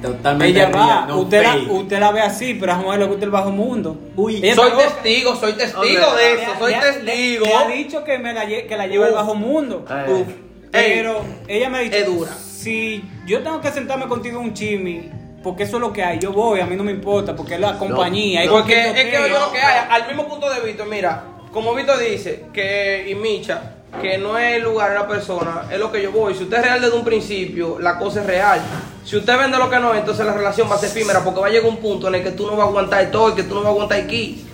Totalmente 0.02 0.58
Ella 0.58 0.70
va, 0.70 1.06
no 1.06 1.18
usted, 1.20 1.42
la, 1.42 1.56
usted 1.72 1.98
la 1.98 2.12
ve 2.12 2.20
así, 2.20 2.54
pero 2.54 2.72
a 2.72 2.76
mujer 2.76 3.00
le 3.00 3.06
gusta 3.06 3.24
el 3.24 3.30
bajo 3.30 3.50
mundo. 3.50 3.96
Uy, 4.16 4.36
Ella 4.36 4.54
Soy 4.54 4.70
testigo, 4.72 5.34
soy 5.36 5.52
testigo 5.54 5.80
Hombre, 5.80 6.24
de 6.24 6.32
eso, 6.34 6.52
soy 6.58 6.72
le 6.72 6.80
testigo. 6.80 7.44
Le, 7.44 7.50
le 7.50 7.56
ha 7.56 7.68
dicho 7.68 8.04
que, 8.04 8.18
me 8.18 8.32
la, 8.32 8.46
que 8.46 8.76
la 8.76 8.86
lleva 8.86 9.06
al 9.06 9.14
bajo 9.14 9.34
mundo. 9.34 9.84
Uf. 10.08 10.28
Pero 10.70 11.22
ella 11.46 11.68
me 11.68 11.78
ha 11.78 11.80
dicho, 11.80 11.96
Es 11.96 12.06
dura. 12.06 12.30
si 12.32 13.02
yo 13.26 13.42
tengo 13.42 13.60
que 13.60 13.70
sentarme 13.70 14.06
contigo 14.06 14.38
en 14.40 14.46
un 14.46 14.54
chimi, 14.54 15.10
porque 15.42 15.62
eso 15.64 15.76
es 15.76 15.80
lo 15.80 15.92
que 15.92 16.02
hay, 16.04 16.18
yo 16.18 16.32
voy, 16.32 16.60
a 16.60 16.66
mí 16.66 16.76
no 16.76 16.84
me 16.84 16.92
importa, 16.92 17.34
porque 17.34 17.54
es 17.54 17.60
la 17.60 17.78
compañía. 17.78 18.42
Porque 18.48 18.90
es 18.90 19.04
que 19.08 19.18
oye 19.18 19.30
lo 19.30 19.50
que 19.50 19.58
hay, 19.60 19.86
al 19.90 20.06
mismo 20.06 20.28
punto 20.28 20.48
de 20.50 20.60
Víctor, 20.60 20.86
mira, 20.88 21.24
como 21.52 21.74
Víctor 21.74 21.98
dice, 21.98 22.44
que 22.52 23.06
y 23.08 23.14
Micha, 23.14 23.76
que 24.00 24.18
no 24.18 24.38
es 24.38 24.56
el 24.56 24.62
lugar, 24.62 24.92
es 24.92 24.98
la 24.98 25.08
persona, 25.08 25.64
es 25.70 25.78
lo 25.78 25.90
que 25.90 26.02
yo 26.02 26.12
voy. 26.12 26.34
Si 26.34 26.44
usted 26.44 26.58
es 26.58 26.62
real 26.62 26.80
desde 26.80 26.96
un 26.96 27.04
principio, 27.04 27.78
la 27.80 27.98
cosa 27.98 28.20
es 28.20 28.26
real. 28.26 28.60
Si 29.04 29.16
usted 29.16 29.36
vende 29.38 29.58
lo 29.58 29.70
que 29.70 29.78
no 29.78 29.92
es, 29.92 30.00
entonces 30.00 30.24
la 30.24 30.34
relación 30.34 30.70
va 30.70 30.76
a 30.76 30.78
ser 30.78 30.90
efímera 30.90 31.24
porque 31.24 31.40
va 31.40 31.46
a 31.46 31.50
llegar 31.50 31.68
un 31.68 31.78
punto 31.78 32.08
en 32.08 32.16
el 32.16 32.22
que 32.22 32.32
tú 32.32 32.46
no 32.46 32.52
vas 32.52 32.66
a 32.66 32.68
aguantar 32.68 33.10
todo 33.10 33.30
y 33.30 33.34
que 33.34 33.42
tú 33.42 33.54
no 33.54 33.60
vas 33.60 33.68
a 33.68 33.70
aguantar 33.70 34.00
aquí. 34.00 34.44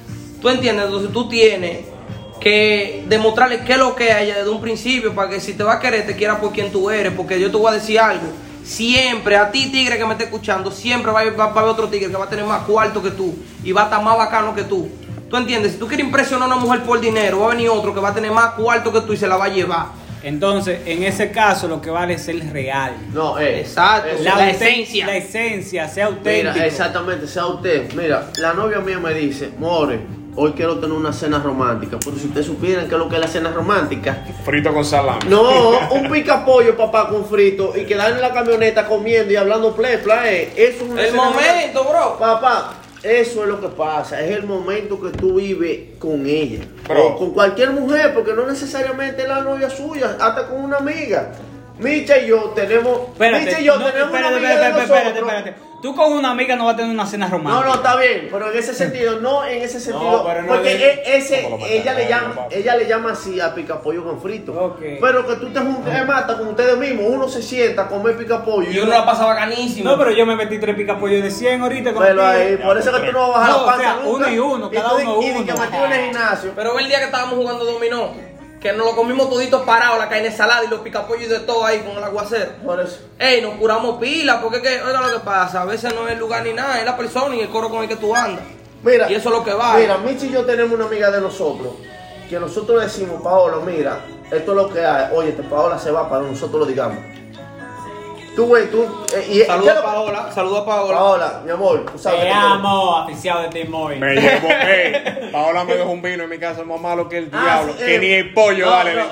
¿Tú 0.40 0.48
entiendes? 0.48 0.86
Entonces 0.86 1.12
tú 1.12 1.28
tienes 1.28 1.86
que 2.40 3.04
demostrarle 3.08 3.60
qué 3.64 3.72
es 3.72 3.78
lo 3.78 3.94
que 3.94 4.12
hay 4.12 4.26
desde 4.26 4.48
un 4.48 4.60
principio 4.60 5.14
para 5.14 5.28
que 5.28 5.40
si 5.40 5.54
te 5.54 5.64
va 5.64 5.74
a 5.74 5.80
querer, 5.80 6.06
te 6.06 6.14
quiera 6.14 6.40
por 6.40 6.52
quien 6.52 6.70
tú 6.70 6.90
eres. 6.90 7.12
Porque 7.12 7.40
yo 7.40 7.50
te 7.50 7.56
voy 7.56 7.70
a 7.70 7.74
decir 7.74 7.98
algo. 7.98 8.26
Siempre, 8.62 9.36
a 9.36 9.50
ti 9.50 9.70
tigre 9.70 9.98
que 9.98 10.06
me 10.06 10.12
esté 10.12 10.24
escuchando, 10.24 10.70
siempre 10.70 11.12
va 11.12 11.20
a, 11.20 11.30
va 11.30 11.44
a 11.44 11.50
haber 11.50 11.64
otro 11.64 11.88
tigre 11.88 12.10
que 12.10 12.16
va 12.16 12.24
a 12.24 12.30
tener 12.30 12.46
más 12.46 12.62
cuarto 12.62 13.02
que 13.02 13.10
tú 13.10 13.34
y 13.62 13.72
va 13.72 13.82
a 13.82 13.84
estar 13.84 14.02
más 14.02 14.16
bacano 14.16 14.54
que 14.54 14.64
tú. 14.64 14.88
¿Tú 15.34 15.38
entiendes? 15.38 15.72
Si 15.72 15.78
tú 15.78 15.88
quieres 15.88 16.06
impresionar 16.06 16.48
a 16.48 16.54
una 16.54 16.62
mujer 16.64 16.82
por 16.84 17.00
dinero, 17.00 17.40
va 17.40 17.46
a 17.46 17.48
venir 17.56 17.68
otro 17.68 17.92
que 17.92 17.98
va 17.98 18.10
a 18.10 18.14
tener 18.14 18.30
más 18.30 18.50
cuarto 18.50 18.92
que 18.92 19.00
tú 19.00 19.14
y 19.14 19.16
se 19.16 19.26
la 19.26 19.36
va 19.36 19.46
a 19.46 19.48
llevar. 19.48 19.86
Entonces, 20.22 20.82
en 20.86 21.02
ese 21.02 21.32
caso, 21.32 21.66
lo 21.66 21.80
que 21.80 21.90
vale 21.90 22.14
es 22.14 22.28
el 22.28 22.48
real. 22.52 22.94
No, 23.12 23.36
eh. 23.40 23.58
Exacto. 23.58 24.10
eso- 24.10 24.22
La 24.22 24.48
esencia. 24.48 25.06
La 25.06 25.16
esencia, 25.16 25.88
sea 25.88 26.06
auténtico. 26.06 26.52
Mira, 26.54 26.64
exactamente, 26.66 27.26
sea 27.26 27.46
usted. 27.46 27.92
Mira, 27.94 28.30
la 28.38 28.52
novia 28.54 28.78
mía 28.78 29.00
me 29.00 29.12
dice, 29.12 29.50
More, 29.58 29.98
hoy 30.36 30.52
quiero 30.52 30.78
tener 30.78 30.96
una 30.96 31.12
cena 31.12 31.40
romántica. 31.40 31.96
Pero 32.04 32.16
si 32.16 32.26
ustedes 32.28 32.46
supieran 32.46 32.86
qué 32.86 32.94
es 32.94 32.98
lo 33.00 33.08
que 33.08 33.16
es 33.16 33.20
la 33.20 33.26
cena 33.26 33.50
romántica. 33.50 34.24
Frito 34.44 34.72
con 34.72 34.84
salami. 34.84 35.18
No, 35.28 35.42
un 35.90 36.10
pica 36.12 36.44
pollo, 36.44 36.76
papá, 36.76 37.08
con 37.08 37.26
frito 37.26 37.72
y 37.76 37.84
quedar 37.86 38.12
en 38.12 38.20
la 38.20 38.32
camioneta 38.32 38.86
comiendo 38.86 39.32
y 39.32 39.36
hablando 39.36 39.74
play, 39.74 39.96
play. 39.96 40.52
Eso 40.56 40.84
es 40.84 40.90
una 40.90 41.02
El 41.02 41.10
cena 41.10 41.24
momento, 41.24 41.84
bro. 41.84 42.18
Papá, 42.20 42.74
eso 43.04 43.42
es 43.42 43.48
lo 43.48 43.60
que 43.60 43.68
pasa. 43.68 44.20
Es 44.20 44.34
el 44.34 44.44
momento 44.44 45.00
que 45.00 45.10
tú 45.10 45.34
vives 45.34 45.98
con 45.98 46.26
ella. 46.26 46.64
Bro. 46.88 47.06
O 47.06 47.18
con 47.18 47.30
cualquier 47.32 47.70
mujer, 47.70 48.14
porque 48.14 48.32
no 48.32 48.46
necesariamente 48.46 49.22
es 49.22 49.28
la 49.28 49.42
novia 49.42 49.68
suya, 49.68 50.16
hasta 50.18 50.48
con 50.48 50.64
una 50.64 50.78
amiga. 50.78 51.32
Micha 51.78 52.18
y 52.18 52.28
yo 52.28 52.52
tenemos. 52.54 53.08
Espérate, 53.12 53.44
Micha 53.44 53.60
y 53.60 53.64
yo 53.64 53.78
no, 53.78 53.86
tenemos 53.86 54.14
espérate, 54.14 54.28
una 54.28 54.36
amiga 54.36 54.52
espérate, 54.54 54.74
de 54.74 54.84
espérate, 54.84 55.20
nosotros. 55.20 55.73
Tú 55.84 55.94
con 55.94 56.14
una 56.14 56.30
amiga 56.30 56.56
no 56.56 56.64
vas 56.64 56.72
a 56.72 56.76
tener 56.78 56.90
una 56.92 57.04
cena 57.06 57.26
No, 57.28 57.32
romántica. 57.36 57.66
no, 57.68 57.74
está 57.74 57.96
bien, 57.96 58.28
pero 58.32 58.50
en 58.50 58.58
ese 58.58 58.72
sentido, 58.72 59.20
no 59.20 59.44
en 59.44 59.60
ese 59.60 59.78
sentido, 59.78 60.24
pero 60.26 60.40
no 60.40 60.48
porque 60.48 60.78
le- 60.78 60.86
e- 60.94 61.16
ese, 61.18 61.42
¿Cómo 61.42 61.58
lo 61.58 61.66
ella 61.66 61.92
le 61.92 62.08
llama, 62.08 62.36
ella 62.50 62.76
le 62.76 62.86
llama 62.86 63.12
así 63.12 63.38
a 63.38 63.54
picapollo 63.54 64.02
con 64.02 64.18
frito. 64.18 64.52
Ok. 64.54 64.80
Pero 64.98 65.26
que 65.26 65.34
tú 65.36 65.50
te 65.52 65.60
juntes, 65.60 65.94
es 65.94 66.06
mata 66.06 66.38
con 66.38 66.48
ustedes 66.48 66.78
mismos, 66.78 67.04
uno 67.10 67.28
se 67.28 67.42
sienta 67.42 67.82
a 67.82 67.88
comer 67.88 68.16
picapollo 68.16 68.70
Y 68.70 68.78
uno 68.78 68.92
la 68.92 69.04
pasa 69.04 69.26
bacanísimo. 69.26 69.90
No, 69.90 69.98
pero 69.98 70.10
yo 70.12 70.24
me 70.24 70.36
metí 70.36 70.58
tres 70.58 70.74
picapollos 70.74 71.22
de 71.22 71.30
100 71.30 71.60
ahorita 71.60 71.92
con 71.92 72.02
Pero 72.02 72.24
ahí, 72.26 72.56
por 72.56 72.78
eso 72.78 72.88
es 72.88 73.02
que 73.02 73.06
tú 73.08 73.12
no 73.12 73.28
vas 73.32 73.36
a 73.36 73.40
bajar 73.40 73.50
No, 73.50 73.56
la 73.58 73.62
o 73.62 73.66
panza 73.66 73.82
sea, 73.82 73.94
nunca. 73.96 74.08
uno 74.08 74.28
y 74.30 74.38
uno, 74.38 74.70
cada 74.70 74.88
tú- 74.88 74.94
uno 74.96 75.22
y 75.22 75.26
de 75.26 75.32
uno. 75.36 75.44
que 75.44 75.52
metido 75.60 75.84
en 75.84 75.92
el 75.92 76.04
gimnasio. 76.06 76.52
Pero 76.56 76.78
el 76.78 76.88
día 76.88 76.98
que 77.00 77.04
estábamos 77.04 77.34
jugando 77.34 77.62
dominó, 77.66 78.10
que 78.64 78.72
nos 78.72 78.86
lo 78.86 78.96
comimos 78.96 79.28
toditos 79.28 79.60
parados, 79.64 79.98
la 79.98 80.08
carne 80.08 80.30
salada 80.30 80.64
y 80.64 80.68
los 80.68 80.80
picapollos 80.80 81.24
y 81.24 81.28
de 81.28 81.40
todo 81.40 81.66
ahí 81.66 81.80
con 81.80 81.98
el 81.98 82.02
aguacero. 82.02 82.52
Por 82.64 82.80
eso. 82.80 83.00
Ey, 83.18 83.42
nos 83.42 83.56
curamos 83.56 83.98
pila, 83.98 84.40
porque 84.40 84.56
es 84.56 84.62
que, 84.62 84.82
oiga 84.82 85.02
lo 85.02 85.12
que 85.12 85.20
pasa, 85.22 85.60
a 85.60 85.64
veces 85.66 85.94
no 85.94 86.06
es 86.06 86.14
el 86.14 86.18
lugar 86.18 86.42
ni 86.44 86.54
nada, 86.54 86.78
es 86.78 86.86
la 86.86 86.96
persona 86.96 87.36
y 87.36 87.40
el 87.40 87.50
coro 87.50 87.68
con 87.68 87.82
el 87.82 87.90
que 87.90 87.96
tú 87.96 88.16
andas. 88.16 88.42
Mira, 88.82 89.10
Y 89.10 89.16
eso 89.16 89.28
es 89.28 89.34
lo 89.34 89.44
que 89.44 89.52
va. 89.52 89.76
Mira, 89.76 89.98
Michi 89.98 90.28
y 90.28 90.30
yo 90.30 90.46
tenemos 90.46 90.72
una 90.72 90.86
amiga 90.86 91.10
de 91.10 91.20
nosotros 91.20 91.74
que 92.30 92.40
nosotros 92.40 92.78
le 92.78 92.86
decimos, 92.86 93.20
Paola, 93.22 93.58
mira, 93.58 94.00
esto 94.30 94.52
es 94.52 94.56
lo 94.56 94.72
que 94.72 94.82
hay. 94.82 95.12
Oye, 95.14 95.32
te 95.32 95.42
Paola 95.42 95.78
se 95.78 95.90
va 95.90 96.08
para 96.08 96.22
nosotros 96.22 96.60
lo 96.60 96.64
digamos. 96.64 96.96
Tú, 98.34 98.46
güey, 98.46 98.66
tú. 98.68 98.82
eh, 99.14 99.26
y- 99.30 99.40
Saluda 99.44 99.72
¿qué 99.74 99.78
a 99.78 99.80
lo- 99.80 99.86
Paola, 99.86 100.32
saluda 100.34 100.58
a 100.60 100.64
Paola. 100.66 100.94
Paola, 100.96 101.40
mi 101.44 101.50
amor, 101.52 101.86
tú 101.92 101.96
sabes. 101.98 102.22
Te 102.22 102.30
amo, 102.30 102.98
aficionado 102.98 103.44
de 103.44 103.48
Tim 103.50 103.70
Moy. 103.70 103.96
Me 103.96 104.14
llevo, 104.14 104.48
ey, 104.50 105.28
Paola 105.30 105.62
me 105.64 105.74
dejó 105.76 105.90
un 105.90 106.02
vino 106.02 106.24
en 106.24 106.30
mi 106.30 106.38
casa 106.38 106.64
más 106.64 106.80
malo 106.80 107.08
que 107.08 107.18
el 107.18 107.30
Ah, 107.32 107.42
diablo. 107.44 107.72
sí, 107.74 107.78
que 107.84 107.94
eh, 107.94 107.98
ni 108.00 108.10
el 108.12 108.34
pollo 108.34 108.66
no, 108.66 108.72
vale 108.72 108.94
no, 108.94 109.02
Eh, 109.02 109.06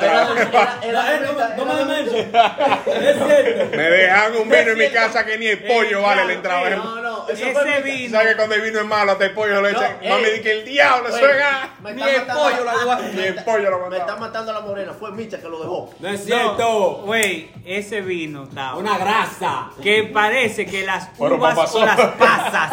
me. 1.86 2.00
Es 2.00 3.16
cierto. 3.16 3.76
Me 3.76 3.82
dejan 3.82 4.36
un 4.36 4.48
vino 4.48 4.70
en 4.72 4.78
mi 4.78 4.88
casa 4.90 5.24
que 5.24 5.38
ni 5.38 5.46
el 5.46 5.62
pollo 5.64 5.98
Eh, 5.98 6.02
vale 6.02 6.24
la 6.24 6.32
entrada. 6.32 6.68
Eh, 6.70 6.76
No, 6.76 7.00
no, 7.00 7.28
eso 7.28 7.32
Ese 7.44 7.52
fue 7.52 7.80
vino. 7.82 8.10
¿Sabes 8.16 8.28
que 8.32 8.36
cuando 8.36 8.54
el 8.56 8.60
vino 8.62 8.80
es 8.80 8.86
malo 8.86 9.12
hasta 9.12 9.24
el 9.24 9.32
pollo 9.32 9.60
lo 9.60 9.68
echan? 9.68 9.96
No, 10.02 10.08
Mami, 10.10 10.24
ey. 10.24 10.32
di 10.34 10.40
que 10.42 10.52
el 10.52 10.64
diablo 10.64 11.10
suena. 11.10 11.74
me 11.80 11.92
Ni 11.94 12.02
el 12.02 12.22
pollo 12.22 12.64
la 12.64 12.74
igual. 12.82 13.10
Ni 13.14 13.22
el 13.22 13.34
pollo 13.44 13.70
lo 13.70 13.88
Me 13.88 13.98
está 13.98 14.16
matando 14.16 14.52
la 14.52 14.60
morena, 14.60 14.92
fue 14.98 15.12
Micha 15.12 15.38
que 15.38 15.48
lo 15.48 15.60
dejó. 15.60 15.90
No 16.00 16.08
es 16.08 16.24
cierto. 16.24 17.02
Güey, 17.04 17.50
ese 17.64 18.00
vino, 18.00 18.48
Una 18.76 18.98
grasa. 19.12 19.70
que 19.82 20.04
parece 20.04 20.66
que 20.66 20.84
las 20.84 21.08
Pero 21.18 21.36
uvas 21.36 21.54
papá 21.54 21.70
o 21.72 21.84
las 21.86 21.96
pasas 22.16 22.72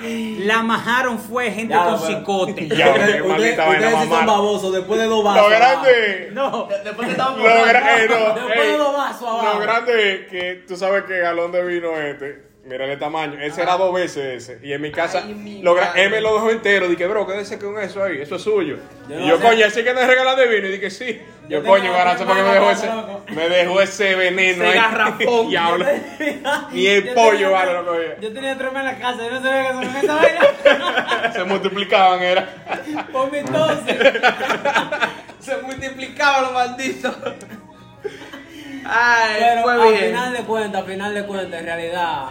la 0.00 0.62
majaron 0.62 1.18
fue 1.18 1.50
gente 1.50 1.74
Ya, 1.74 1.84
con 1.84 2.00
pero- 2.00 2.06
psicote. 2.18 2.68
Ya, 2.68 2.88
Ustedes- 2.90 3.26
maldita 3.26 3.64
vaina 3.66 3.86
Ustedes 3.86 4.02
sí 4.04 4.08
más 4.08 4.18
son 4.18 4.26
babosos 4.26 4.72
después 4.74 5.00
de 5.00 5.06
dos 5.06 5.24
vasos. 5.24 5.42
Lo 5.42 5.48
grande. 5.56 6.28
No, 6.32 6.66
De- 6.66 6.82
Después 6.84 7.06
que 7.06 7.12
estábamos 7.12 7.38
Lo, 7.42 7.44
borrachos. 7.44 7.82
gra- 7.82 7.98
eh, 7.98 8.08
no, 8.08 8.34
Después 8.46 8.72
de 8.72 8.78
los 8.78 8.92
vasos 8.92 9.28
abajo. 9.28 9.52
lo 9.54 9.58
grande 9.60 10.12
es 10.14 10.28
que 10.28 10.64
tú 10.68 10.76
sabes 10.76 11.04
que 11.04 11.18
galón 11.18 11.52
de 11.52 11.64
vino 11.64 11.96
este, 11.96 12.45
mira 12.66 12.84
el 12.84 12.98
tamaño, 12.98 13.38
ese 13.40 13.62
era 13.62 13.76
dos 13.76 13.94
veces 13.94 14.48
ese. 14.50 14.58
Y 14.66 14.72
en 14.72 14.80
mi 14.82 14.90
casa, 14.90 15.22
Ay, 15.24 15.34
mi 15.34 15.62
madre. 15.62 16.08
me 16.10 16.20
lo 16.20 16.34
dejó 16.34 16.50
entero. 16.50 16.88
Dije, 16.88 17.06
bro, 17.06 17.26
quédese 17.26 17.58
con 17.58 17.78
eso 17.78 18.02
ahí, 18.02 18.20
eso 18.20 18.36
es 18.36 18.42
suyo. 18.42 18.78
Yo 19.08 19.20
y 19.20 19.28
yo, 19.28 19.36
sé. 19.38 19.42
coño, 19.42 19.66
así 19.66 19.84
que 19.84 19.94
no 19.94 20.00
es 20.00 20.06
regalar 20.06 20.36
de 20.36 20.46
vino. 20.48 20.66
Y 20.68 20.72
dije, 20.72 20.90
sí. 20.90 21.22
Yo, 21.48 21.62
coño, 21.62 21.92
barato, 21.92 22.26
porque 22.26 22.42
me 22.42 22.54
dejó 22.54 22.70
ese, 22.72 22.90
me 23.28 23.48
dejó 23.48 23.80
ese 23.80 24.14
veneno 24.16 24.64
Ese 24.64 24.72
ahí. 24.72 24.74
garrafón. 24.74 25.48
Diablo. 25.48 25.86
Ni 26.72 26.86
el 26.88 27.04
Yo 27.04 27.14
pollo 27.14 27.52
vale 27.52 27.72
lo 27.72 27.92
oye. 27.92 28.16
Yo 28.20 28.32
tenía 28.32 28.58
tres 28.58 28.70
en 28.74 28.84
la 28.84 28.98
casa, 28.98 29.18
yo 29.24 29.30
no 29.30 29.42
sabía 29.42 29.62
que 29.68 29.72
son 29.72 29.96
esa 29.96 30.14
vaina. 30.16 31.32
Se 31.32 31.44
multiplicaban, 31.44 32.20
era. 32.22 32.48
Por 33.12 33.30
mi 33.30 33.38
entonces. 33.38 33.96
Se 35.38 35.56
multiplicaban 35.58 36.42
los 36.42 36.52
malditos. 36.52 37.14
Ay, 38.88 39.36
Pero 39.38 39.68
al 39.68 39.94
final 39.96 40.32
de 40.32 40.38
cuentas, 40.40 40.80
al 40.82 40.86
final 40.88 41.14
de 41.14 41.26
cuentas, 41.26 41.60
en 41.60 41.66
realidad, 41.66 42.24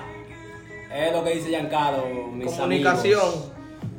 es 0.95 1.12
lo 1.12 1.23
que 1.23 1.36
dice 1.36 1.49
Giancarlo, 1.49 2.05
mis 2.34 2.51
Comunicación. 2.51 3.19
amigos. 3.19 3.51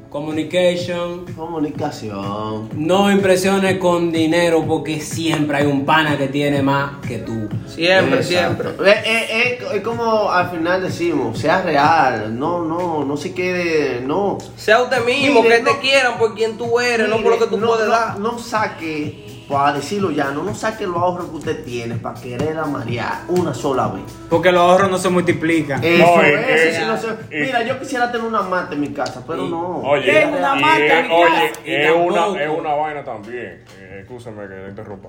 Communication. 0.09 1.27
Comunicación. 1.37 2.71
No 2.75 3.11
impresiones 3.11 3.77
con 3.79 4.11
dinero 4.13 4.65
porque 4.67 5.01
siempre 5.01 5.59
hay 5.59 5.67
un 5.67 5.85
pana 5.85 6.17
que 6.17 6.29
tiene 6.29 6.63
más 6.63 7.05
que 7.07 7.19
tú. 7.19 7.49
Siempre, 7.67 8.21
Exacto. 8.21 8.63
siempre. 8.73 8.91
Es, 8.91 8.99
es- 9.07 9.31
es- 9.63 9.73
es 9.75 9.83
como 9.83 10.31
al 10.31 10.49
final 10.51 10.81
decimos, 10.81 11.39
sea 11.39 11.61
real, 11.61 12.39
no, 12.39 12.65
no, 12.65 13.05
no 13.05 13.17
se 13.17 13.35
quede, 13.35 14.01
no. 14.01 14.39
Sea 14.57 14.83
usted 14.83 15.05
mismo, 15.05 15.43
Mire, 15.43 15.59
que 15.59 15.65
te 15.73 15.79
quieran 15.81 16.17
por 16.19 16.35
quien 16.35 16.57
tú 16.57 16.81
eres, 16.81 17.09
no 17.11 17.21
por 17.21 17.33
lo 17.33 17.39
que 17.39 17.47
tú 17.49 17.59
no, 17.59 17.67
puedes 17.67 17.87
no- 17.87 17.93
dar. 17.93 18.19
No 18.19 18.39
saque, 18.39 19.26
para 19.49 19.75
decirlo 19.75 20.11
ya, 20.11 20.31
no, 20.33 20.43
no 20.43 20.55
saque 20.55 20.87
los 20.87 20.97
ahorros 20.97 21.29
que 21.31 21.37
usted 21.37 21.65
tiene 21.65 21.95
para 21.97 22.21
querer 22.21 22.59
a 22.59 22.65
María 22.67 23.21
una 23.29 23.55
sola 23.55 23.87
vez. 23.89 24.03
porque 24.29 24.51
los 24.51 24.61
ahorros 24.61 24.91
no 24.91 24.99
se 24.99 25.09
multiplican. 25.09 25.83
Eso 25.85 26.05
No, 26.17 26.23
es, 26.23 26.29
eh, 26.35 26.47
eso 26.49 26.69
eh, 26.69 26.73
sí 26.81 26.85
no 26.87 26.97
se- 26.97 27.09
eh. 27.31 27.45
Mira, 27.47 27.63
yo 27.63 27.79
quisiera 27.79 28.11
tener 28.11 28.27
una 28.27 28.43
mata 28.43 28.75
en 28.75 28.81
mi 28.81 28.89
casa, 28.89 29.23
pero 29.27 29.45
Y- 29.45 29.51
no. 29.51 29.79
Oye, 29.79 30.13
Tengo 30.13 30.37
una 30.39 30.49
es- 30.57 30.61
en 30.61 31.09
mi 31.09 31.15
oye, 31.15 31.29
casa. 31.29 31.61
Es 31.65 31.91
una, 31.95 32.43
es 32.43 32.51
una 32.59 32.75
vaina 32.75 33.05
también. 33.05 33.65
Eh, 33.79 33.99
Escúchame 34.03 34.49
que 34.49 34.55
le 34.55 34.69
interrumpa. 34.71 35.09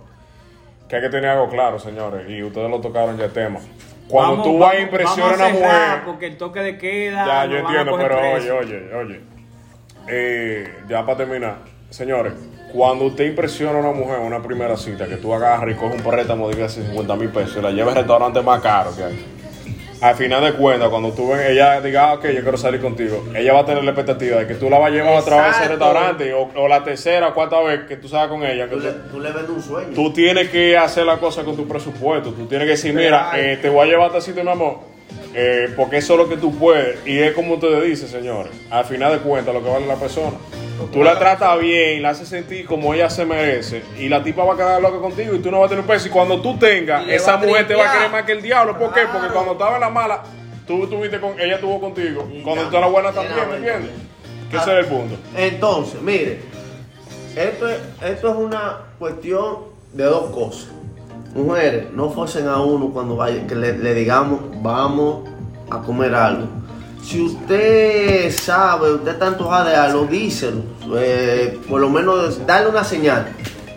Que 0.88 0.96
hay 0.98 1.02
que 1.02 1.10
tener 1.10 1.30
algo 1.32 1.50
claro, 1.50 1.80
señores, 1.80 2.30
y 2.30 2.42
ustedes 2.44 2.70
lo 2.70 2.80
tocaron 2.80 3.18
ya 3.18 3.26
el 3.26 3.34
tema. 3.34 3.60
Cuando 4.08 4.38
Vamos- 4.38 4.46
tú 4.48 4.58
vas 4.60 4.74
a 4.74 4.80
impresionar 4.80 5.34
a 5.34 5.36
una 5.36 5.50
mujer. 5.50 6.02
Porque 6.06 6.28
el 6.28 6.38
toque 6.38 6.60
de 6.62 6.78
queda. 6.78 7.26
Ya, 7.26 7.44
nos 7.46 7.52
yo 7.52 7.58
entiendo, 7.60 7.98
pero 7.98 8.18
preso. 8.18 8.36
oye, 8.38 8.52
oye, 8.52 8.96
oye. 8.96 9.22
Eh, 10.08 10.68
ya 10.88 11.06
para 11.06 11.18
terminar, 11.18 11.58
señores, 11.90 12.34
cuando 12.72 13.06
usted 13.06 13.26
impresiona 13.26 13.78
a 13.78 13.82
una 13.82 13.92
mujer 13.92 14.20
en 14.20 14.26
una 14.26 14.42
primera 14.42 14.78
cita, 14.78 15.08
que 15.08 15.18
tú 15.18 15.34
agarras 15.34 15.76
y 15.76 15.78
coges 15.80 16.02
un 16.02 16.10
préstamo 16.10 16.50
de 16.50 16.58
casi 16.58 16.82
50 16.82 17.16
mil 17.16 17.30
pesos 17.30 17.58
y 17.58 17.62
la 17.62 17.72
llevas 17.72 17.90
al 17.96 18.00
restaurante 18.04 18.42
más 18.42 18.62
caro 18.62 18.96
que 18.96 19.04
hay. 19.04 19.26
Al 20.00 20.14
final 20.16 20.44
de 20.44 20.54
cuentas, 20.54 20.90
cuando 20.90 21.12
tú 21.12 21.30
ven, 21.30 21.40
ella 21.52 21.82
diga, 21.82 22.10
ah, 22.10 22.14
ok, 22.14 22.26
yo 22.26 22.42
quiero 22.44 22.56
salir 22.58 22.80
contigo, 22.80 23.26
ella 23.36 23.52
va 23.54 23.62
a 23.62 23.66
tener 23.66 23.84
la 23.84 23.92
expectativa 23.92 24.38
de 24.38 24.46
que 24.46 24.54
tú 24.54 24.70
la 24.70 24.78
vas 24.78 24.90
a 24.92 24.94
llevar 24.94 25.18
otra 25.20 25.38
vez 25.38 25.46
a 25.46 25.50
ese 25.50 25.64
Exacto. 25.64 25.86
restaurante 25.86 26.34
o, 26.36 26.50
o 26.56 26.68
la 26.68 26.84
tercera 26.84 27.30
o 27.30 27.34
cuarta 27.34 27.60
vez 27.62 27.80
que 27.88 27.98
tú 27.98 28.08
salgas 28.08 28.30
con 28.30 28.44
ella. 28.44 28.66
que 28.70 28.76
Tú 28.76 28.80
le, 28.82 28.92
tú- 28.92 29.20
le 29.20 29.32
vendes 29.32 29.50
un 29.50 29.62
sueño. 29.64 29.90
Tú 29.96 30.14
tienes 30.14 30.50
que 30.50 30.78
hacer 30.78 31.04
la 31.04 31.18
cosa 31.18 31.44
con 31.44 31.56
tu 31.56 31.68
presupuesto. 31.68 32.30
Tú 32.32 32.46
tienes 32.46 32.66
que 32.66 32.72
decir, 32.72 32.94
mira, 32.94 33.32
eh, 33.38 33.58
te 33.60 33.70
voy 33.70 33.88
a 33.88 33.90
llevar 33.92 34.04
a 34.12 34.18
este 34.20 34.22
sitio, 34.30 34.44
mi 34.44 34.52
amor. 34.52 34.78
Eh, 35.40 35.72
porque 35.76 35.98
eso 35.98 36.14
es 36.14 36.20
lo 36.20 36.28
que 36.28 36.38
tú 36.38 36.58
puedes. 36.58 36.98
Y 37.06 37.20
es 37.20 37.36
como 37.36 37.54
ustedes 37.54 37.84
dicen, 37.84 38.08
señores. 38.08 38.52
Al 38.72 38.86
final 38.86 39.12
de 39.12 39.20
cuentas, 39.20 39.54
lo 39.54 39.64
que 39.64 39.70
vale 39.70 39.86
la 39.86 39.96
persona. 39.96 40.36
Tú 40.92 41.04
la 41.04 41.20
tratas 41.20 41.60
bien, 41.60 42.02
la 42.02 42.10
haces 42.10 42.28
sentir 42.28 42.66
como 42.66 42.92
ella 42.92 43.08
se 43.08 43.24
merece. 43.24 43.84
Y 44.00 44.10
la 44.10 44.24
tipa 44.24 44.44
va 44.44 44.56
a 44.56 44.58
quedar 44.58 44.82
loca 44.82 44.98
contigo 44.98 45.36
y 45.36 45.40
tú 45.40 45.52
no 45.52 45.60
vas 45.60 45.68
a 45.68 45.70
tener 45.70 45.84
un 45.84 45.88
peso. 45.88 46.08
Y 46.08 46.10
cuando 46.10 46.42
tú 46.42 46.58
tengas, 46.58 47.08
esa 47.08 47.38
mujer 47.38 47.68
te 47.68 47.76
va 47.76 47.88
a 47.88 47.94
querer 47.94 48.10
más 48.10 48.24
que 48.24 48.32
el 48.32 48.42
diablo. 48.42 48.80
¿Por 48.80 48.92
qué? 48.92 49.02
Claro. 49.02 49.12
Porque 49.14 49.32
cuando 49.32 49.52
estaba 49.52 49.76
en 49.76 49.82
la 49.82 49.90
mala, 49.92 50.24
tú 50.66 50.86
estuviste 50.86 51.20
con, 51.20 51.40
ella 51.40 51.56
estuvo 51.56 51.80
contigo. 51.80 52.28
Y 52.34 52.42
Cuando 52.42 52.68
tú 52.70 52.76
eras 52.76 52.92
buena 52.92 53.12
también, 53.12 53.48
¿me 53.48 53.58
entiendes? 53.58 53.92
Que 54.50 54.58
ese 54.58 54.72
es 54.72 54.80
el 54.80 54.86
punto. 54.86 55.18
Entonces, 55.36 56.02
mire, 56.02 56.40
esto 57.36 57.70
es, 57.70 57.78
esto 58.04 58.30
es 58.32 58.36
una 58.36 58.78
cuestión 58.98 59.58
de 59.94 60.04
dos 60.04 60.32
cosas. 60.32 60.70
Mujeres, 61.38 61.94
no 61.94 62.10
forcen 62.10 62.48
a 62.48 62.62
uno 62.62 62.90
cuando 62.90 63.16
vaya, 63.16 63.46
que 63.46 63.56
le, 63.56 63.94
digamos 63.94 64.40
vamos 64.62 65.30
a 65.70 65.80
comer 65.82 66.16
algo. 66.16 66.48
Si 67.04 67.22
usted 67.22 68.32
sabe, 68.32 68.94
usted 68.94 69.12
está 69.12 69.28
antojada 69.28 69.70
de 69.70 69.76
algo, 69.76 70.06
díselo. 70.06 70.64
Eh, 70.98 71.60
por 71.70 71.80
lo 71.80 71.90
menos 71.90 72.46
darle 72.46 72.70
una 72.70 72.84
señal. 72.84 73.28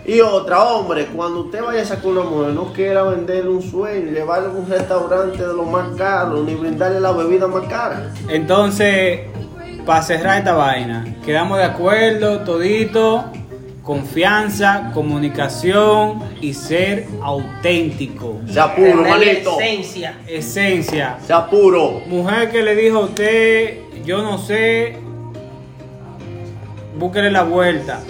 Y 0.03 0.19
otra, 0.19 0.63
hombre, 0.63 1.05
cuando 1.15 1.41
usted 1.41 1.63
vaya 1.63 1.83
a 1.83 1.85
sacar 1.85 2.07
una 2.07 2.23
mujer, 2.23 2.53
no 2.53 2.73
quiera 2.73 3.03
venderle 3.03 3.51
un 3.51 3.61
sueño, 3.61 4.11
llevarle 4.11 4.47
a 4.47 4.51
un 4.51 4.67
restaurante 4.67 5.37
de 5.37 5.53
los 5.53 5.69
más 5.69 5.95
caros, 5.95 6.43
ni 6.43 6.55
brindarle 6.55 6.99
la 6.99 7.11
bebida 7.11 7.47
más 7.47 7.67
cara. 7.67 8.11
Entonces, 8.27 9.21
para 9.85 10.01
cerrar 10.01 10.39
esta 10.39 10.53
vaina, 10.53 11.05
quedamos 11.23 11.59
de 11.59 11.65
acuerdo, 11.65 12.39
todito, 12.39 13.25
confianza, 13.83 14.91
comunicación 14.93 16.21
y 16.39 16.53
ser 16.53 17.07
auténtico. 17.21 18.39
Sea 18.47 18.75
puro, 18.75 19.05
hermanito. 19.05 19.59
esencia. 19.59 20.19
Esencia. 20.27 21.17
Sea 21.25 21.47
puro. 21.47 22.01
Mujer 22.07 22.51
que 22.51 22.61
le 22.61 22.75
dijo 22.75 22.97
a 22.99 23.05
usted, 23.05 23.79
yo 24.05 24.21
no 24.21 24.37
sé, 24.37 24.97
búsquele 26.97 27.31
la 27.31 27.43
vuelta. 27.43 28.01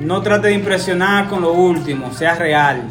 No 0.00 0.20
trate 0.20 0.48
de 0.48 0.54
impresionar 0.54 1.28
con 1.28 1.42
lo 1.42 1.52
último, 1.52 2.12
sea 2.12 2.34
real. 2.34 2.82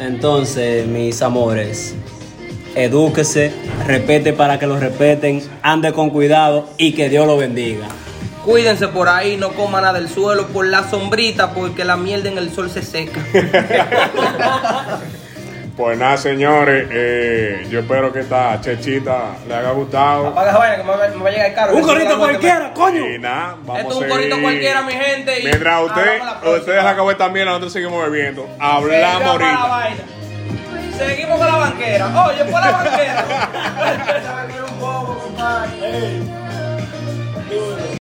Entonces, 0.00 0.86
mis 0.86 1.20
amores, 1.20 1.94
edúquese, 2.74 3.52
respete 3.86 4.32
para 4.32 4.58
que 4.58 4.66
lo 4.66 4.80
respeten, 4.80 5.42
ande 5.62 5.92
con 5.92 6.10
cuidado 6.10 6.66
y 6.78 6.92
que 6.92 7.10
Dios 7.10 7.26
lo 7.26 7.36
bendiga. 7.36 7.86
Cuídense 8.44 8.88
por 8.88 9.08
ahí, 9.08 9.36
no 9.36 9.50
coman 9.50 9.82
nada 9.82 9.98
del 9.98 10.08
suelo 10.08 10.46
por 10.48 10.66
la 10.66 10.88
sombrita, 10.88 11.52
porque 11.52 11.84
la 11.84 11.96
mierda 11.96 12.28
en 12.30 12.38
el 12.38 12.54
sol 12.54 12.70
se 12.70 12.82
seca. 12.82 13.20
Pues 15.76 15.96
nada, 15.96 16.18
señores, 16.18 16.88
eh, 16.90 17.66
yo 17.70 17.80
espero 17.80 18.12
que 18.12 18.20
esta 18.20 18.60
chechita 18.60 19.36
le 19.48 19.54
haya 19.54 19.70
gustado. 19.70 20.26
Apaga 20.26 20.50
esa 20.50 20.58
vaina 20.58 20.76
que 20.76 20.82
me 20.82 20.90
va, 20.90 21.08
me 21.08 21.22
va 21.22 21.28
a 21.28 21.32
llegar 21.32 21.46
el 21.46 21.54
carro. 21.54 21.74
Un 21.74 21.82
corrito 21.82 22.18
cualquiera, 22.18 22.74
coño. 22.74 23.08
Y 23.08 23.18
nada, 23.18 23.56
vamos 23.64 23.80
Esto 23.80 24.04
es 24.04 24.12
un 24.12 24.18
seguir. 24.18 24.42
cualquiera, 24.42 24.82
mi 24.82 24.92
gente, 24.92 25.40
y 25.40 25.44
Mientras 25.44 25.82
usted, 25.82 26.20
ustedes 26.54 26.84
esta 26.84 27.28
mierda, 27.30 27.50
nosotros 27.52 27.72
seguimos 27.72 28.10
bebiendo. 28.10 28.46
Hablamos 28.58 28.90
Seguimos 28.90 29.32
con 29.32 29.40
la 29.40 29.54
ahorita. 29.54 29.68
vaina. 29.68 30.00
Seguimos 30.98 31.38
con 31.38 31.46
la 31.46 31.56
banquera. 31.56 32.26
Oye, 32.26 32.44
por 32.44 32.60
la 32.60 32.70
banquera. 32.72 33.24
Un 34.70 34.80
poco, 34.80 35.18
compadre. 35.18 36.20